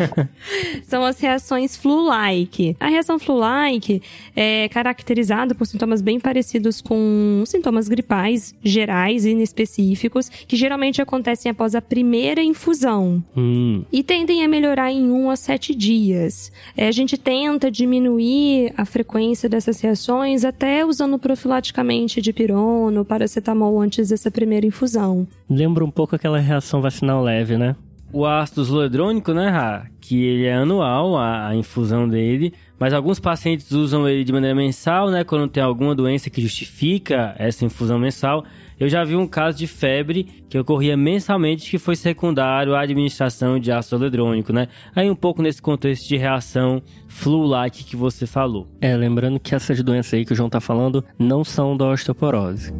São 0.84 1.04
as 1.04 1.18
reações 1.18 1.76
flu-like. 1.76 2.76
A 2.78 2.88
reação 2.88 3.18
flu-like 3.18 4.02
é 4.36 4.68
caracterizada 4.68 5.54
por 5.54 5.66
sintomas 5.66 6.02
bem 6.02 6.20
parecidos 6.20 6.80
com 6.80 7.42
sintomas 7.46 7.88
gripais 7.88 8.54
gerais 8.62 9.24
e 9.24 9.30
inespecíficos, 9.30 10.28
que 10.28 10.56
geralmente 10.56 11.00
acontecem 11.00 11.50
após 11.50 11.74
a 11.74 11.80
primeira 11.80 12.42
infusão. 12.42 13.22
Hum, 13.36 13.84
E 13.90 14.02
tendem 14.02 14.44
a 14.44 14.48
melhorar 14.48 14.90
em 14.92 15.10
1 15.10 15.30
a 15.30 15.36
7 15.36 15.74
dias. 15.74 16.52
É, 16.76 16.88
a 16.88 16.92
gente 16.92 17.16
tenta 17.16 17.70
diminuir 17.70 18.72
a 18.76 18.84
frequência 18.84 19.48
dessas 19.48 19.80
reações 19.80 20.44
até 20.44 20.84
usando 20.84 21.18
profilaticamente 21.18 22.20
dipirono, 22.20 23.04
paracetamol 23.04 23.80
antes 23.80 24.10
dessa 24.10 24.30
primeira 24.30 24.66
infusão. 24.66 25.26
Lembra 25.50 25.84
um 25.84 25.90
pouco 25.90 26.14
aquela 26.14 26.38
reação 26.38 26.80
vacinal 26.80 27.22
leve, 27.22 27.58
né? 27.58 27.74
O 28.12 28.26
ácido 28.26 28.64
zoledrônico, 28.64 29.32
né, 29.32 29.48
Rá? 29.48 29.86
Que 30.00 30.24
ele 30.24 30.46
é 30.46 30.54
anual, 30.54 31.16
a, 31.16 31.48
a 31.48 31.56
infusão 31.56 32.08
dele. 32.08 32.52
Mas 32.78 32.92
alguns 32.92 33.20
pacientes 33.20 33.70
usam 33.70 34.08
ele 34.08 34.24
de 34.24 34.32
maneira 34.32 34.54
mensal, 34.54 35.10
né? 35.10 35.22
Quando 35.22 35.48
tem 35.48 35.62
alguma 35.62 35.94
doença 35.94 36.28
que 36.28 36.40
justifica 36.40 37.34
essa 37.38 37.64
infusão 37.64 37.98
mensal. 37.98 38.44
Eu 38.80 38.88
já 38.88 39.04
vi 39.04 39.14
um 39.14 39.26
caso 39.26 39.58
de 39.58 39.66
febre 39.66 40.24
que 40.48 40.58
ocorria 40.58 40.96
mensalmente 40.96 41.70
que 41.70 41.78
foi 41.78 41.94
secundário 41.94 42.74
à 42.74 42.80
administração 42.80 43.60
de 43.60 43.70
ácido 43.70 43.98
zoledrônico, 43.98 44.52
né? 44.52 44.68
Aí 44.96 45.08
um 45.10 45.14
pouco 45.14 45.42
nesse 45.42 45.60
contexto 45.60 46.08
de 46.08 46.16
reação 46.16 46.82
flu-like 47.06 47.84
que 47.84 47.94
você 47.94 48.26
falou. 48.26 48.66
É, 48.80 48.96
lembrando 48.96 49.38
que 49.38 49.54
essas 49.54 49.80
doenças 49.82 50.14
aí 50.14 50.24
que 50.24 50.32
o 50.32 50.36
João 50.36 50.48
tá 50.48 50.60
falando 50.60 51.04
não 51.18 51.44
são 51.44 51.76
da 51.76 51.90
osteoporose. 51.90 52.72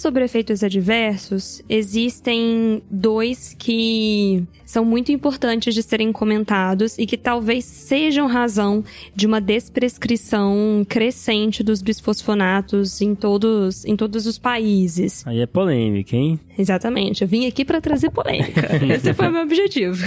Sobre 0.00 0.24
efeitos 0.24 0.64
adversos, 0.64 1.60
existem 1.68 2.82
dois 2.90 3.54
que 3.58 4.42
são 4.70 4.84
muito 4.84 5.10
importantes 5.10 5.74
de 5.74 5.82
serem 5.82 6.12
comentados 6.12 6.96
e 6.96 7.04
que 7.04 7.16
talvez 7.16 7.64
sejam 7.64 8.26
razão 8.26 8.84
de 9.14 9.26
uma 9.26 9.40
desprescrição 9.40 10.86
crescente 10.88 11.62
dos 11.62 11.82
bisfosfonatos 11.82 13.00
em 13.00 13.14
todos, 13.14 13.84
em 13.84 13.96
todos 13.96 14.26
os 14.26 14.38
países. 14.38 15.26
Aí 15.26 15.40
é 15.40 15.46
polêmica, 15.46 16.16
hein? 16.16 16.38
Exatamente. 16.56 17.22
Eu 17.22 17.28
vim 17.28 17.46
aqui 17.46 17.64
para 17.64 17.80
trazer 17.80 18.10
polêmica. 18.10 18.68
Esse 18.94 19.12
foi 19.14 19.28
o 19.28 19.32
meu 19.32 19.42
objetivo. 19.42 20.04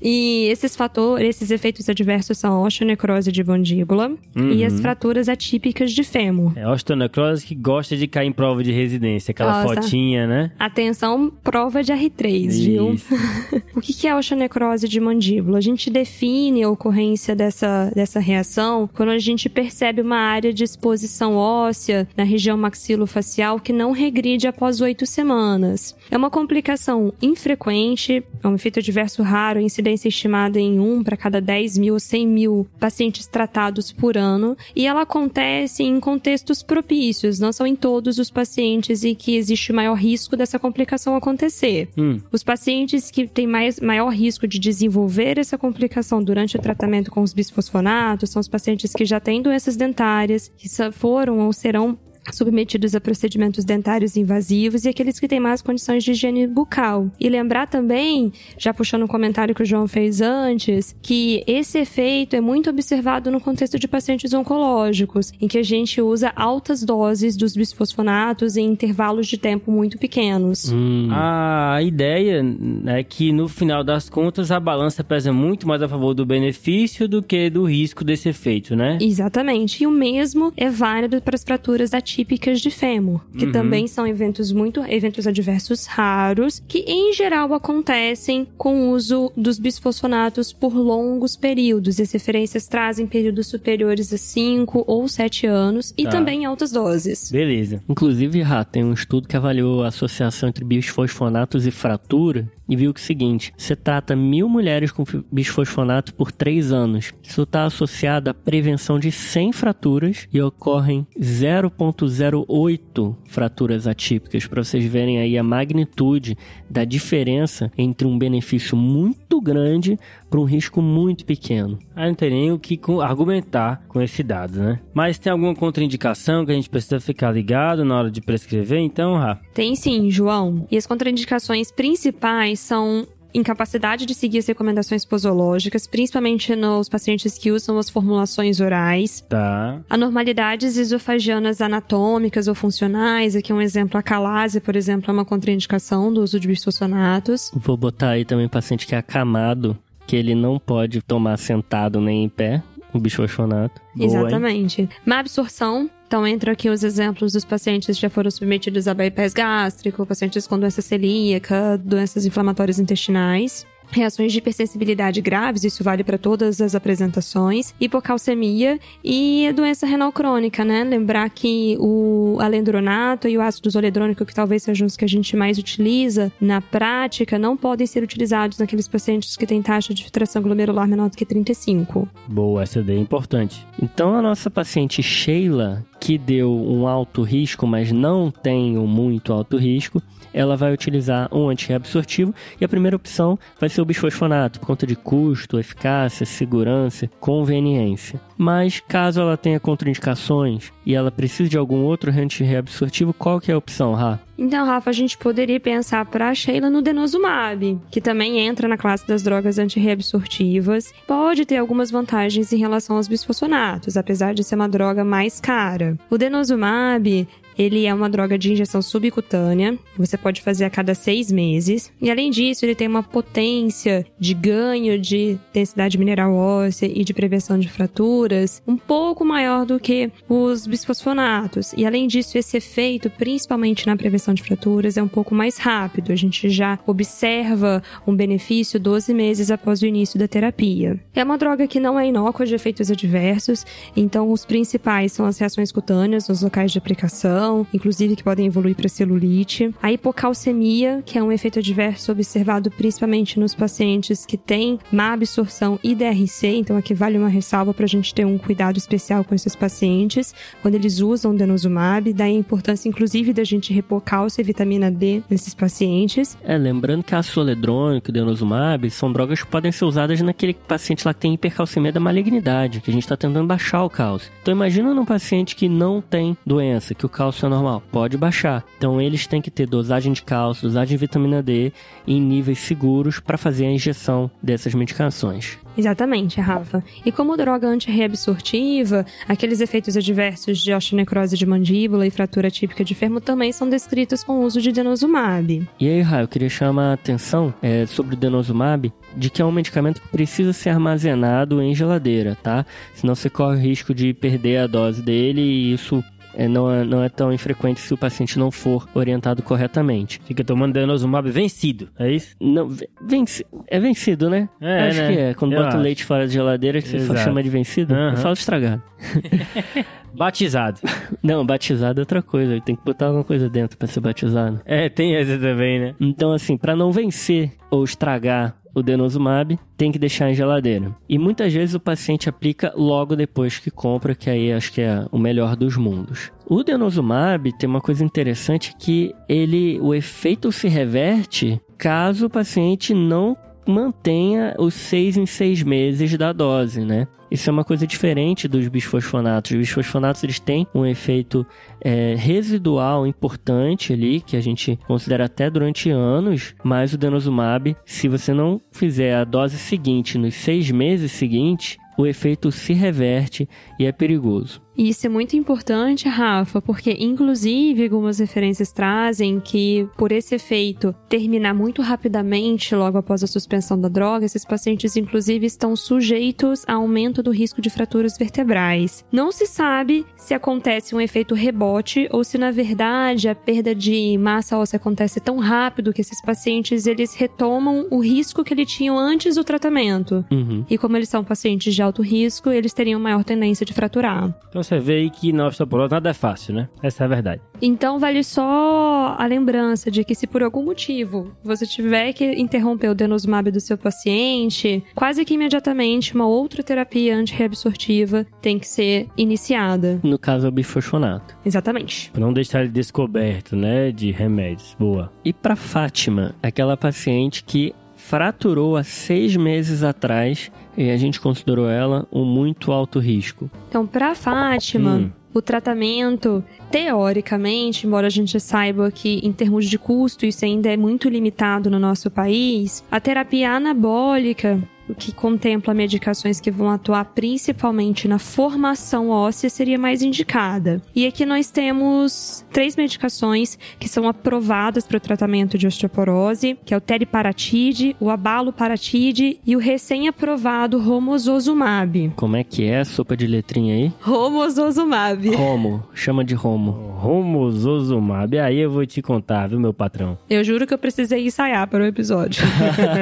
e 0.00 0.48
esses 0.50 0.76
fatores, 0.76 1.36
esses 1.36 1.50
efeitos 1.50 1.88
adversos 1.88 2.38
são 2.38 2.52
a 2.52 2.66
osteonecrose 2.66 3.32
de 3.32 3.42
mandíbula 3.42 4.12
uhum. 4.36 4.52
e 4.52 4.64
as 4.64 4.80
fraturas 4.80 5.28
atípicas 5.28 5.92
de 5.92 6.04
fêmur. 6.04 6.52
É 6.56 6.62
a 6.62 6.70
osteonecrose 6.70 7.44
que 7.44 7.54
gosta 7.54 7.96
de 7.96 8.06
cair 8.06 8.28
em 8.28 8.32
prova 8.32 8.62
de 8.62 8.70
residência, 8.70 9.32
aquela 9.32 9.62
Nossa. 9.62 9.82
fotinha, 9.82 10.26
né? 10.26 10.52
Atenção, 10.58 11.32
prova 11.42 11.82
de 11.82 11.92
R3, 11.92 12.46
Isso. 12.46 12.64
viu? 12.64 12.96
o 13.74 13.80
que 13.80 14.06
é 14.06 14.10
a 14.10 14.16
osteonecrose 14.16 14.88
de 14.88 15.00
mandíbula? 15.00 15.58
A 15.58 15.60
gente 15.60 15.90
define 15.90 16.62
a 16.62 16.70
ocorrência 16.70 17.34
dessa, 17.34 17.90
dessa 17.94 18.20
reação 18.20 18.88
quando 18.94 19.10
a 19.10 19.18
gente 19.18 19.48
percebe 19.48 20.02
uma 20.02 20.16
área 20.16 20.52
de 20.52 20.64
exposição 20.64 21.36
óssea 21.36 22.08
na 22.16 22.24
região 22.24 22.56
maxilofacial 22.56 23.60
que 23.60 23.72
não 23.72 23.92
regride 23.92 24.46
após 24.46 24.80
oito 24.80 25.06
semanas. 25.06 25.96
É 26.10 26.16
uma 26.16 26.30
complicação 26.30 27.12
infrequente, 27.20 28.22
é 28.42 28.48
um 28.48 28.54
efeito 28.54 28.78
adverso 28.78 29.22
raro, 29.22 29.60
incidência 29.60 30.08
estimada 30.08 30.58
em 30.58 30.78
1 30.78 31.02
para 31.02 31.16
cada 31.16 31.40
10 31.40 31.78
mil 31.78 31.94
ou 31.94 32.00
100 32.00 32.26
mil 32.26 32.66
pacientes 32.78 33.26
tratados 33.26 33.92
por 33.92 34.16
ano, 34.16 34.56
e 34.74 34.86
ela 34.86 35.02
acontece 35.02 35.82
em 35.82 35.98
contextos 36.00 36.62
propícios, 36.62 37.38
não 37.38 37.52
são 37.52 37.66
em 37.66 37.76
todos 37.76 38.18
os 38.18 38.30
pacientes 38.30 39.04
e 39.04 39.14
que 39.14 39.36
existe 39.36 39.72
maior 39.72 39.94
risco 39.94 40.36
dessa 40.36 40.58
complicação 40.58 41.14
acontecer. 41.14 41.88
Hum. 41.96 42.18
Os 42.32 42.42
pacientes 42.42 43.10
que 43.10 43.26
têm 43.30 43.46
mais, 43.46 43.80
maior 43.80 44.08
risco 44.08 44.46
de 44.46 44.58
desenvolver 44.58 45.38
essa 45.38 45.56
complicação 45.56 46.22
durante 46.22 46.56
o 46.56 46.60
tratamento 46.60 47.10
com 47.10 47.22
os 47.22 47.32
bisfosfonatos 47.32 48.30
são 48.30 48.40
os 48.40 48.48
pacientes 48.48 48.92
que 48.92 49.04
já 49.04 49.20
têm 49.20 49.42
doenças 49.42 49.76
dentárias, 49.76 50.50
que 50.56 50.68
foram 50.92 51.38
ou 51.38 51.52
serão 51.52 51.98
submetidos 52.32 52.94
a 52.94 53.00
procedimentos 53.00 53.64
dentários 53.64 54.16
invasivos 54.16 54.84
e 54.84 54.88
aqueles 54.88 55.18
que 55.18 55.28
têm 55.28 55.40
mais 55.40 55.60
condições 55.60 56.04
de 56.04 56.12
higiene 56.12 56.46
bucal. 56.46 57.10
E 57.18 57.28
lembrar 57.28 57.66
também, 57.66 58.32
já 58.56 58.72
puxando 58.72 59.02
um 59.02 59.08
comentário 59.08 59.54
que 59.54 59.62
o 59.62 59.66
João 59.66 59.88
fez 59.88 60.20
antes, 60.20 60.94
que 61.02 61.42
esse 61.46 61.78
efeito 61.78 62.36
é 62.36 62.40
muito 62.40 62.70
observado 62.70 63.30
no 63.30 63.40
contexto 63.40 63.78
de 63.78 63.88
pacientes 63.88 64.32
oncológicos, 64.32 65.32
em 65.40 65.48
que 65.48 65.58
a 65.58 65.62
gente 65.62 66.00
usa 66.00 66.32
altas 66.36 66.84
doses 66.84 67.36
dos 67.36 67.54
bisfosfonatos 67.54 68.56
em 68.56 68.66
intervalos 68.66 69.26
de 69.26 69.36
tempo 69.36 69.70
muito 69.70 69.98
pequenos. 69.98 70.70
Hum. 70.72 71.08
A 71.10 71.80
ideia 71.82 72.44
é 72.86 73.02
que 73.02 73.32
no 73.32 73.48
final 73.48 73.82
das 73.82 74.08
contas 74.08 74.50
a 74.50 74.60
balança 74.60 75.02
pesa 75.02 75.32
muito 75.32 75.66
mais 75.66 75.82
a 75.82 75.88
favor 75.88 76.14
do 76.14 76.24
benefício 76.24 77.08
do 77.08 77.22
que 77.22 77.50
do 77.50 77.64
risco 77.64 78.04
desse 78.04 78.28
efeito, 78.28 78.76
né? 78.76 78.98
Exatamente. 79.00 79.82
E 79.82 79.86
o 79.86 79.90
mesmo 79.90 80.52
é 80.56 80.70
válido 80.70 81.20
para 81.20 81.34
as 81.34 81.42
fraturas 81.42 81.92
ativas 81.94 82.19
típicas 82.20 82.60
de 82.60 82.70
fêmur, 82.70 83.22
que 83.36 83.46
uhum. 83.46 83.52
também 83.52 83.86
são 83.86 84.06
eventos 84.06 84.52
muito 84.52 84.84
eventos 84.84 85.26
adversos 85.26 85.86
raros, 85.86 86.62
que 86.68 86.80
em 86.80 87.14
geral 87.14 87.54
acontecem 87.54 88.46
com 88.58 88.82
o 88.82 88.90
uso 88.90 89.32
dos 89.34 89.58
bisfosfonatos 89.58 90.52
por 90.52 90.74
longos 90.74 91.34
períodos. 91.34 91.98
E 91.98 92.02
as 92.02 92.12
referências 92.12 92.68
trazem 92.68 93.06
períodos 93.06 93.46
superiores 93.46 94.12
a 94.12 94.18
5 94.18 94.84
ou 94.86 95.08
7 95.08 95.46
anos 95.46 95.94
e 95.96 96.04
tá. 96.04 96.10
também 96.10 96.44
altas 96.44 96.70
doses. 96.70 97.30
Beleza. 97.30 97.82
Inclusive, 97.88 98.42
Rá, 98.42 98.64
tem 98.64 98.84
um 98.84 98.92
estudo 98.92 99.26
que 99.26 99.36
avaliou 99.36 99.82
a 99.82 99.88
associação 99.88 100.50
entre 100.50 100.62
bisfosfonatos 100.62 101.66
e 101.66 101.70
fratura 101.70 102.50
e 102.70 102.76
viu 102.76 102.94
que 102.94 103.00
é 103.00 103.02
o 103.02 103.06
seguinte: 103.06 103.52
você 103.56 103.74
trata 103.74 104.14
mil 104.14 104.48
mulheres 104.48 104.92
com 104.92 105.04
bisfosfonato 105.30 106.14
por 106.14 106.30
três 106.30 106.70
anos. 106.70 107.12
Isso 107.22 107.42
está 107.42 107.64
associado 107.64 108.30
à 108.30 108.34
prevenção 108.34 108.98
de 108.98 109.10
100 109.10 109.52
fraturas 109.52 110.28
e 110.32 110.40
ocorrem 110.40 111.06
0,08 111.18 113.16
fraturas 113.26 113.88
atípicas, 113.88 114.46
para 114.46 114.62
vocês 114.62 114.84
verem 114.84 115.18
aí 115.18 115.36
a 115.36 115.42
magnitude 115.42 116.38
da 116.68 116.84
diferença 116.84 117.72
entre 117.76 118.06
um 118.06 118.16
benefício 118.16 118.76
muito 118.76 119.40
grande 119.40 119.98
para 120.30 120.38
um 120.38 120.44
risco 120.44 120.80
muito 120.80 121.24
pequeno. 121.24 121.76
Aí 121.96 122.06
não 122.06 122.14
tem 122.14 122.30
nem 122.30 122.52
o 122.52 122.58
que 122.58 122.78
argumentar 123.02 123.82
com 123.88 124.00
esse 124.00 124.22
dado, 124.22 124.60
né? 124.60 124.78
Mas 124.94 125.18
tem 125.18 125.32
alguma 125.32 125.54
contraindicação 125.54 126.46
que 126.46 126.52
a 126.52 126.54
gente 126.54 126.70
precisa 126.70 127.00
ficar 127.00 127.32
ligado 127.32 127.84
na 127.84 127.98
hora 127.98 128.10
de 128.10 128.20
prescrever, 128.20 128.78
então, 128.78 129.14
Rá? 129.14 129.40
Tem 129.52 129.74
sim, 129.74 130.08
João. 130.10 130.68
E 130.70 130.76
as 130.76 130.86
contraindicações 130.86 131.72
principais 131.72 132.59
são 132.60 133.06
incapacidade 133.32 134.06
de 134.06 134.14
seguir 134.14 134.38
as 134.38 134.46
recomendações 134.46 135.04
posológicas, 135.04 135.86
principalmente 135.86 136.54
nos 136.56 136.88
pacientes 136.88 137.38
que 137.38 137.50
usam 137.50 137.78
as 137.78 137.88
formulações 137.88 138.60
orais. 138.60 139.24
Tá. 139.28 139.80
Anormalidades 139.88 140.76
esofagianas 140.76 141.60
anatômicas 141.60 142.48
ou 142.48 142.54
funcionais, 142.54 143.36
aqui 143.36 143.52
um 143.52 143.60
exemplo, 143.60 143.98
a 143.98 144.02
calase, 144.02 144.60
por 144.60 144.76
exemplo, 144.76 145.10
é 145.10 145.12
uma 145.12 145.24
contraindicação 145.24 146.12
do 146.12 146.22
uso 146.22 146.38
de 146.40 146.48
bisfosfonatos. 146.48 147.50
Vou 147.54 147.76
botar 147.76 148.10
aí 148.10 148.24
também 148.24 148.48
paciente 148.48 148.86
que 148.86 148.94
é 148.94 148.98
acamado, 148.98 149.78
que 150.06 150.16
ele 150.16 150.34
não 150.34 150.58
pode 150.58 151.00
tomar 151.02 151.36
sentado 151.36 152.00
nem 152.00 152.24
em 152.24 152.28
pé, 152.28 152.62
o 152.92 152.98
bisfosfonato. 152.98 153.80
Exatamente. 153.96 154.88
Má 155.06 155.20
absorção, 155.20 155.88
então, 156.10 156.26
entra 156.26 156.50
aqui 156.50 156.68
os 156.68 156.82
exemplos 156.82 157.34
dos 157.34 157.44
pacientes 157.44 157.86
que 157.94 158.02
já 158.02 158.10
foram 158.10 158.32
submetidos 158.32 158.88
a 158.88 158.94
bypass 158.94 159.32
gástrico, 159.32 160.04
pacientes 160.04 160.44
com 160.44 160.58
doença 160.58 160.82
celíaca, 160.82 161.78
doenças 161.78 162.26
inflamatórias 162.26 162.80
intestinais 162.80 163.64
reações 163.90 164.32
de 164.32 164.38
hipersensibilidade 164.38 165.20
graves, 165.20 165.64
isso 165.64 165.82
vale 165.82 166.04
para 166.04 166.18
todas 166.18 166.60
as 166.60 166.74
apresentações, 166.74 167.74
hipocalcemia 167.80 168.78
e 169.04 169.52
doença 169.54 169.86
renal 169.86 170.12
crônica, 170.12 170.64
né? 170.64 170.84
Lembrar 170.84 171.28
que 171.30 171.76
o 171.80 172.38
alendronato 172.40 173.28
e 173.28 173.36
o 173.36 173.42
ácido 173.42 173.70
zoledrônico, 173.70 174.24
que 174.24 174.34
talvez 174.34 174.62
sejam 174.62 174.86
os 174.86 174.96
que 174.96 175.04
a 175.04 175.08
gente 175.08 175.36
mais 175.36 175.58
utiliza 175.58 176.32
na 176.40 176.60
prática, 176.60 177.38
não 177.38 177.56
podem 177.56 177.86
ser 177.86 178.02
utilizados 178.02 178.58
naqueles 178.58 178.88
pacientes 178.88 179.36
que 179.36 179.46
têm 179.46 179.62
taxa 179.62 179.92
de 179.92 180.02
filtração 180.02 180.42
glomerular 180.42 180.88
menor 180.88 181.10
do 181.10 181.16
que 181.16 181.26
35. 181.26 182.08
Boa, 182.28 182.62
essa 182.62 182.82
daí 182.82 182.96
é 182.96 183.00
importante. 183.00 183.66
Então, 183.82 184.14
a 184.14 184.22
nossa 184.22 184.50
paciente 184.50 185.02
Sheila, 185.02 185.84
que 185.98 186.16
deu 186.16 186.52
um 186.52 186.86
alto 186.86 187.22
risco, 187.22 187.66
mas 187.66 187.92
não 187.92 188.30
tem 188.30 188.78
um 188.78 188.86
muito 188.86 189.32
alto 189.32 189.56
risco, 189.56 190.02
ela 190.32 190.56
vai 190.56 190.72
utilizar 190.72 191.28
um 191.32 191.48
antirreabsortivo 191.48 192.34
e 192.60 192.64
a 192.64 192.68
primeira 192.68 192.96
opção 192.96 193.38
vai 193.58 193.68
ser 193.68 193.80
o 193.80 193.84
bisfosfonato, 193.84 194.60
por 194.60 194.66
conta 194.66 194.86
de 194.86 194.96
custo, 194.96 195.58
eficácia, 195.58 196.26
segurança, 196.26 197.10
conveniência. 197.20 198.20
Mas 198.36 198.80
caso 198.80 199.20
ela 199.20 199.36
tenha 199.36 199.60
contraindicações 199.60 200.72
e 200.84 200.94
ela 200.94 201.10
precise 201.10 201.48
de 201.48 201.58
algum 201.58 201.82
outro 201.82 202.10
antirreabsortivo, 202.10 203.12
qual 203.12 203.40
que 203.40 203.50
é 203.50 203.54
a 203.54 203.58
opção, 203.58 203.92
Ra? 203.92 204.18
Então, 204.38 204.64
Rafa, 204.64 204.88
a 204.88 204.92
gente 204.94 205.18
poderia 205.18 205.60
pensar 205.60 206.06
para 206.06 206.30
a 206.30 206.34
Sheila 206.34 206.70
no 206.70 206.80
denosumab, 206.80 207.78
que 207.90 208.00
também 208.00 208.38
entra 208.38 208.66
na 208.66 208.78
classe 208.78 209.06
das 209.06 209.22
drogas 209.22 209.58
antirreabsortivas. 209.58 210.94
Pode 211.06 211.44
ter 211.44 211.58
algumas 211.58 211.90
vantagens 211.90 212.50
em 212.50 212.56
relação 212.56 212.96
aos 212.96 213.06
bisfosfonatos, 213.06 213.98
apesar 213.98 214.32
de 214.32 214.42
ser 214.42 214.54
uma 214.54 214.66
droga 214.66 215.04
mais 215.04 215.38
cara. 215.38 215.98
O 216.08 216.16
denosumab 216.16 217.28
ele 217.60 217.84
é 217.84 217.92
uma 217.92 218.08
droga 218.08 218.38
de 218.38 218.50
injeção 218.50 218.80
subcutânea, 218.80 219.78
você 219.94 220.16
pode 220.16 220.40
fazer 220.40 220.64
a 220.64 220.70
cada 220.70 220.94
seis 220.94 221.30
meses. 221.30 221.92
E 222.00 222.10
além 222.10 222.30
disso, 222.30 222.64
ele 222.64 222.74
tem 222.74 222.88
uma 222.88 223.02
potência 223.02 224.06
de 224.18 224.32
ganho 224.32 224.98
de 224.98 225.38
densidade 225.52 225.98
mineral 225.98 226.34
óssea 226.34 226.86
e 226.86 227.04
de 227.04 227.12
prevenção 227.12 227.58
de 227.58 227.68
fraturas 227.68 228.62
um 228.66 228.78
pouco 228.78 229.26
maior 229.26 229.66
do 229.66 229.78
que 229.78 230.10
os 230.26 230.66
bisfosfonatos. 230.66 231.74
E 231.76 231.84
além 231.84 232.06
disso, 232.06 232.38
esse 232.38 232.56
efeito, 232.56 233.10
principalmente 233.10 233.86
na 233.86 233.94
prevenção 233.94 234.32
de 234.32 234.42
fraturas, 234.42 234.96
é 234.96 235.02
um 235.02 235.08
pouco 235.08 235.34
mais 235.34 235.58
rápido. 235.58 236.12
A 236.12 236.16
gente 236.16 236.48
já 236.48 236.78
observa 236.86 237.82
um 238.06 238.16
benefício 238.16 238.80
12 238.80 239.12
meses 239.12 239.50
após 239.50 239.82
o 239.82 239.86
início 239.86 240.18
da 240.18 240.26
terapia. 240.26 240.98
É 241.14 241.22
uma 241.22 241.36
droga 241.36 241.66
que 241.66 241.78
não 241.78 242.00
é 242.00 242.08
inócua 242.08 242.46
de 242.46 242.54
efeitos 242.54 242.90
adversos, 242.90 243.66
então 243.94 244.32
os 244.32 244.46
principais 244.46 245.12
são 245.12 245.26
as 245.26 245.38
reações 245.38 245.70
cutâneas 245.70 246.26
nos 246.26 246.40
locais 246.40 246.72
de 246.72 246.78
aplicação 246.78 247.49
inclusive 247.72 248.16
que 248.16 248.24
podem 248.24 248.46
evoluir 248.46 248.74
para 248.74 248.88
celulite. 248.88 249.74
A 249.82 249.92
hipocalcemia, 249.92 251.02
que 251.04 251.18
é 251.18 251.22
um 251.22 251.32
efeito 251.32 251.58
adverso 251.58 252.12
observado 252.12 252.70
principalmente 252.70 253.38
nos 253.38 253.54
pacientes 253.54 254.24
que 254.24 254.36
têm 254.36 254.78
má 254.90 255.12
absorção 255.12 255.78
e 255.82 255.94
DRC, 255.94 256.46
então 256.46 256.76
aqui 256.76 256.94
vale 256.94 257.18
uma 257.18 257.28
ressalva 257.28 257.74
para 257.74 257.84
a 257.84 257.88
gente 257.88 258.14
ter 258.14 258.24
um 258.24 258.38
cuidado 258.38 258.76
especial 258.76 259.24
com 259.24 259.34
esses 259.34 259.54
pacientes 259.54 260.34
quando 260.62 260.74
eles 260.74 261.00
usam 261.00 261.34
denosumab, 261.34 262.12
daí 262.12 262.34
a 262.34 262.38
importância 262.38 262.88
inclusive 262.88 263.32
da 263.32 263.44
gente 263.44 263.72
repor 263.72 264.00
cálcio 264.00 264.40
e 264.40 264.44
vitamina 264.44 264.90
D 264.90 265.22
nesses 265.28 265.54
pacientes. 265.54 266.36
É, 266.42 266.56
lembrando 266.56 267.02
que 267.02 267.14
a 267.14 267.22
soledrônico 267.22 268.10
e 268.10 268.12
denosumab 268.12 268.90
são 268.90 269.12
drogas 269.12 269.42
que 269.42 269.46
podem 269.46 269.72
ser 269.72 269.84
usadas 269.84 270.20
naquele 270.20 270.54
paciente 270.54 271.06
lá 271.06 271.14
que 271.14 271.20
tem 271.20 271.34
hipercalcemia 271.34 271.92
da 271.92 272.00
malignidade, 272.00 272.80
que 272.80 272.90
a 272.90 272.92
gente 272.92 273.02
está 273.02 273.16
tentando 273.16 273.46
baixar 273.46 273.84
o 273.84 273.90
cálcio. 273.90 274.30
Então 274.42 274.52
imagina 274.52 274.94
num 274.94 275.04
paciente 275.04 275.56
que 275.56 275.68
não 275.68 276.00
tem 276.00 276.36
doença, 276.44 276.94
que 276.94 277.06
o 277.06 277.08
cálcio 277.08 277.39
pessoa 277.40 277.50
normal? 277.50 277.82
Pode 277.90 278.18
baixar. 278.18 278.62
Então 278.76 279.00
eles 279.00 279.26
têm 279.26 279.40
que 279.40 279.50
ter 279.50 279.66
dosagem 279.66 280.12
de 280.12 280.22
cálcio, 280.22 280.68
dosagem 280.68 280.96
de 280.96 281.00
vitamina 281.00 281.42
D 281.42 281.72
em 282.06 282.20
níveis 282.20 282.58
seguros 282.58 283.18
para 283.18 283.38
fazer 283.38 283.64
a 283.64 283.70
injeção 283.70 284.30
dessas 284.42 284.74
medicações. 284.74 285.58
Exatamente, 285.76 286.40
Rafa. 286.40 286.84
E 287.06 287.10
como 287.10 287.36
droga 287.36 287.66
antirreabsortiva, 287.66 289.06
aqueles 289.26 289.60
efeitos 289.60 289.96
adversos 289.96 290.58
de 290.58 290.74
osteonecrose 290.74 291.38
de 291.38 291.46
mandíbula 291.46 292.06
e 292.06 292.10
fratura 292.10 292.50
típica 292.50 292.84
de 292.84 292.94
fermo 292.94 293.20
também 293.20 293.52
são 293.52 293.68
descritos 293.68 294.22
com 294.22 294.40
o 294.40 294.42
uso 294.42 294.60
de 294.60 294.72
denosumab. 294.72 295.66
E 295.78 295.88
aí, 295.88 296.02
Raio, 296.02 296.24
eu 296.24 296.28
queria 296.28 296.50
chamar 296.50 296.90
a 296.90 296.94
atenção 296.94 297.54
é, 297.62 297.86
sobre 297.86 298.14
o 298.14 298.18
denosumab 298.18 298.92
de 299.16 299.30
que 299.30 299.40
é 299.40 299.44
um 299.44 299.52
medicamento 299.52 300.02
que 300.02 300.08
precisa 300.08 300.52
ser 300.52 300.70
armazenado 300.70 301.62
em 301.62 301.74
geladeira, 301.74 302.36
tá? 302.42 302.66
Senão 302.94 303.14
você 303.14 303.30
corre 303.30 303.56
o 303.56 303.60
risco 303.60 303.94
de 303.94 304.12
perder 304.12 304.58
a 304.58 304.66
dose 304.66 305.00
dele 305.00 305.40
e 305.40 305.72
isso 305.72 306.04
é, 306.34 306.48
não, 306.48 306.70
é, 306.70 306.84
não 306.84 307.02
é 307.02 307.08
tão 307.08 307.32
infrequente 307.32 307.80
se 307.80 307.92
o 307.92 307.96
paciente 307.96 308.38
não 308.38 308.50
for 308.50 308.88
orientado 308.94 309.42
corretamente. 309.42 310.20
Fica 310.24 310.42
tomando 310.44 310.72
denosumab 310.72 311.30
vencido, 311.30 311.88
é 311.98 312.10
isso? 312.10 312.34
Não, 312.40 312.68
venci, 313.06 313.44
é 313.66 313.78
vencido, 313.80 314.28
né? 314.30 314.48
É, 314.60 314.88
Acho 314.88 315.00
né? 315.02 315.12
que 315.12 315.18
é. 315.18 315.34
Quando 315.34 315.52
Eu 315.54 315.62
bota 315.62 315.76
o 315.76 315.80
leite 315.80 316.04
fora 316.04 316.26
da 316.26 316.32
geladeira, 316.32 316.80
que 316.80 316.88
você 316.88 316.96
Exato. 316.96 317.20
chama 317.20 317.42
de 317.42 317.50
vencido, 317.50 317.94
Aham. 317.94 318.10
eu 318.12 318.16
falo 318.16 318.34
estragado. 318.34 318.82
Batizado. 320.12 320.80
Não, 321.22 321.46
batizado 321.46 322.00
é 322.00 322.02
outra 322.02 322.20
coisa. 322.22 322.60
Tem 322.60 322.74
que 322.74 322.84
botar 322.84 323.06
alguma 323.06 323.24
coisa 323.24 323.48
dentro 323.48 323.78
pra 323.78 323.86
ser 323.86 324.00
batizado. 324.00 324.60
É, 324.64 324.88
tem 324.88 325.14
essa 325.16 325.38
também, 325.38 325.78
né? 325.78 325.94
Então, 326.00 326.32
assim, 326.32 326.56
pra 326.56 326.74
não 326.74 326.90
vencer 326.90 327.52
ou 327.70 327.84
estragar 327.84 328.56
o 328.74 328.82
denosumab, 328.82 329.58
tem 329.76 329.90
que 329.90 329.98
deixar 329.98 330.30
em 330.30 330.34
geladeira. 330.34 330.94
E 331.08 331.18
muitas 331.18 331.52
vezes 331.52 331.74
o 331.74 331.80
paciente 331.80 332.28
aplica 332.28 332.72
logo 332.76 333.16
depois 333.16 333.58
que 333.58 333.70
compra, 333.70 334.14
que 334.14 334.30
aí 334.30 334.52
acho 334.52 334.72
que 334.72 334.80
é 334.80 335.06
o 335.10 335.18
melhor 335.18 335.56
dos 335.56 335.76
mundos. 335.76 336.30
O 336.46 336.62
denosumab 336.62 337.52
tem 337.58 337.68
uma 337.68 337.80
coisa 337.80 338.04
interessante 338.04 338.74
que 338.78 339.14
ele, 339.28 339.78
o 339.80 339.94
efeito 339.94 340.50
se 340.52 340.68
reverte 340.68 341.60
caso 341.78 342.26
o 342.26 342.30
paciente 342.30 342.92
não 342.92 343.36
mantenha 343.66 344.54
os 344.58 344.74
seis 344.74 345.16
em 345.16 345.26
seis 345.26 345.62
meses 345.62 346.16
da 346.16 346.32
dose, 346.32 346.84
né? 346.84 347.06
Isso 347.30 347.48
é 347.48 347.52
uma 347.52 347.64
coisa 347.64 347.86
diferente 347.86 348.48
dos 348.48 348.66
bisfosfonatos. 348.68 349.52
Os 349.52 349.58
bisfosfonatos 349.58 350.24
eles 350.24 350.40
têm 350.40 350.66
um 350.74 350.84
efeito 350.84 351.46
é, 351.80 352.14
residual 352.16 353.06
importante 353.06 353.92
ali, 353.92 354.20
que 354.20 354.36
a 354.36 354.40
gente 354.40 354.78
considera 354.86 355.26
até 355.26 355.48
durante 355.48 355.90
anos, 355.90 356.54
mas 356.64 356.92
o 356.92 356.98
denosumab, 356.98 357.76
se 357.84 358.08
você 358.08 358.34
não 358.34 358.60
fizer 358.72 359.14
a 359.14 359.24
dose 359.24 359.58
seguinte 359.58 360.18
nos 360.18 360.34
seis 360.34 360.70
meses 360.70 361.12
seguintes, 361.12 361.78
o 361.96 362.06
efeito 362.06 362.50
se 362.50 362.72
reverte 362.72 363.48
e 363.78 363.84
é 363.84 363.92
perigoso. 363.92 364.62
E 364.80 364.88
isso 364.88 365.06
é 365.06 365.10
muito 365.10 365.36
importante, 365.36 366.08
Rafa, 366.08 366.62
porque 366.62 366.96
inclusive 366.98 367.84
algumas 367.84 368.18
referências 368.18 368.72
trazem 368.72 369.38
que 369.38 369.86
por 369.94 370.10
esse 370.10 370.34
efeito 370.34 370.94
terminar 371.06 371.52
muito 371.52 371.82
rapidamente 371.82 372.74
logo 372.74 372.96
após 372.96 373.22
a 373.22 373.26
suspensão 373.26 373.78
da 373.78 373.88
droga, 373.88 374.24
esses 374.24 374.42
pacientes 374.42 374.96
inclusive 374.96 375.44
estão 375.44 375.76
sujeitos 375.76 376.64
a 376.66 376.76
aumento 376.76 377.22
do 377.22 377.30
risco 377.30 377.60
de 377.60 377.68
fraturas 377.68 378.16
vertebrais. 378.16 379.04
Não 379.12 379.30
se 379.30 379.44
sabe 379.44 380.06
se 380.16 380.32
acontece 380.32 380.94
um 380.94 381.00
efeito 381.00 381.34
rebote 381.34 382.08
ou 382.10 382.24
se 382.24 382.38
na 382.38 382.50
verdade 382.50 383.28
a 383.28 383.34
perda 383.34 383.74
de 383.74 384.16
massa 384.16 384.56
óssea 384.56 384.78
acontece 384.78 385.20
tão 385.20 385.36
rápido 385.36 385.92
que 385.92 386.00
esses 386.00 386.22
pacientes 386.22 386.86
eles 386.86 387.12
retomam 387.12 387.86
o 387.90 387.98
risco 387.98 388.42
que 388.42 388.54
eles 388.54 388.72
tinham 388.72 388.98
antes 388.98 389.34
do 389.34 389.44
tratamento. 389.44 390.24
Uhum. 390.30 390.64
E 390.70 390.78
como 390.78 390.96
eles 390.96 391.10
são 391.10 391.22
pacientes 391.22 391.74
de 391.74 391.82
alto 391.82 392.00
risco, 392.00 392.48
eles 392.48 392.72
teriam 392.72 392.98
maior 392.98 393.22
tendência 393.24 393.66
de 393.66 393.74
fraturar. 393.74 394.34
Então 394.48 394.69
você 394.70 394.78
vê 394.78 394.94
aí 394.94 395.10
que 395.10 395.32
na 395.32 395.48
osteoporose 395.48 395.90
nada 395.90 396.10
é 396.10 396.14
fácil, 396.14 396.54
né? 396.54 396.68
Essa 396.82 397.02
é 397.02 397.06
a 397.06 397.08
verdade. 397.08 397.42
Então 397.60 397.98
vale 397.98 398.22
só 398.22 399.16
a 399.18 399.26
lembrança 399.26 399.90
de 399.90 400.04
que 400.04 400.14
se 400.14 400.26
por 400.26 400.42
algum 400.42 400.64
motivo 400.64 401.32
você 401.42 401.66
tiver 401.66 402.12
que 402.12 402.24
interromper 402.40 402.88
o 402.88 402.94
denosumab 402.94 403.50
do 403.50 403.60
seu 403.60 403.76
paciente, 403.76 404.84
quase 404.94 405.24
que 405.24 405.34
imediatamente 405.34 406.14
uma 406.14 406.26
outra 406.26 406.62
terapia 406.62 407.16
antirreabsortiva 407.16 408.24
tem 408.40 408.58
que 408.58 408.68
ser 408.68 409.08
iniciada. 409.16 409.98
No 410.02 410.18
caso 410.18 410.46
é 410.46 410.48
o 410.48 410.52
bifosfonato. 410.52 411.36
Exatamente. 411.44 412.10
Pra 412.12 412.20
não 412.20 412.32
deixar 412.32 412.60
ele 412.60 412.70
descoberto, 412.70 413.56
né? 413.56 413.90
De 413.90 414.12
remédios. 414.12 414.76
Boa. 414.78 415.12
E 415.24 415.32
para 415.32 415.56
Fátima, 415.56 416.34
aquela 416.42 416.76
paciente 416.76 417.42
que 417.42 417.74
fraturou 418.10 418.76
há 418.76 418.82
seis 418.82 419.36
meses 419.36 419.84
atrás 419.84 420.50
e 420.76 420.90
a 420.90 420.96
gente 420.96 421.20
considerou 421.20 421.70
ela 421.70 422.08
um 422.10 422.24
muito 422.24 422.72
alto 422.72 422.98
risco. 422.98 423.48
Então, 423.68 423.86
para 423.86 424.16
Fátima, 424.16 424.96
Hum. 424.96 425.10
o 425.32 425.40
tratamento, 425.40 426.42
teoricamente, 426.72 427.86
embora 427.86 428.08
a 428.08 428.10
gente 428.10 428.40
saiba 428.40 428.90
que 428.90 429.20
em 429.22 429.32
termos 429.32 429.64
de 429.70 429.78
custo 429.78 430.26
isso 430.26 430.44
ainda 430.44 430.68
é 430.68 430.76
muito 430.76 431.08
limitado 431.08 431.70
no 431.70 431.78
nosso 431.78 432.10
país, 432.10 432.84
a 432.90 432.98
terapia 432.98 433.52
anabólica 433.52 434.60
que 434.98 435.12
contempla 435.12 435.74
medicações 435.74 436.40
que 436.40 436.50
vão 436.50 436.70
atuar 436.70 437.04
principalmente 437.06 438.08
na 438.08 438.18
formação 438.18 439.08
óssea 439.08 439.48
seria 439.48 439.78
mais 439.78 440.02
indicada. 440.02 440.82
E 440.94 441.06
aqui 441.06 441.24
nós 441.24 441.50
temos 441.50 442.44
três 442.52 442.76
medicações 442.76 443.58
que 443.78 443.88
são 443.88 444.08
aprovadas 444.08 444.86
para 444.86 444.96
o 444.96 445.00
tratamento 445.00 445.56
de 445.56 445.66
osteoporose, 445.66 446.58
que 446.64 446.74
é 446.74 446.76
o 446.76 446.80
teriparatide, 446.80 447.96
o 448.00 448.10
abaloparatide 448.10 449.40
e 449.46 449.56
o 449.56 449.58
recém-aprovado 449.58 450.78
romosozumab. 450.78 452.12
Como 452.16 452.36
é 452.36 452.44
que 452.44 452.64
é 452.64 452.80
a 452.80 452.84
sopa 452.84 453.16
de 453.16 453.26
letrinha 453.26 453.74
aí? 453.74 453.92
Romosozumab. 454.00 455.34
Romo, 455.34 455.82
chama 455.94 456.24
de 456.24 456.34
Romo. 456.34 456.72
Romosozumab. 456.98 458.38
Aí 458.38 458.58
eu 458.58 458.70
vou 458.70 458.84
te 458.84 459.00
contar, 459.00 459.48
viu, 459.48 459.60
meu 459.60 459.72
patrão? 459.72 460.18
Eu 460.28 460.44
juro 460.44 460.66
que 460.66 460.74
eu 460.74 460.78
precisei 460.78 461.26
ensaiar 461.26 461.66
para 461.68 461.82
o 461.82 461.86
episódio. 461.86 462.42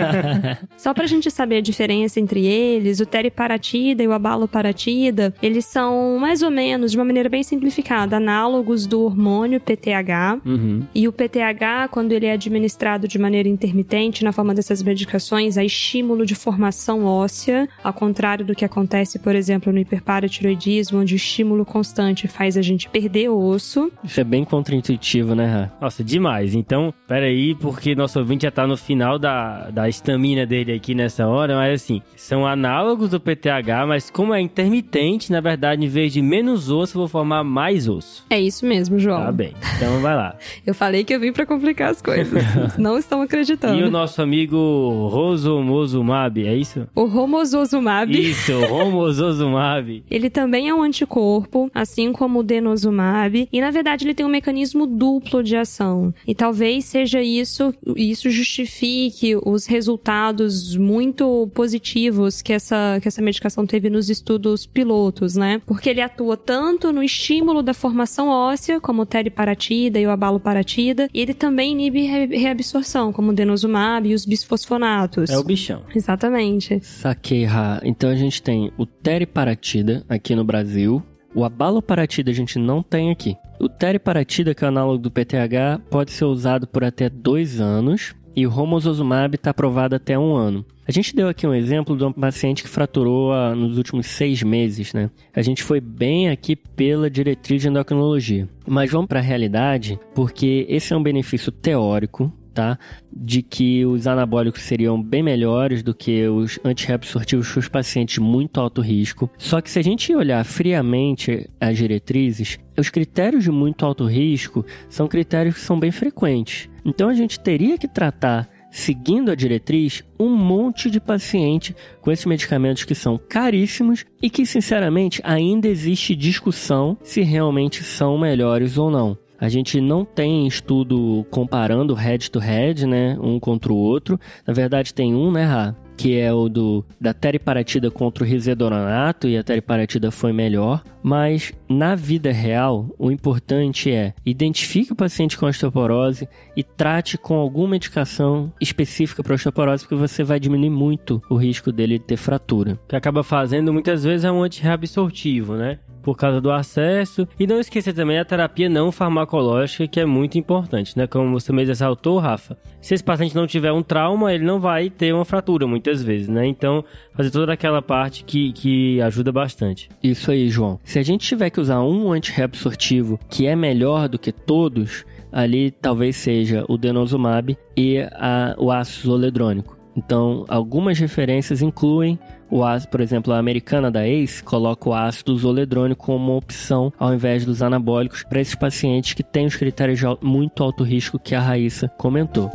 Só 0.77 0.95
pra 0.95 1.07
gente 1.07 1.31
saber 1.31 1.57
a 1.57 1.61
diferença 1.61 1.78
entre 2.17 2.47
eles, 2.47 3.01
o 3.01 3.07
teriparatida 3.07 4.03
e 4.03 4.09
o 4.09 4.13
abaloparatida, 4.13 5.35
eles 5.43 5.65
são 5.65 6.19
mais 6.19 6.43
ou 6.43 6.51
menos, 6.51 6.93
de 6.93 6.99
uma 6.99 7.05
maneira 7.05 7.29
bem 7.29 7.43
simplificada, 7.43 8.17
análogos 8.17 8.87
do 8.87 9.03
hormônio 9.03 9.61
PTH. 9.61 10.41
Uhum. 10.45 10.83
E 10.95 11.07
o 11.07 11.13
PTH, 11.13 11.89
quando 11.91 12.13
ele 12.13 12.27
é 12.27 12.33
administrado 12.33 13.07
de 13.07 13.19
maneira 13.19 13.49
intermitente, 13.49 14.25
na 14.25 14.33
forma 14.33 14.55
dessas 14.55 14.83
medicações, 14.83 15.57
há 15.57 15.65
estímulo 15.65 16.25
de 16.27 16.35
formação 16.35 17.05
óssea, 17.05 17.69
ao 17.83 17.93
contrário 17.93 18.45
do 18.45 18.55
que 18.55 18.65
acontece, 18.65 19.19
por 19.19 19.35
exemplo, 19.35 19.73
no 19.73 19.79
hiperparatiroidismo, 19.79 21.01
onde 21.01 21.15
o 21.15 21.17
estímulo 21.17 21.65
constante 21.65 22.27
faz 22.29 22.57
a 22.57 22.63
gente 22.63 22.89
perder 22.89 23.29
osso. 23.29 23.91
Isso 24.03 24.21
é 24.21 24.25
bem 24.25 24.45
contraintuitivo, 24.45 25.35
né? 25.35 25.71
Nossa, 25.81 26.03
demais. 26.03 26.55
Então, 26.55 26.93
peraí, 27.07 27.55
porque 27.55 27.95
nosso 27.95 28.19
ouvinte 28.19 28.45
já 28.45 28.51
tá 28.51 28.67
no 28.67 28.77
final 28.77 29.19
da, 29.19 29.71
da 29.71 29.89
estamina 29.89 30.47
dele 30.47 30.73
aqui 30.73 30.95
nessa 30.95 31.27
hora, 31.27 31.57
mas 31.57 31.68
assim, 31.75 32.03
são 32.17 32.47
análogos 32.47 33.11
do 33.11 33.21
PTH, 33.21 33.87
mas 33.87 34.11
como 34.11 34.35
é 34.35 34.41
intermitente, 34.41 35.31
na 35.33 35.41
verdade, 35.41 35.85
em 35.85 35.89
vez 35.89 36.13
de 36.13 36.23
menos 36.23 36.71
osso, 36.71 36.97
eu 36.97 37.01
vou 37.01 37.09
formar 37.09 37.45
mais 37.45 37.89
osso. 37.89 38.25
É 38.31 38.41
isso 38.41 38.67
mesmo, 38.67 38.99
João. 38.99 39.25
Tá 39.25 39.33
bem. 39.33 39.55
Então 39.77 40.01
vai 40.01 40.15
lá. 40.15 40.37
Eu 40.67 40.75
falei 40.75 41.03
que 41.03 41.15
eu 41.15 41.21
vim 41.21 41.33
pra 41.33 41.47
complicar 41.47 41.91
as 41.91 42.03
coisas. 42.03 42.43
Não 42.77 42.99
estão 42.99 43.23
acreditando. 43.23 43.81
E 43.81 43.85
o 43.85 43.91
nosso 43.91 44.21
amigo 44.21 45.09
Rosomozumab, 45.11 46.47
é 46.47 46.55
isso? 46.55 46.87
O 46.95 47.05
romosozumab, 47.05 48.11
Isso, 48.13 48.53
Romosozumab. 48.67 50.05
ele 50.11 50.29
também 50.31 50.69
é 50.69 50.75
um 50.75 50.83
anticorpo, 50.83 51.71
assim 51.75 52.13
como 52.13 52.41
o 52.41 52.43
denosumab, 52.43 53.49
e 53.51 53.61
na 53.61 53.71
verdade 53.71 54.05
ele 54.05 54.15
tem 54.15 54.27
um 54.27 54.31
mecanismo 54.31 54.87
duplo 54.87 55.43
de 55.43 55.57
ação. 55.57 56.13
E 56.27 56.35
talvez 56.35 56.85
seja 56.85 57.23
isso, 57.23 57.75
isso 57.97 58.31
justifique 58.31 59.37
os 59.45 59.67
resultados 59.67 60.77
muito 60.77 61.49
positivos 61.63 62.41
que 62.41 62.53
essa, 62.53 63.01
que 63.03 63.09
essa 63.09 63.21
medicação 63.21 63.67
teve 63.67 63.91
nos 63.91 64.09
estudos 64.09 64.65
pilotos, 64.65 65.35
né? 65.35 65.61
Porque 65.67 65.91
ele 65.91 66.01
atua 66.01 66.37
tanto 66.37 66.93
no 66.93 67.03
estímulo 67.03 67.65
da 67.65 67.75
formação 67.75 68.29
óssea, 68.29 68.81
como 68.81 69.03
o 69.03 69.07
teriparatida 69.07 69.99
e 69.99 70.07
o 70.07 70.11
abaloparatida, 70.11 71.09
e 71.13 71.21
ele 71.21 71.35
também 71.35 71.73
inibe 71.73 72.03
re- 72.03 72.27
reabsorção, 72.39 73.13
como 73.13 73.33
o 73.33 73.35
denosumab 73.35 74.09
e 74.09 74.15
os 74.15 74.25
bisfosfonatos. 74.25 75.29
É 75.31 75.37
o 75.37 75.43
bichão. 75.43 75.83
Exatamente. 75.93 76.79
Saquei, 76.85 77.45
Rá. 77.45 77.81
Então 77.83 78.09
a 78.09 78.15
gente 78.15 78.41
tem 78.41 78.71
o 78.79 78.87
teriparatida 78.87 80.05
aqui 80.09 80.37
no 80.37 80.45
Brasil. 80.45 81.03
O 81.35 81.45
abaloparatida 81.45 82.31
a 82.31 82.35
gente 82.35 82.57
não 82.57 82.83
tem 82.85 83.11
aqui. 83.11 83.37
O 83.61 83.69
teriparatida, 83.69 84.55
que 84.55 84.65
é 84.65 84.67
o 84.67 84.69
análogo 84.69 84.99
do 84.99 85.11
PTH, 85.11 85.81
pode 85.91 86.13
ser 86.13 86.25
usado 86.25 86.69
por 86.69 86.85
até 86.85 87.11
dois 87.11 87.61
anos. 87.61 88.15
E 88.39 88.47
o 88.47 88.51
romosozumab 88.51 89.35
está 89.35 89.51
aprovado 89.51 89.97
até 89.97 90.17
um 90.17 90.33
ano. 90.37 90.65
A 90.87 90.93
gente 90.93 91.13
deu 91.13 91.27
aqui 91.27 91.45
um 91.45 91.53
exemplo 91.53 91.97
de 91.97 92.05
um 92.05 92.13
paciente 92.13 92.63
que 92.63 92.69
fraturou 92.69 93.33
ah, 93.33 93.53
nos 93.53 93.77
últimos 93.77 94.07
seis 94.07 94.45
meses, 94.45 94.95
né? 94.95 95.11
A 95.35 95.43
gente 95.43 95.61
foi 95.61 95.81
bem 95.81 96.31
aqui 96.31 96.55
pela 96.55 97.11
diretriz 97.11 97.63
de 97.63 97.69
endocrinologia. 97.69 98.49
Mas 98.65 98.93
vamos 98.93 99.09
para 99.09 99.19
a 99.19 99.23
realidade, 99.23 99.99
porque 100.15 100.65
esse 100.69 100.93
é 100.93 100.97
um 100.97 101.03
benefício 101.03 101.51
teórico, 101.51 102.33
tá? 102.59 102.77
De 103.13 103.41
que 103.41 103.87
os 103.87 104.09
anabólicos 104.09 104.63
seriam 104.63 105.01
bem 105.01 105.23
melhores 105.23 105.81
do 105.81 105.95
que 105.95 106.27
os 106.27 106.59
antirreabsortivos 106.65 107.49
para 107.49 107.61
os 107.61 107.69
pacientes 107.69 108.15
de 108.15 108.21
muito 108.21 108.61
alto 108.61 108.81
risco. 108.81 109.31
Só 109.39 109.61
que 109.61 109.71
se 109.71 109.79
a 109.79 109.83
gente 109.83 110.13
olhar 110.13 110.45
friamente 110.45 111.49
as 111.61 111.77
diretrizes, 111.77 112.59
os 112.77 112.91
critérios 112.91 113.45
de 113.45 113.53
muito 113.53 113.87
alto 113.87 114.07
risco 114.07 114.67
são 114.89 115.07
critérios 115.07 115.55
que 115.55 115.61
são 115.61 115.79
bem 115.79 115.93
frequentes. 115.93 116.69
Então 116.85 117.09
a 117.09 117.15
gente 117.15 117.39
teria 117.39 117.79
que 117.79 117.87
tratar 117.87 118.51
seguindo 118.73 119.31
a 119.31 119.37
diretriz, 119.37 120.03
um 120.19 120.35
monte 120.35 120.91
de 120.91 120.99
paciente 120.99 121.77
com 122.01 122.11
esses 122.11 122.27
medicamentos 122.27 122.83
que 122.83 122.95
são 122.95 123.17
caríssimos 123.17 124.05
e 124.21 124.29
que, 124.29 124.45
sinceramente, 124.45 125.23
ainda 125.25 125.69
existe 125.69 126.15
discussão 126.15 126.99
se 127.03 127.23
realmente 127.23 127.85
são 127.85 128.19
melhores 128.19 128.77
ou 128.77 128.91
não. 128.91 129.17
A 129.41 129.49
gente 129.49 129.81
não 129.81 130.05
tem 130.05 130.47
estudo 130.47 131.25
comparando 131.31 131.95
head 131.95 132.31
to 132.31 132.39
head, 132.39 132.87
né, 132.87 133.17
um 133.21 133.39
contra 133.39 133.73
o 133.73 133.77
outro. 133.77 134.19
Na 134.47 134.53
verdade, 134.53 134.93
tem 134.93 135.15
um, 135.15 135.31
né, 135.31 135.45
Rá? 135.45 135.75
que 135.99 136.17
é 136.17 136.33
o 136.33 136.49
do 136.49 136.85
da 137.01 137.13
teriparatida 137.13 137.91
contra 137.91 138.23
o 138.23 138.27
risedoronato 138.27 139.27
e 139.27 139.37
a 139.37 139.43
teriparatida 139.43 140.13
foi 140.13 140.33
melhor, 140.33 140.85
mas 141.03 141.53
na 141.69 141.97
vida 141.97 142.31
real, 142.31 142.89
o 142.97 143.11
importante 143.11 143.91
é 143.91 144.15
identifique 144.25 144.93
o 144.93 144.97
paciente 144.97 145.37
com 145.37 145.47
osteoporose 145.47 146.29
e 146.57 146.63
trate 146.63 147.19
com 147.19 147.35
alguma 147.35 147.71
medicação 147.71 148.53
específica 148.61 149.25
para 149.25 149.35
osteoporose, 149.35 149.83
porque 149.83 149.97
você 149.97 150.23
vai 150.23 150.39
diminuir 150.39 150.71
muito 150.71 151.21
o 151.29 151.35
risco 151.35 151.73
dele 151.73 151.99
ter 151.99 152.17
fratura. 152.17 152.79
O 152.85 152.89
que 152.89 152.95
acaba 152.97 153.25
fazendo 153.25 153.73
muitas 153.73 154.05
vezes 154.05 154.25
é 154.25 154.31
um 154.31 154.45
antirreabsortivo, 154.45 155.57
né? 155.57 155.81
Por 156.09 156.17
causa 156.17 156.41
do 156.41 156.51
acesso. 156.51 157.29
E 157.39 157.47
não 157.47 157.61
esquecer 157.61 157.93
também 157.93 158.19
a 158.19 158.25
terapia 158.25 158.67
não 158.67 158.91
farmacológica, 158.91 159.87
que 159.87 160.01
é 160.01 160.07
muito 160.07 160.39
importante, 160.39 160.97
né? 160.97 161.07
Como 161.07 161.39
você 161.39 161.53
mesmo 161.53 161.69
ressaltou, 161.69 162.19
Rafa. 162.19 162.57
Se 162.81 162.95
esse 162.95 163.05
paciente 163.05 163.35
não 163.35 163.47
tiver 163.47 163.73
um 163.73 163.83
trauma, 163.83 164.33
ele 164.33 164.43
não 164.43 164.59
vai 164.59 164.89
ter 164.89 165.13
uma 165.13 165.27
fratura 165.27 165.67
muitas 165.67 166.03
vezes, 166.03 166.27
né? 166.27 166.47
Então, 166.47 166.83
fazer 167.13 167.31
toda 167.31 167.53
aquela 167.53 167.83
parte 167.83 168.25
que, 168.25 168.53
que 168.55 169.03
ajuda 169.03 169.31
bastante. 169.31 169.91
Isso 170.03 170.31
aí, 170.31 170.49
João. 170.49 170.81
Se 170.83 170.99
a 170.99 171.03
gente 171.03 171.27
tiver 171.27 171.51
que 171.51 171.61
usar 171.61 171.83
um 171.83 172.11
antirreabsortivo 172.11 173.21
que 173.29 173.47
é 173.47 173.55
melhor 173.55 174.09
do 174.09 174.19
que 174.19 174.33
todos, 174.33 175.05
ali 175.31 175.71
talvez 175.71 176.17
seja 176.17 176.65
o 176.71 176.79
denosumab 176.79 177.55
e 177.77 177.99
a, 177.99 178.55
o 178.57 178.73
ácido 178.73 179.09
zoledrônico. 179.09 179.78
Então, 179.99 180.45
algumas 180.47 180.97
referências 180.97 181.61
incluem 181.61 182.17
o 182.49 182.65
ácido, 182.65 182.93
por 182.93 183.01
exemplo, 183.01 183.33
a 183.33 183.39
americana 183.39 183.91
da 183.91 184.07
ACE 184.07 184.45
coloca 184.45 184.89
o 184.89 184.95
ácido 184.95 185.37
zoledrônico 185.37 186.07
como 186.07 186.37
opção 186.37 186.93
ao 186.97 187.13
invés 187.13 187.45
dos 187.45 187.63
anabólicos 187.63 188.23
para 188.23 188.41
esses 188.41 188.55
pacientes 188.55 189.13
que 189.13 189.25
têm 189.25 189.47
os 189.47 189.57
critérios 189.57 189.99
de 189.99 190.07
muito 190.23 190.63
alto 190.63 190.85
risco 190.85 191.19
que 191.19 191.35
a 191.35 191.41
Raíssa 191.41 191.89
comentou. 191.89 192.49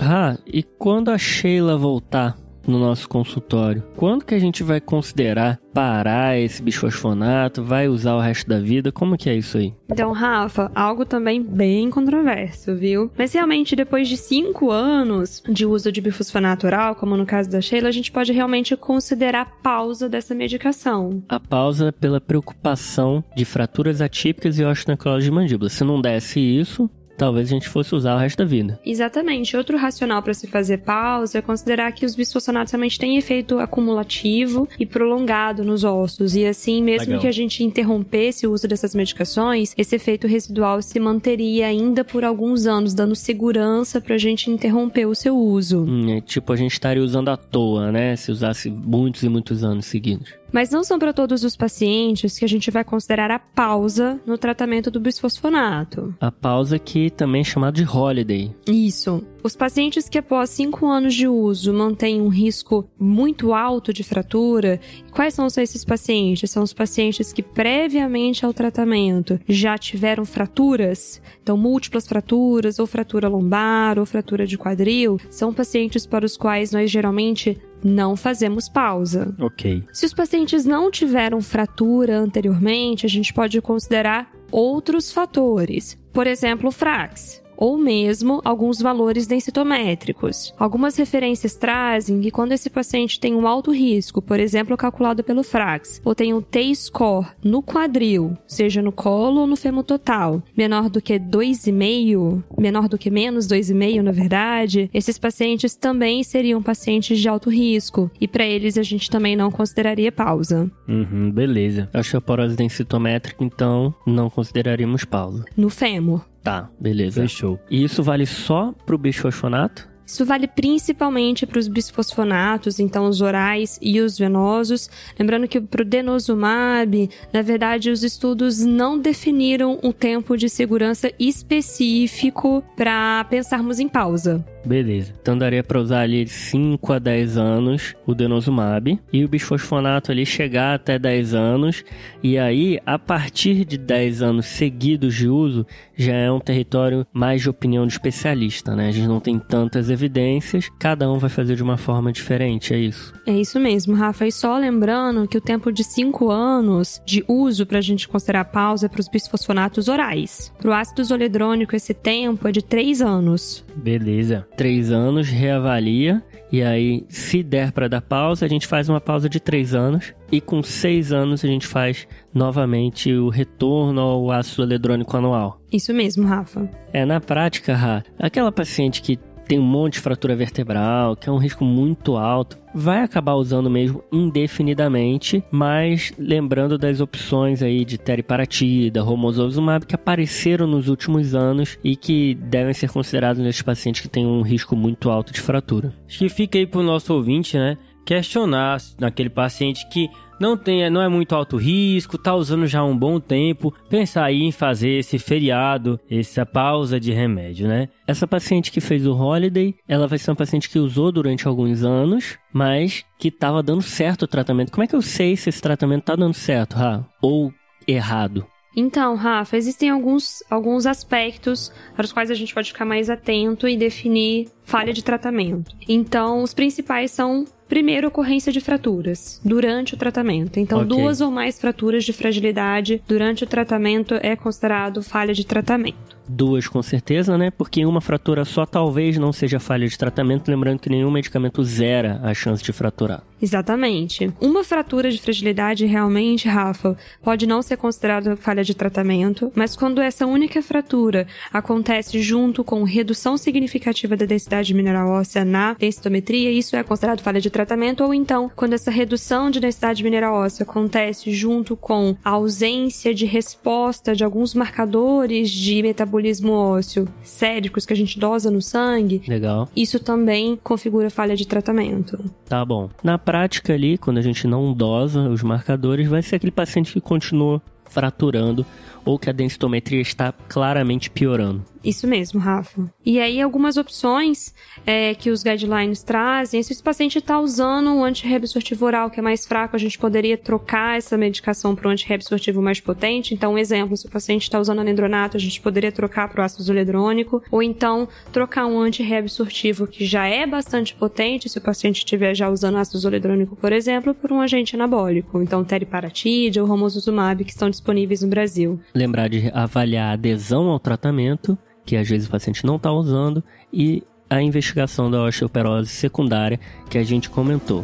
Ah, 0.00 0.36
e 0.44 0.64
quando 0.64 1.10
a 1.10 1.16
Sheila 1.16 1.76
voltar 1.76 2.36
no 2.70 2.78
nosso 2.78 3.08
consultório. 3.08 3.82
Quando 3.96 4.24
que 4.24 4.34
a 4.34 4.38
gente 4.38 4.62
vai 4.62 4.80
considerar 4.80 5.58
parar 5.72 6.36
esse 6.38 6.60
bisfosfonato? 6.60 7.62
Vai 7.62 7.88
usar 7.88 8.14
o 8.14 8.20
resto 8.20 8.48
da 8.48 8.58
vida? 8.58 8.90
Como 8.90 9.16
que 9.16 9.30
é 9.30 9.34
isso 9.34 9.58
aí? 9.58 9.72
Então, 9.88 10.12
Rafa, 10.12 10.70
algo 10.74 11.04
também 11.04 11.42
bem 11.42 11.88
controverso, 11.88 12.74
viu? 12.74 13.10
Mas 13.16 13.32
realmente, 13.32 13.76
depois 13.76 14.08
de 14.08 14.16
cinco 14.16 14.70
anos 14.70 15.42
de 15.48 15.64
uso 15.64 15.92
de 15.92 16.00
bifosfonato 16.00 16.66
oral, 16.66 16.94
como 16.94 17.16
no 17.16 17.24
caso 17.24 17.48
da 17.48 17.60
Sheila, 17.60 17.88
a 17.88 17.92
gente 17.92 18.10
pode 18.10 18.32
realmente 18.32 18.76
considerar 18.76 19.42
a 19.42 19.44
pausa 19.44 20.08
dessa 20.08 20.34
medicação. 20.34 21.22
A 21.28 21.38
pausa 21.38 21.92
pela 21.92 22.20
preocupação 22.20 23.22
de 23.36 23.44
fraturas 23.44 24.00
atípicas 24.00 24.58
e 24.58 24.64
osteonecrose 24.64 25.24
de 25.24 25.30
mandíbula. 25.30 25.70
Se 25.70 25.84
não 25.84 26.00
desse 26.00 26.40
isso, 26.40 26.90
talvez 27.18 27.48
a 27.48 27.50
gente 27.50 27.68
fosse 27.68 27.94
usar 27.94 28.14
o 28.14 28.18
resto 28.18 28.38
da 28.38 28.44
vida. 28.44 28.78
Exatamente. 28.86 29.56
Outro 29.56 29.76
racional 29.76 30.22
para 30.22 30.32
se 30.32 30.46
fazer 30.46 30.78
pausa 30.78 31.38
é 31.38 31.42
considerar 31.42 31.92
que 31.92 32.06
os 32.06 32.14
bisfosfonatos 32.14 32.72
realmente 32.72 32.98
têm 32.98 33.18
efeito 33.18 33.58
acumulativo 33.58 34.68
e 34.78 34.86
prolongado 34.86 35.64
nos 35.64 35.84
ossos. 35.84 36.36
E 36.36 36.46
assim, 36.46 36.82
mesmo 36.82 37.06
Legal. 37.06 37.20
que 37.20 37.26
a 37.26 37.32
gente 37.32 37.64
interrompesse 37.64 38.46
o 38.46 38.52
uso 38.52 38.68
dessas 38.68 38.94
medicações, 38.94 39.74
esse 39.76 39.96
efeito 39.96 40.26
residual 40.26 40.80
se 40.80 40.98
manteria 41.00 41.66
ainda 41.66 42.04
por 42.04 42.24
alguns 42.24 42.66
anos, 42.66 42.94
dando 42.94 43.16
segurança 43.16 44.00
para 44.00 44.14
a 44.14 44.18
gente 44.18 44.50
interromper 44.50 45.06
o 45.06 45.14
seu 45.14 45.36
uso. 45.36 45.80
Hum, 45.80 46.10
é 46.10 46.20
tipo, 46.20 46.52
a 46.52 46.56
gente 46.56 46.72
estaria 46.72 47.02
usando 47.02 47.28
à 47.28 47.36
toa, 47.36 47.90
né? 47.90 48.14
Se 48.14 48.30
usasse 48.30 48.70
muitos 48.70 49.22
e 49.24 49.28
muitos 49.28 49.64
anos 49.64 49.86
seguidos. 49.86 50.37
Mas 50.52 50.70
não 50.70 50.82
são 50.82 50.98
para 50.98 51.12
todos 51.12 51.44
os 51.44 51.56
pacientes 51.56 52.38
que 52.38 52.44
a 52.44 52.48
gente 52.48 52.70
vai 52.70 52.84
considerar 52.84 53.30
a 53.30 53.38
pausa 53.38 54.20
no 54.26 54.38
tratamento 54.38 54.90
do 54.90 55.00
bisfosfonato. 55.00 56.14
A 56.20 56.30
pausa 56.30 56.78
que 56.78 57.10
também 57.10 57.42
é 57.42 57.44
chamada 57.44 57.72
de 57.72 57.84
holiday. 57.84 58.54
Isso. 58.66 59.22
Os 59.42 59.54
pacientes 59.54 60.08
que 60.08 60.18
após 60.18 60.50
5 60.50 60.86
anos 60.86 61.14
de 61.14 61.28
uso 61.28 61.72
mantêm 61.72 62.20
um 62.20 62.28
risco 62.28 62.88
muito 62.98 63.54
alto 63.54 63.92
de 63.92 64.02
fratura, 64.02 64.80
quais 65.10 65.34
são 65.34 65.46
esses 65.46 65.84
pacientes? 65.84 66.50
São 66.50 66.62
os 66.62 66.72
pacientes 66.72 67.32
que 67.32 67.42
previamente 67.42 68.44
ao 68.44 68.52
tratamento 68.52 69.38
já 69.48 69.78
tiveram 69.78 70.24
fraturas, 70.24 71.22
então 71.42 71.56
múltiplas 71.56 72.06
fraturas, 72.06 72.78
ou 72.78 72.86
fratura 72.86 73.28
lombar, 73.28 73.98
ou 73.98 74.06
fratura 74.06 74.46
de 74.46 74.58
quadril, 74.58 75.18
são 75.30 75.54
pacientes 75.54 76.06
para 76.06 76.26
os 76.26 76.36
quais 76.36 76.72
nós 76.72 76.90
geralmente 76.90 77.58
não 77.82 78.16
fazemos 78.16 78.68
pausa. 78.68 79.34
Ok. 79.38 79.84
Se 79.92 80.06
os 80.06 80.14
pacientes 80.14 80.64
não 80.64 80.90
tiveram 80.90 81.40
fratura 81.40 82.18
anteriormente, 82.18 83.06
a 83.06 83.08
gente 83.08 83.32
pode 83.32 83.60
considerar 83.60 84.30
outros 84.50 85.12
fatores. 85.12 85.98
Por 86.12 86.26
exemplo, 86.26 86.68
o 86.68 86.72
FRAX 86.72 87.42
ou 87.58 87.76
mesmo 87.76 88.40
alguns 88.44 88.80
valores 88.80 89.26
densitométricos. 89.26 90.54
Algumas 90.56 90.96
referências 90.96 91.56
trazem 91.56 92.20
que 92.20 92.30
quando 92.30 92.52
esse 92.52 92.70
paciente 92.70 93.18
tem 93.18 93.34
um 93.34 93.48
alto 93.48 93.72
risco, 93.72 94.22
por 94.22 94.38
exemplo, 94.38 94.76
calculado 94.76 95.24
pelo 95.24 95.42
FRAX, 95.42 96.00
ou 96.04 96.14
tem 96.14 96.32
um 96.32 96.40
T-score 96.40 97.26
no 97.42 97.60
quadril, 97.60 98.38
seja 98.46 98.80
no 98.80 98.92
colo 98.92 99.40
ou 99.40 99.46
no 99.46 99.56
fêmur 99.56 99.82
total, 99.82 100.40
menor 100.56 100.88
do 100.88 101.02
que 101.02 101.18
2,5, 101.18 102.44
menor 102.56 102.88
do 102.88 102.96
que 102.96 103.10
menos 103.10 103.48
2,5, 103.48 104.02
na 104.02 104.12
verdade, 104.12 104.88
esses 104.94 105.18
pacientes 105.18 105.74
também 105.74 106.22
seriam 106.22 106.62
pacientes 106.62 107.18
de 107.18 107.28
alto 107.28 107.50
risco, 107.50 108.08
e 108.20 108.28
para 108.28 108.44
eles 108.44 108.78
a 108.78 108.82
gente 108.82 109.10
também 109.10 109.34
não 109.34 109.50
consideraria 109.50 110.12
pausa. 110.12 110.70
Uhum, 110.86 111.30
beleza. 111.30 111.88
Osteoporose 111.92 112.54
densitométrica, 112.54 113.42
então, 113.42 113.92
não 114.06 114.30
consideraríamos 114.30 115.04
pausa. 115.04 115.44
No 115.56 115.68
fêmur. 115.68 116.24
Tá, 116.48 116.70
beleza. 116.80 117.20
Fechou. 117.20 117.60
E 117.70 117.84
isso 117.84 118.02
vale 118.02 118.24
só 118.24 118.72
pro 118.86 118.96
bisfosfonato? 118.96 119.87
Isso 120.08 120.24
vale 120.24 120.48
principalmente 120.48 121.44
para 121.44 121.58
os 121.58 121.68
bisfosfonatos, 121.68 122.80
então 122.80 123.06
os 123.06 123.20
orais 123.20 123.78
e 123.82 124.00
os 124.00 124.18
venosos. 124.18 124.88
Lembrando 125.18 125.46
que 125.46 125.60
para 125.60 125.82
o 125.82 125.84
denosumab, 125.84 127.10
na 127.30 127.42
verdade, 127.42 127.90
os 127.90 128.02
estudos 128.02 128.64
não 128.64 128.98
definiram 128.98 129.78
um 129.82 129.92
tempo 129.92 130.34
de 130.34 130.48
segurança 130.48 131.12
específico 131.18 132.64
para 132.74 133.22
pensarmos 133.24 133.78
em 133.78 133.86
pausa. 133.86 134.42
Beleza. 134.64 135.14
Então 135.20 135.38
daria 135.38 135.62
para 135.62 135.80
usar 135.80 136.00
ali 136.00 136.26
5 136.26 136.92
a 136.92 136.98
10 136.98 137.36
anos 137.38 137.94
o 138.06 138.14
denosumab 138.14 138.98
e 139.12 139.24
o 139.24 139.28
bisfosfonato 139.28 140.10
ali 140.10 140.26
chegar 140.26 140.74
até 140.74 140.98
10 140.98 141.34
anos 141.34 141.84
e 142.22 142.36
aí 142.36 142.78
a 142.84 142.98
partir 142.98 143.64
de 143.64 143.78
10 143.78 144.20
anos 144.20 144.46
seguidos 144.46 145.14
de 145.14 145.28
uso 145.28 145.66
já 145.96 146.14
é 146.14 146.30
um 146.30 146.40
território 146.40 147.06
mais 147.12 147.40
de 147.40 147.48
opinião 147.48 147.86
de 147.86 147.92
especialista, 147.94 148.76
né? 148.76 148.88
A 148.88 148.90
gente 148.90 149.08
não 149.08 149.20
tem 149.20 149.38
tantas 149.38 149.90
evidências, 149.98 150.70
cada 150.78 151.10
um 151.10 151.18
vai 151.18 151.30
fazer 151.30 151.56
de 151.56 151.62
uma 151.62 151.76
forma 151.76 152.12
diferente, 152.12 152.72
é 152.72 152.78
isso. 152.78 153.12
É 153.26 153.32
isso 153.32 153.58
mesmo, 153.58 153.94
Rafa. 153.94 154.26
E 154.26 154.32
só 154.32 154.56
lembrando 154.56 155.26
que 155.26 155.36
o 155.36 155.40
tempo 155.40 155.72
de 155.72 155.82
5 155.84 156.30
anos 156.30 157.00
de 157.04 157.24
uso 157.26 157.66
para 157.66 157.78
a 157.78 157.82
gente 157.82 158.08
considerar 158.08 158.44
pausa 158.46 158.86
é 158.86 158.88
para 158.88 159.00
os 159.00 159.08
bisfosfonatos 159.08 159.88
orais. 159.88 160.52
Para 160.58 160.70
o 160.70 160.72
ácido 160.72 161.04
zoledrônico 161.04 161.74
esse 161.74 161.92
tempo 161.92 162.46
é 162.46 162.52
de 162.52 162.62
3 162.62 163.02
anos. 163.02 163.64
Beleza 163.76 164.46
três 164.56 164.90
anos, 164.90 165.28
reavalia. 165.28 166.22
E 166.50 166.62
aí, 166.62 167.04
se 167.08 167.42
der 167.42 167.72
para 167.72 167.88
dar 167.88 168.00
pausa, 168.00 168.46
a 168.46 168.48
gente 168.48 168.66
faz 168.66 168.88
uma 168.88 169.00
pausa 169.00 169.28
de 169.28 169.38
três 169.38 169.74
anos. 169.74 170.14
E 170.32 170.40
com 170.40 170.62
seis 170.62 171.12
anos, 171.12 171.44
a 171.44 171.48
gente 171.48 171.66
faz 171.66 172.06
novamente 172.34 173.12
o 173.12 173.28
retorno 173.28 174.00
ao 174.00 174.30
ácido 174.30 174.62
eletrônico 174.62 175.16
anual. 175.16 175.60
Isso 175.72 175.92
mesmo, 175.92 176.26
Rafa. 176.26 176.68
É, 176.92 177.04
na 177.04 177.20
prática, 177.20 177.74
Ra, 177.74 178.02
aquela 178.18 178.50
paciente 178.50 179.02
que 179.02 179.18
tem 179.48 179.58
um 179.58 179.62
monte 179.62 179.94
de 179.94 180.00
fratura 180.00 180.36
vertebral, 180.36 181.16
que 181.16 181.28
é 181.28 181.32
um 181.32 181.38
risco 181.38 181.64
muito 181.64 182.16
alto, 182.16 182.58
vai 182.74 183.02
acabar 183.02 183.32
usando 183.32 183.70
mesmo 183.70 184.04
indefinidamente, 184.12 185.42
mas 185.50 186.12
lembrando 186.18 186.76
das 186.76 187.00
opções 187.00 187.62
aí 187.62 187.82
de 187.82 187.96
teriparatida, 187.96 189.02
romosozumab 189.02 189.86
que 189.86 189.94
apareceram 189.94 190.66
nos 190.66 190.88
últimos 190.88 191.34
anos 191.34 191.78
e 191.82 191.96
que 191.96 192.34
devem 192.34 192.74
ser 192.74 192.90
considerados 192.90 193.42
nesses 193.42 193.62
pacientes 193.62 194.02
que 194.02 194.08
têm 194.08 194.26
um 194.26 194.42
risco 194.42 194.76
muito 194.76 195.10
alto 195.10 195.32
de 195.32 195.40
fratura. 195.40 195.94
Acho 196.06 196.18
que 196.18 196.28
fica 196.28 196.58
aí 196.58 196.66
pro 196.66 196.82
nosso 196.82 197.14
ouvinte, 197.14 197.56
né? 197.56 197.78
Questionar 198.04 198.78
naquele 198.98 199.30
paciente 199.30 199.88
que 199.88 200.10
não 200.40 200.56
tem, 200.56 200.88
não 200.90 201.02
é 201.02 201.08
muito 201.08 201.34
alto 201.34 201.56
risco, 201.56 202.18
tá 202.18 202.34
usando 202.34 202.66
já 202.66 202.82
um 202.84 202.96
bom 202.96 203.20
tempo, 203.20 203.74
pensar 203.88 204.24
aí 204.24 204.42
em 204.42 204.52
fazer 204.52 204.90
esse 204.90 205.18
feriado, 205.18 205.98
essa 206.10 206.46
pausa 206.46 206.98
de 206.98 207.12
remédio, 207.12 207.68
né? 207.68 207.88
Essa 208.06 208.26
paciente 208.26 208.70
que 208.70 208.80
fez 208.80 209.06
o 209.06 209.14
Holiday, 209.14 209.74
ela 209.86 210.06
vai 210.06 210.18
ser 210.18 210.30
uma 210.30 210.36
paciente 210.36 210.68
que 210.68 210.78
usou 210.78 211.12
durante 211.12 211.46
alguns 211.46 211.82
anos, 211.82 212.38
mas 212.52 213.04
que 213.18 213.28
estava 213.28 213.62
dando 213.62 213.82
certo 213.82 214.22
o 214.22 214.28
tratamento. 214.28 214.72
Como 214.72 214.84
é 214.84 214.86
que 214.86 214.96
eu 214.96 215.02
sei 215.02 215.36
se 215.36 215.48
esse 215.48 215.60
tratamento 215.60 216.04
tá 216.04 216.16
dando 216.16 216.34
certo, 216.34 216.74
Ra? 216.74 217.04
Ou 217.20 217.52
errado? 217.86 218.46
Então, 218.80 219.16
Rafa, 219.16 219.56
existem 219.56 219.90
alguns, 219.90 220.40
alguns 220.48 220.86
aspectos 220.86 221.72
para 221.96 222.04
os 222.04 222.12
quais 222.12 222.30
a 222.30 222.34
gente 222.34 222.54
pode 222.54 222.70
ficar 222.70 222.84
mais 222.84 223.10
atento 223.10 223.66
e 223.66 223.76
definir 223.76 224.46
falha 224.62 224.92
de 224.92 225.02
tratamento. 225.02 225.74
Então, 225.88 226.44
os 226.44 226.54
principais 226.54 227.10
são 227.10 227.44
Primeiro, 227.68 228.08
ocorrência 228.08 228.50
de 228.50 228.62
fraturas 228.62 229.42
durante 229.44 229.92
o 229.92 229.96
tratamento. 229.98 230.58
Então, 230.58 230.78
okay. 230.78 230.88
duas 230.88 231.20
ou 231.20 231.30
mais 231.30 231.60
fraturas 231.60 232.02
de 232.02 232.14
fragilidade 232.14 233.02
durante 233.06 233.44
o 233.44 233.46
tratamento 233.46 234.14
é 234.22 234.34
considerado 234.34 235.02
falha 235.02 235.34
de 235.34 235.44
tratamento. 235.44 236.17
Duas 236.28 236.68
com 236.68 236.82
certeza, 236.82 237.38
né? 237.38 237.50
Porque 237.50 237.86
uma 237.86 238.00
fratura 238.00 238.44
só 238.44 238.66
talvez 238.66 239.16
não 239.16 239.32
seja 239.32 239.58
falha 239.58 239.88
de 239.88 239.96
tratamento, 239.96 240.50
lembrando 240.50 240.78
que 240.78 240.90
nenhum 240.90 241.10
medicamento 241.10 241.64
zera 241.64 242.20
a 242.22 242.34
chance 242.34 242.62
de 242.62 242.72
fraturar. 242.72 243.22
Exatamente. 243.40 244.32
Uma 244.40 244.64
fratura 244.64 245.10
de 245.10 245.18
fragilidade 245.18 245.86
realmente, 245.86 246.48
Rafa, 246.48 246.96
pode 247.22 247.46
não 247.46 247.62
ser 247.62 247.76
considerada 247.76 248.36
falha 248.36 248.64
de 248.64 248.74
tratamento, 248.74 249.50
mas 249.54 249.76
quando 249.76 250.00
essa 250.00 250.26
única 250.26 250.60
fratura 250.60 251.26
acontece 251.52 252.20
junto 252.20 252.64
com 252.64 252.82
redução 252.82 253.36
significativa 253.36 254.16
da 254.16 254.26
densidade 254.26 254.74
mineral 254.74 255.08
óssea 255.08 255.44
na 255.44 255.74
densitometria, 255.74 256.50
isso 256.50 256.74
é 256.76 256.82
considerado 256.82 257.22
falha 257.22 257.40
de 257.40 257.48
tratamento, 257.48 258.02
ou 258.02 258.12
então 258.12 258.50
quando 258.54 258.72
essa 258.72 258.90
redução 258.90 259.50
de 259.50 259.60
densidade 259.60 260.02
mineral 260.02 260.34
óssea 260.34 260.64
acontece 260.64 261.32
junto 261.32 261.76
com 261.76 262.16
a 262.24 262.30
ausência 262.30 263.14
de 263.14 263.24
resposta 263.24 264.16
de 264.16 264.24
alguns 264.24 264.52
marcadores 264.52 265.48
de 265.48 265.80
metabolismo 265.80 266.17
ósseo 266.52 267.08
séricos 267.22 267.86
que 267.86 267.92
a 267.92 267.96
gente 267.96 268.18
dosa 268.18 268.50
no 268.50 268.60
sangue. 268.60 269.22
Legal. 269.26 269.68
Isso 269.74 269.98
também 269.98 270.58
configura 270.62 271.10
falha 271.10 271.36
de 271.36 271.46
tratamento. 271.46 272.18
Tá 272.48 272.64
bom. 272.64 272.90
Na 273.02 273.18
prática 273.18 273.72
ali, 273.72 273.98
quando 273.98 274.18
a 274.18 274.22
gente 274.22 274.46
não 274.46 274.72
dosa 274.72 275.28
os 275.28 275.42
marcadores, 275.42 276.08
vai 276.08 276.22
ser 276.22 276.36
aquele 276.36 276.52
paciente 276.52 276.92
que 276.92 277.00
continua 277.00 277.60
fraturando 277.88 278.64
ou 279.04 279.18
que 279.18 279.30
a 279.30 279.32
densitometria 279.32 280.00
está 280.00 280.32
claramente 280.48 281.10
piorando. 281.10 281.64
Isso 281.82 282.06
mesmo, 282.06 282.40
Rafa. 282.40 282.90
E 283.04 283.20
aí, 283.20 283.40
algumas 283.40 283.76
opções 283.76 284.54
é, 284.86 285.14
que 285.14 285.30
os 285.30 285.42
guidelines 285.42 286.02
trazem, 286.02 286.62
se 286.62 286.72
esse 286.72 286.82
paciente 286.82 287.18
está 287.18 287.40
usando 287.40 287.90
um 287.90 288.04
antirreabsortivo 288.04 288.84
oral 288.84 289.10
que 289.10 289.20
é 289.20 289.22
mais 289.22 289.46
fraco, 289.46 289.76
a 289.76 289.78
gente 289.78 289.98
poderia 289.98 290.36
trocar 290.36 290.98
essa 290.98 291.16
medicação 291.16 291.74
para 291.74 291.88
um 291.88 291.92
antirreabsortivo 291.92 292.60
mais 292.60 292.80
potente. 292.80 293.34
Então, 293.34 293.54
um 293.54 293.58
exemplo, 293.58 293.96
se 293.96 294.06
o 294.06 294.10
paciente 294.10 294.42
está 294.42 294.58
usando 294.58 294.80
anendronato, 294.80 295.36
a 295.36 295.40
gente 295.40 295.60
poderia 295.60 295.92
trocar 295.92 296.28
para 296.28 296.42
o 296.42 296.44
ácido 296.44 296.62
zoledrônico, 296.62 297.42
ou 297.50 297.62
então 297.62 298.08
trocar 298.32 298.66
um 298.66 298.80
antirreabsortivo 298.80 299.86
que 299.86 300.04
já 300.04 300.26
é 300.26 300.46
bastante 300.46 300.94
potente, 300.94 301.48
se 301.48 301.58
o 301.58 301.60
paciente 301.60 301.98
estiver 301.98 302.34
já 302.34 302.48
usando 302.48 302.76
ácido 302.76 302.98
zoledrônico, 302.98 303.56
por 303.56 303.72
exemplo, 303.72 304.14
por 304.14 304.32
um 304.32 304.40
agente 304.40 304.74
anabólico. 304.74 305.40
Então, 305.40 305.64
teriparatide 305.64 306.60
ou 306.60 306.66
romosozumab, 306.66 307.44
que 307.44 307.50
estão 307.50 307.70
disponíveis 307.70 308.22
no 308.22 308.28
Brasil. 308.28 308.80
Lembrar 308.94 309.28
de 309.28 309.50
avaliar 309.54 310.10
a 310.10 310.12
adesão 310.12 310.68
ao 310.68 310.78
tratamento 310.78 311.58
que 311.88 311.96
às 311.96 312.06
vezes 312.06 312.28
o 312.28 312.30
paciente 312.30 312.66
não 312.66 312.76
está 312.76 312.92
usando, 312.92 313.42
e 313.72 314.02
a 314.28 314.42
investigação 314.42 315.10
da 315.10 315.24
osteoporose 315.24 315.88
secundária 315.88 316.60
que 316.90 316.98
a 316.98 317.02
gente 317.02 317.30
comentou. 317.30 317.82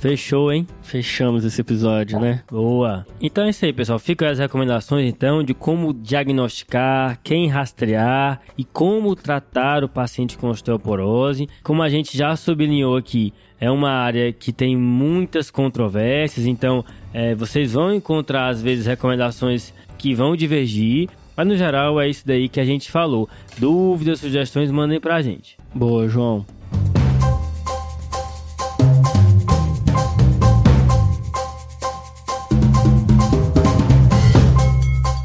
Fechou, 0.00 0.50
hein? 0.50 0.66
Fechamos 0.82 1.44
esse 1.44 1.60
episódio, 1.60 2.18
né? 2.18 2.42
Boa. 2.50 3.06
Então 3.20 3.44
é 3.44 3.50
isso 3.50 3.64
aí, 3.64 3.72
pessoal. 3.72 4.00
Ficam 4.00 4.26
as 4.26 4.40
recomendações 4.40 5.06
então 5.06 5.44
de 5.44 5.54
como 5.54 5.94
diagnosticar, 5.94 7.20
quem 7.22 7.46
rastrear 7.46 8.40
e 8.58 8.64
como 8.64 9.14
tratar 9.14 9.84
o 9.84 9.88
paciente 9.88 10.36
com 10.36 10.48
osteoporose. 10.48 11.48
Como 11.62 11.82
a 11.82 11.88
gente 11.88 12.18
já 12.18 12.34
sublinhou 12.34 12.96
aqui, 12.96 13.32
é 13.60 13.70
uma 13.70 13.90
área 13.90 14.32
que 14.32 14.52
tem 14.52 14.76
muitas 14.76 15.52
controvérsias, 15.52 16.46
então 16.46 16.84
é, 17.12 17.34
vocês 17.34 17.74
vão 17.74 17.94
encontrar 17.94 18.48
às 18.48 18.60
vezes 18.60 18.86
recomendações 18.86 19.72
que 20.00 20.14
vão 20.14 20.34
divergir, 20.34 21.10
mas 21.36 21.46
no 21.46 21.56
geral 21.56 22.00
é 22.00 22.08
isso 22.08 22.26
daí 22.26 22.48
que 22.48 22.58
a 22.58 22.64
gente 22.64 22.90
falou. 22.90 23.28
Dúvidas, 23.58 24.20
sugestões, 24.20 24.70
mandem 24.70 24.98
pra 24.98 25.20
gente. 25.20 25.58
Boa, 25.74 26.08
João. 26.08 26.46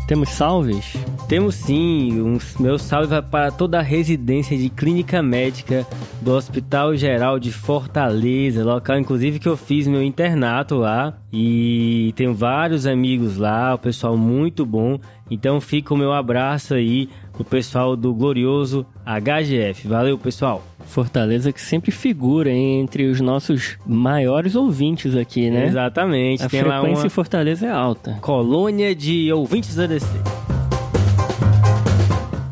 Temos 0.08 0.30
salves? 0.30 0.94
Temos 1.28 1.56
sim, 1.56 2.22
um, 2.22 2.38
meu 2.60 2.78
salve 2.78 3.08
vai 3.08 3.22
para 3.22 3.50
toda 3.50 3.80
a 3.80 3.82
residência 3.82 4.56
de 4.56 4.70
clínica 4.70 5.24
médica 5.24 5.86
do 6.22 6.32
Hospital 6.32 6.96
Geral 6.96 7.40
de 7.40 7.52
Fortaleza, 7.52 8.64
local 8.64 9.00
inclusive 9.00 9.40
que 9.40 9.48
eu 9.48 9.58
fiz 9.58 9.88
meu 9.88 10.04
internato 10.04 10.76
lá 10.76 11.18
e 11.34 12.14
tenho 12.16 12.32
vários 12.34 12.86
amigos 12.86 13.38
lá, 13.38 13.74
o 13.74 13.80
pessoal 13.80 14.16
muito 14.16 14.66
bom. 14.66 15.00
Então 15.30 15.60
fica 15.60 15.96
o 15.96 15.98
meu 15.98 16.14
abraço 16.14 16.76
aí 16.76 17.10
pro 17.34 17.44
pessoal 17.44 17.96
do 17.96 18.14
glorioso 18.14 18.86
HGF. 19.04 19.88
Valeu, 19.88 20.20
pessoal. 20.20 20.64
Fortaleza 20.86 21.52
que 21.52 21.60
sempre 21.60 21.90
figura 21.90 22.52
entre 22.52 23.08
os 23.10 23.20
nossos 23.20 23.80
maiores 23.84 24.56
ouvintes 24.56 25.16
aqui, 25.16 25.50
né? 25.50 25.66
Exatamente. 25.66 26.44
A 26.44 26.50
Tem 26.50 26.62
frequência 26.62 27.02
uma... 27.02 27.08
em 27.08 27.10
Fortaleza 27.10 27.66
é 27.66 27.72
alta. 27.72 28.20
Colônia 28.22 28.94
de 28.94 29.34
ouvintes 29.34 29.80
ADC. 29.80 30.06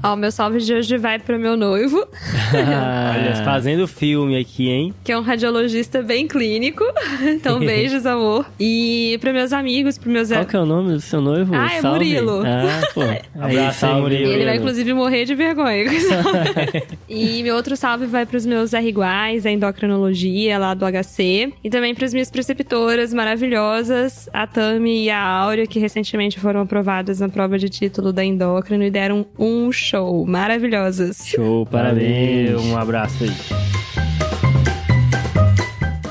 Ó, 0.05 0.17
meu 0.17 0.33
salve 0.33 0.59
de 0.59 0.73
hoje 0.73 0.97
vai 0.97 1.17
pro 1.17 1.39
meu 1.39 1.55
noivo. 1.55 1.97
Olha, 2.53 3.41
fazendo 3.45 3.87
filme 3.87 4.37
aqui, 4.37 4.69
hein? 4.69 4.93
Que 5.01 5.13
é 5.13 5.17
um 5.17 5.21
radiologista 5.21 6.01
bem 6.01 6.27
clínico. 6.27 6.83
Então, 7.23 7.59
beijos, 7.61 8.05
amor. 8.05 8.45
E 8.59 9.17
pros 9.21 9.33
meus 9.33 9.53
amigos, 9.53 9.97
pros 9.97 10.11
meus... 10.11 10.29
Qual 10.29 10.45
que 10.45 10.55
é 10.55 10.59
o 10.59 10.65
nome 10.65 10.93
do 10.93 10.99
seu 10.99 11.21
noivo? 11.21 11.55
Ah, 11.55 11.73
é 11.73 11.81
salve. 11.81 11.99
Murilo. 11.99 12.43
Ah, 12.45 12.81
pô. 12.93 13.01
Abraço, 13.39 13.85
Murilo. 14.01 14.31
Ele 14.31 14.45
vai, 14.45 14.57
inclusive, 14.57 14.93
morrer 14.93 15.23
de 15.25 15.35
vergonha. 15.35 15.85
e 17.07 17.41
meu 17.43 17.55
outro 17.55 17.77
salve 17.77 18.05
vai 18.05 18.25
pros 18.25 18.45
meus 18.45 18.73
R 18.73 18.87
iguais, 18.87 19.45
a 19.45 19.51
endocrinologia 19.51 20.57
lá 20.57 20.73
do 20.73 20.85
HC. 20.85 21.53
E 21.63 21.69
também 21.69 21.95
pras 21.95 22.13
minhas 22.13 22.29
preceptoras 22.29 23.13
maravilhosas, 23.13 24.27
a 24.33 24.45
Tami 24.45 25.05
e 25.05 25.09
a 25.09 25.21
Áurea, 25.21 25.65
que 25.65 25.79
recentemente 25.79 26.39
foram 26.39 26.61
aprovadas 26.61 27.19
na 27.21 27.29
prova 27.29 27.57
de 27.57 27.69
título 27.69 28.11
da 28.11 28.23
endócrino 28.23 28.83
e 28.83 28.91
deram 28.91 29.25
um 29.39 29.71
show. 29.93 30.25
Maravilhosas. 30.25 31.25
Show, 31.27 31.65
parabéns. 31.67 32.51
Valeu, 32.51 32.71
um 32.71 32.77
abraço 32.77 33.23
aí. 33.23 33.29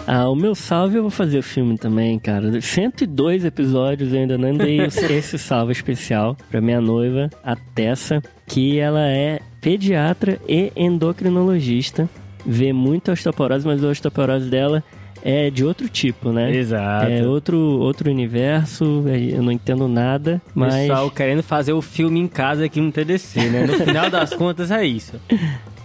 Ah, 0.07 0.28
o 0.28 0.37
meu 0.37 0.55
salve 0.55 0.97
eu 0.97 1.03
vou 1.03 1.11
fazer 1.11 1.39
o 1.39 1.43
filme 1.43 1.76
também, 1.76 2.18
cara. 2.18 2.61
102 2.61 3.45
episódios 3.45 4.12
eu 4.12 4.20
ainda 4.20 4.39
não 4.39 4.55
dei 4.55 4.80
esse 4.87 5.39
salve 5.39 5.72
especial 5.72 6.37
pra 6.51 6.61
minha 6.61 6.80
noiva, 6.80 7.30
a 7.43 7.57
Tessa, 7.57 8.22
que 8.47 8.78
ela 8.78 9.09
é 9.09 9.41
pediatra 9.61 10.39
e 10.47 10.70
endocrinologista. 10.76 12.09
Vê 12.45 12.72
muito 12.72 13.11
osteoporose, 13.11 13.66
mas 13.66 13.83
a 13.83 13.89
osteoporose 13.89 14.49
dela 14.51 14.85
é 15.25 15.51
de 15.51 15.64
outro 15.64 15.89
tipo, 15.89 16.33
né? 16.33 16.55
Exato. 16.55 17.11
É 17.11 17.27
outro, 17.27 17.59
outro 17.59 18.11
universo, 18.11 19.05
é, 19.07 19.37
eu 19.37 19.43
não 19.43 19.53
entendo 19.53 19.89
nada, 19.89 20.41
mas... 20.55 20.75
Pessoal 20.75 21.11
querendo 21.11 21.43
fazer 21.43 21.73
o 21.73 21.83
filme 21.83 22.20
em 22.20 22.29
casa 22.29 22.64
aqui 22.64 22.81
no 22.81 22.91
TDC, 22.91 23.41
né? 23.51 23.66
No 23.66 23.75
final 23.75 24.11
das 24.11 24.33
contas 24.35 24.70
é 24.70 24.85
isso. 24.85 25.14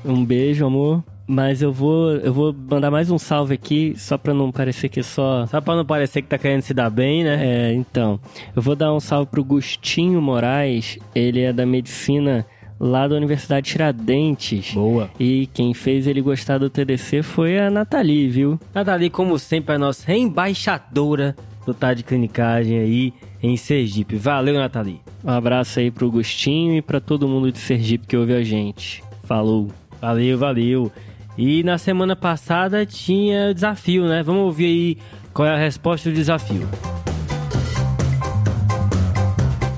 Um 0.03 0.25
beijo, 0.25 0.65
amor. 0.65 1.03
Mas 1.29 1.61
eu 1.61 1.73
vou, 1.73 2.11
eu 2.11 2.31
vou 2.33 2.55
mandar 2.69 2.89
mais 2.89 3.11
um 3.11 3.17
salve 3.17 3.53
aqui, 3.53 3.93
só 3.97 4.17
pra 4.17 4.33
não 4.33 4.49
parecer 4.49 4.87
que 4.87 5.01
é 5.01 5.03
só. 5.03 5.45
Só 5.47 5.59
pra 5.59 5.75
não 5.75 5.85
parecer 5.85 6.21
que 6.21 6.29
tá 6.29 6.37
querendo 6.37 6.61
se 6.61 6.73
dar 6.73 6.89
bem, 6.89 7.21
né? 7.21 7.39
É, 7.45 7.73
então. 7.73 8.17
Eu 8.55 8.61
vou 8.61 8.77
dar 8.77 8.93
um 8.93 8.99
salve 9.01 9.29
pro 9.29 9.43
Gustinho 9.43 10.21
Moraes, 10.21 10.97
ele 11.13 11.41
é 11.41 11.51
da 11.51 11.65
medicina 11.65 12.45
lá 12.79 13.07
da 13.07 13.15
Universidade 13.15 13.69
Tiradentes. 13.69 14.73
Boa. 14.73 15.09
E 15.19 15.47
quem 15.53 15.73
fez 15.73 16.07
ele 16.07 16.21
gostar 16.21 16.57
do 16.57 16.69
TDC 16.69 17.23
foi 17.23 17.59
a 17.59 17.69
Nathalie, 17.69 18.29
viu? 18.29 18.59
Nathalie, 18.73 19.09
como 19.09 19.37
sempre, 19.39 19.75
a 19.75 19.79
nossa 19.79 20.13
embaixadora 20.13 21.35
do 21.65 21.73
Tá 21.73 21.93
de 21.93 22.03
Clinicagem 22.03 22.79
aí 22.79 23.13
em 23.43 23.57
Sergipe. 23.57 24.15
Valeu, 24.15 24.55
Nathalie. 24.55 25.01
Um 25.23 25.31
abraço 25.31 25.79
aí 25.79 25.91
pro 25.91 26.09
Gustinho 26.09 26.75
e 26.75 26.81
para 26.81 27.01
todo 27.01 27.27
mundo 27.27 27.51
de 27.51 27.59
Sergipe 27.59 28.07
que 28.07 28.15
ouve 28.15 28.33
a 28.33 28.43
gente. 28.43 29.03
Falou. 29.23 29.67
Valeu, 29.99 30.37
valeu. 30.37 30.91
E 31.37 31.63
na 31.63 31.77
semana 31.77 32.15
passada 32.15 32.85
tinha 32.85 33.53
desafio, 33.53 34.07
né? 34.07 34.23
Vamos 34.23 34.43
ouvir 34.43 34.65
aí 34.65 34.97
qual 35.33 35.47
é 35.47 35.53
a 35.53 35.57
resposta 35.57 36.09
do 36.09 36.15
desafio. 36.15 36.67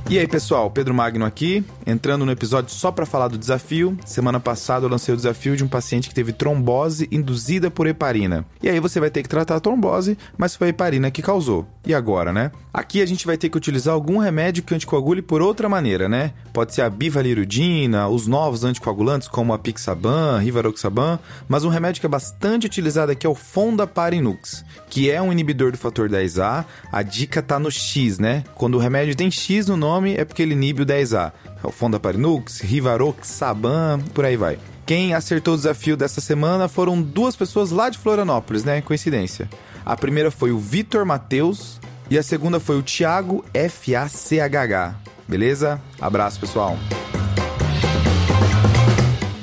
E 0.10 0.18
aí, 0.18 0.28
pessoal, 0.28 0.72
Pedro 0.72 0.92
Magno 0.92 1.24
aqui. 1.24 1.64
entrando 1.86 2.26
no 2.26 2.32
episódio 2.32 2.72
só 2.72 2.92
para 2.92 3.06
falar 3.06 3.28
do 3.28 3.38
desafio. 3.38 3.96
Semana 4.04 4.40
passada 4.40 4.84
eu 4.84 4.90
lancei 4.90 5.14
o 5.14 5.16
desafio 5.16 5.56
de 5.56 5.64
um 5.64 5.68
paciente 5.68 6.10
que 6.10 6.16
teve 6.16 6.34
trombose 6.34 7.08
induzida 7.12 7.70
por 7.70 7.86
heparina. 7.86 8.44
E 8.60 8.68
aí 8.68 8.80
você 8.80 9.00
vai 9.00 9.12
ter 9.12 9.22
que 9.22 9.30
tratar 9.30 9.58
a 9.58 9.60
trombose, 9.60 10.18
mas 10.36 10.56
foi 10.56 10.66
a 10.66 10.70
heparina 10.72 11.12
que 11.12 11.22
causou. 11.22 11.68
E 11.86 11.94
agora, 11.94 12.34
né? 12.34 12.52
Aqui 12.72 13.02
a 13.02 13.06
gente 13.06 13.26
vai 13.26 13.36
ter 13.36 13.50
que 13.50 13.58
utilizar 13.58 13.96
algum 13.96 14.20
remédio 14.20 14.62
que 14.62 14.76
anticoagule 14.76 15.24
por 15.24 15.42
outra 15.42 15.68
maneira, 15.68 16.08
né? 16.08 16.34
Pode 16.54 16.76
ser 16.76 16.84
a 16.84 16.90
bivalirudina, 16.90 18.08
os 18.08 18.28
novos 18.28 18.64
anticoagulantes 18.64 19.28
como 19.28 19.54
a 19.54 19.58
Pixaban, 19.58 20.38
Rivaroxaban, 20.38 21.18
mas 21.48 21.66
um 21.66 21.70
remédio 21.70 22.00
que 22.00 22.06
é 22.06 22.10
bastante 22.10 22.68
utilizado 22.68 23.12
aqui 23.12 23.26
é 23.26 23.30
o 23.30 23.34
Fondaparinux, 23.34 24.64
que 24.88 25.10
é 25.10 25.20
um 25.20 25.32
inibidor 25.32 25.72
do 25.72 25.80
fator 25.80 26.08
10A. 26.08 26.64
A 26.92 27.02
dica 27.02 27.42
tá 27.42 27.58
no 27.58 27.72
X, 27.72 28.20
né? 28.20 28.44
Quando 28.54 28.76
o 28.76 28.80
remédio 28.80 29.16
tem 29.16 29.32
X 29.32 29.66
no 29.66 29.76
nome 29.76 30.14
é 30.14 30.24
porque 30.24 30.44
ele 30.44 30.54
inibe 30.54 30.84
o 30.84 30.86
10A. 30.86 31.32
É 31.64 31.68
o 31.68 31.72
Fondaparinux, 31.72 32.62
Rivaroxaban, 32.62 34.00
por 34.14 34.26
aí 34.26 34.38
vai. 34.38 34.60
Quem 34.86 35.16
acertou 35.16 35.56
o 35.56 35.58
desafio 35.58 35.98
dessa 35.98 36.22
semana 36.22 36.68
foram 36.68 37.02
duas 37.02 37.36
pessoas 37.36 37.72
lá 37.72 37.90
de 37.90 37.98
Florianópolis, 37.98 38.64
né? 38.64 38.80
Coincidência. 38.80 39.50
A 39.84 39.98
primeira 39.98 40.30
foi 40.30 40.52
o 40.52 40.60
Vitor 40.60 41.04
Mateus 41.04 41.80
e 42.10 42.18
a 42.18 42.24
segunda 42.24 42.60
foi 42.60 42.78
o 42.78 42.84
Thiago 42.84 43.46
FACHH. 43.54 44.96
Beleza? 45.28 45.80
Abraço, 46.02 46.40
pessoal. 46.40 46.78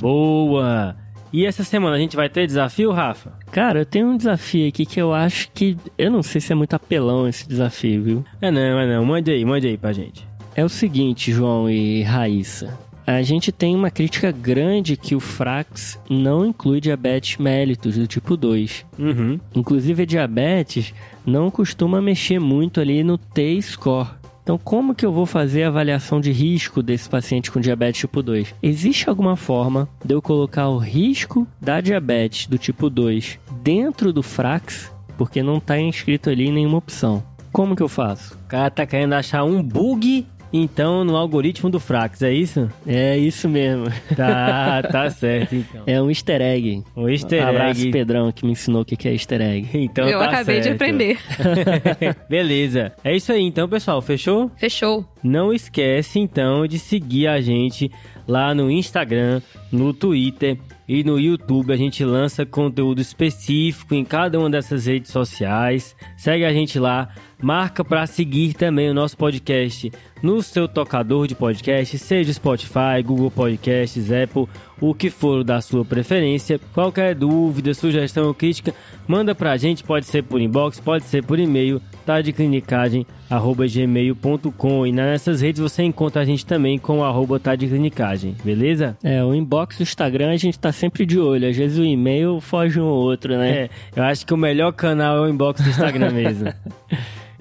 Boa! 0.01 0.97
E 1.32 1.44
essa 1.44 1.62
semana 1.62 1.97
a 1.97 1.98
gente 1.98 2.16
vai 2.16 2.28
ter 2.28 2.47
desafio, 2.47 2.93
Rafa? 2.93 3.32
Cara, 3.51 3.80
eu 3.80 3.86
tenho 3.86 4.09
um 4.09 4.16
desafio 4.16 4.68
aqui 4.68 4.86
que 4.86 5.01
eu 5.01 5.12
acho 5.12 5.51
que. 5.52 5.76
Eu 5.98 6.10
não 6.10 6.22
sei 6.22 6.40
se 6.40 6.52
é 6.52 6.56
muito 6.56 6.74
apelão 6.74 7.28
esse 7.28 7.47
desafio, 7.48 8.02
viu? 8.02 8.24
É 8.40 8.51
não, 8.51 8.80
é 8.80 8.86
não. 8.86 9.05
Mande 9.05 9.30
aí, 9.30 9.44
mande 9.44 9.66
aí 9.66 9.76
pra 9.76 9.93
gente. 9.93 10.26
É 10.55 10.64
o 10.64 10.68
seguinte, 10.68 11.32
João 11.32 11.68
e 11.68 12.02
Raíssa. 12.02 12.76
A 13.07 13.23
gente 13.23 13.53
tem 13.53 13.77
uma 13.77 13.89
crítica 13.89 14.33
grande 14.33 14.97
que 14.97 15.15
o 15.15 15.20
Frax 15.20 15.97
não 16.11 16.45
inclui 16.45 16.81
diabetes 16.81 17.39
mellitus 17.39 17.97
do 17.97 18.07
tipo 18.07 18.37
2. 18.37 18.85
Uhum. 18.99 19.39
Inclusive, 19.55 20.03
a 20.03 20.07
diabetes 20.07 20.93
não 21.24 21.49
costuma 21.49 22.03
mexer 22.03 22.41
muito 22.41 22.81
ali 22.81 23.05
no 23.05 23.16
T-score. 23.16 24.09
Então, 24.43 24.59
como 24.59 24.95
que 24.95 25.07
eu 25.07 25.12
vou 25.12 25.24
fazer 25.24 25.62
a 25.62 25.69
avaliação 25.69 26.20
de 26.20 26.33
risco 26.33 26.83
desse 26.83 27.09
paciente 27.09 27.51
com 27.51 27.61
diabetes 27.61 28.01
tipo 28.01 28.23
2? 28.23 28.55
Existe 28.61 29.09
alguma 29.09 29.37
forma 29.37 29.89
de 30.05 30.12
eu 30.12 30.20
colocar 30.20 30.69
o 30.69 30.78
risco 30.78 31.47
da 31.61 31.81
diabetes 31.81 32.49
do 32.49 32.59
tipo 32.59 32.91
2 32.91 33.39
dentro 33.62 34.12
do 34.12 34.23
Frax? 34.23 34.93
Porque 35.16 35.43
não 35.43 35.59
está 35.59 35.81
inscrito 35.81 36.28
ali 36.28 36.51
nenhuma 36.51 36.78
opção. 36.78 37.23
Como 37.53 37.74
que 37.74 37.83
eu 37.83 37.89
faço? 37.89 38.35
O 38.35 38.49
cara 38.49 38.70
tá 38.70 38.85
querendo 38.85 39.15
achar 39.15 39.43
um 39.43 39.62
bug 39.62 40.27
então 40.62 41.05
no 41.05 41.16
algoritmo 41.16 41.70
do 41.70 41.78
Frax, 41.81 42.23
é 42.23 42.33
isso? 42.33 42.69
É 42.87 43.16
isso 43.16 43.49
mesmo. 43.49 43.87
Tá, 44.16 44.83
tá 44.83 45.11
certo 45.11 45.55
então. 45.55 45.83
É 45.87 46.01
um 46.01 46.09
easter 46.09 46.41
egg. 46.41 46.83
Um 46.97 47.09
easter 47.09 47.41
egg. 47.43 47.49
Abraço, 47.49 47.91
Pedrão, 47.91 48.33
que 48.33 48.45
me 48.45 48.53
ensinou 48.53 48.83
o 48.83 48.85
que 48.85 49.09
é 49.09 49.12
easter 49.12 49.41
egg. 49.41 49.69
Então 49.74 50.09
Eu 50.09 50.19
tá 50.19 50.27
acabei 50.27 50.59
de 50.59 50.65
certo. 50.65 50.77
aprender. 50.77 51.19
Beleza. 52.28 52.93
É 53.05 53.15
isso 53.15 53.33
aí 53.33 53.43
então, 53.43 53.69
pessoal. 53.69 54.01
Fechou? 54.03 54.51
Fechou. 54.57 55.05
Não 55.23 55.53
esquece 55.53 56.19
então 56.19 56.66
de 56.66 56.78
seguir 56.78 57.27
a 57.27 57.41
gente 57.41 57.91
lá 58.28 58.55
no 58.55 58.70
Instagram, 58.70 59.41
no 59.70 59.93
Twitter 59.93 60.59
e 60.89 61.03
no 61.03 61.19
YouTube. 61.19 61.73
A 61.73 61.77
gente 61.77 62.05
lança 62.05 62.47
conteúdo 62.47 63.01
específico 63.01 63.95
em 63.95 64.05
cada 64.05 64.39
uma 64.39 64.51
dessas 64.51 64.87
redes 64.87 65.11
sociais. 65.11 65.97
Segue 66.16 66.45
a 66.45 66.53
gente 66.53 66.78
lá. 66.78 67.09
Marca 67.41 67.85
para 67.85 68.07
seguir 68.07 68.55
também 68.55 68.89
o 68.89 68.95
nosso 68.95 69.17
podcast 69.17 69.93
no 70.23 70.43
seu 70.43 70.67
tocador 70.67 71.27
de 71.27 71.35
podcast, 71.35 71.99
seja 71.99 72.33
Spotify, 72.33 73.03
Google 73.05 73.31
Podcasts, 73.31 74.11
Apple, 74.11 74.49
o 74.81 74.95
que 74.95 75.11
for 75.11 75.45
da 75.45 75.61
sua 75.61 75.85
preferência. 75.85 76.59
Qualquer 76.73 77.15
dúvida, 77.15 77.75
sugestão 77.75 78.27
ou 78.27 78.35
crítica, 78.35 78.73
manda 79.07 79.35
pra 79.35 79.59
gente, 79.59 79.85
pode 79.85 80.07
ser 80.07 80.23
por 80.23 80.41
inbox, 80.41 80.81
pode 80.81 81.05
ser 81.05 81.23
por 81.23 81.39
e-mail, 81.39 81.83
tá 82.07 82.23
de 82.23 82.33
clinicagem@gmail.com 82.33 84.87
e 84.87 84.93
nessas 84.93 85.43
redes 85.43 85.61
você 85.61 85.83
encontra 85.83 86.23
a 86.23 86.25
gente 86.25 86.47
também 86.47 86.79
com 86.79 87.01
o 87.01 87.05
arroba 87.05 87.39
tá 87.39 87.55
de 87.55 87.67
clinicagem, 87.67 88.35
beleza? 88.43 88.97
É, 89.05 89.23
o 89.23 89.35
inbox 89.35 89.77
do 89.77 89.83
Instagram 89.83 90.31
a 90.31 90.39
gente 90.39 90.59
tá 90.59 90.73
sempre 90.73 91.05
de 91.05 91.19
olho. 91.19 91.47
Às 91.49 91.57
vezes 91.57 91.79
o 91.79 91.85
e-mail 91.85 92.41
foge 92.41 92.81
um 92.81 92.87
ou 92.87 93.03
outro, 93.03 93.37
né? 93.37 93.51
É, 93.51 93.69
eu 93.95 94.03
acho 94.03 94.25
que 94.25 94.33
o 94.33 94.39
melhor 94.39 94.73
canal 94.73 95.19
é 95.19 95.21
o 95.21 95.29
inbox 95.29 95.61
do 95.61 95.69
Instagram 95.69 96.13
mesmo. 96.13 96.51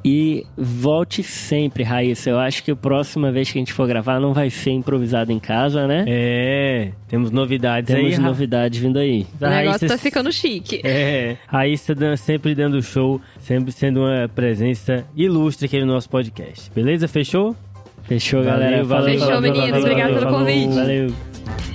E 0.08 0.46
volte 0.56 1.24
sempre, 1.24 1.82
Raíssa. 1.84 2.30
Eu 2.30 2.38
acho 2.38 2.64
que 2.64 2.70
a 2.70 2.76
próxima 2.76 3.32
vez 3.32 3.52
que 3.52 3.58
a 3.58 3.62
gente 3.62 3.74
for 3.74 3.88
gravar 3.88 4.20
não 4.20 4.34
vai 4.34 4.52
ser 4.52 4.70
improvisado 4.70 5.32
em 5.32 5.40
casa, 5.40 5.88
né? 5.88 6.06
É, 6.08 6.92
temos 7.08 7.32
novidades 7.32 7.90
aí. 7.94 8.04
Temos 8.04 8.20
novidades 8.20 8.80
vindo 8.80 9.00
aí. 9.00 9.26
O 9.42 9.46
negócio 9.48 9.70
Raíssa- 9.80 9.88
tá 9.88 9.98
ficando 9.98 10.32
chique. 10.32 10.80
É, 10.84 11.38
Raíssa 11.48 11.96
sempre 12.18 12.54
dando 12.54 12.80
show, 12.84 13.20
sempre 13.40 13.72
sendo 13.72 14.02
uma 14.02 14.30
presença 14.30 15.04
ilustre 15.16 15.66
aqui 15.66 15.80
no 15.80 15.88
nosso 15.88 16.08
podcast. 16.08 16.70
Beleza? 16.76 17.08
Fechou? 17.08 17.56
Fechou, 18.04 18.44
Valeu, 18.44 18.60
galera. 18.60 18.84
valeu, 18.84 19.14
Fechou, 19.14 19.28
valeu, 19.28 19.42
meninos. 19.42 19.70
valeu, 19.72 19.82
Obrigada 19.82 20.14
valeu, 20.14 20.28
pelo 20.28 20.38
convite. 20.40 20.76
Valeu. 20.76 21.75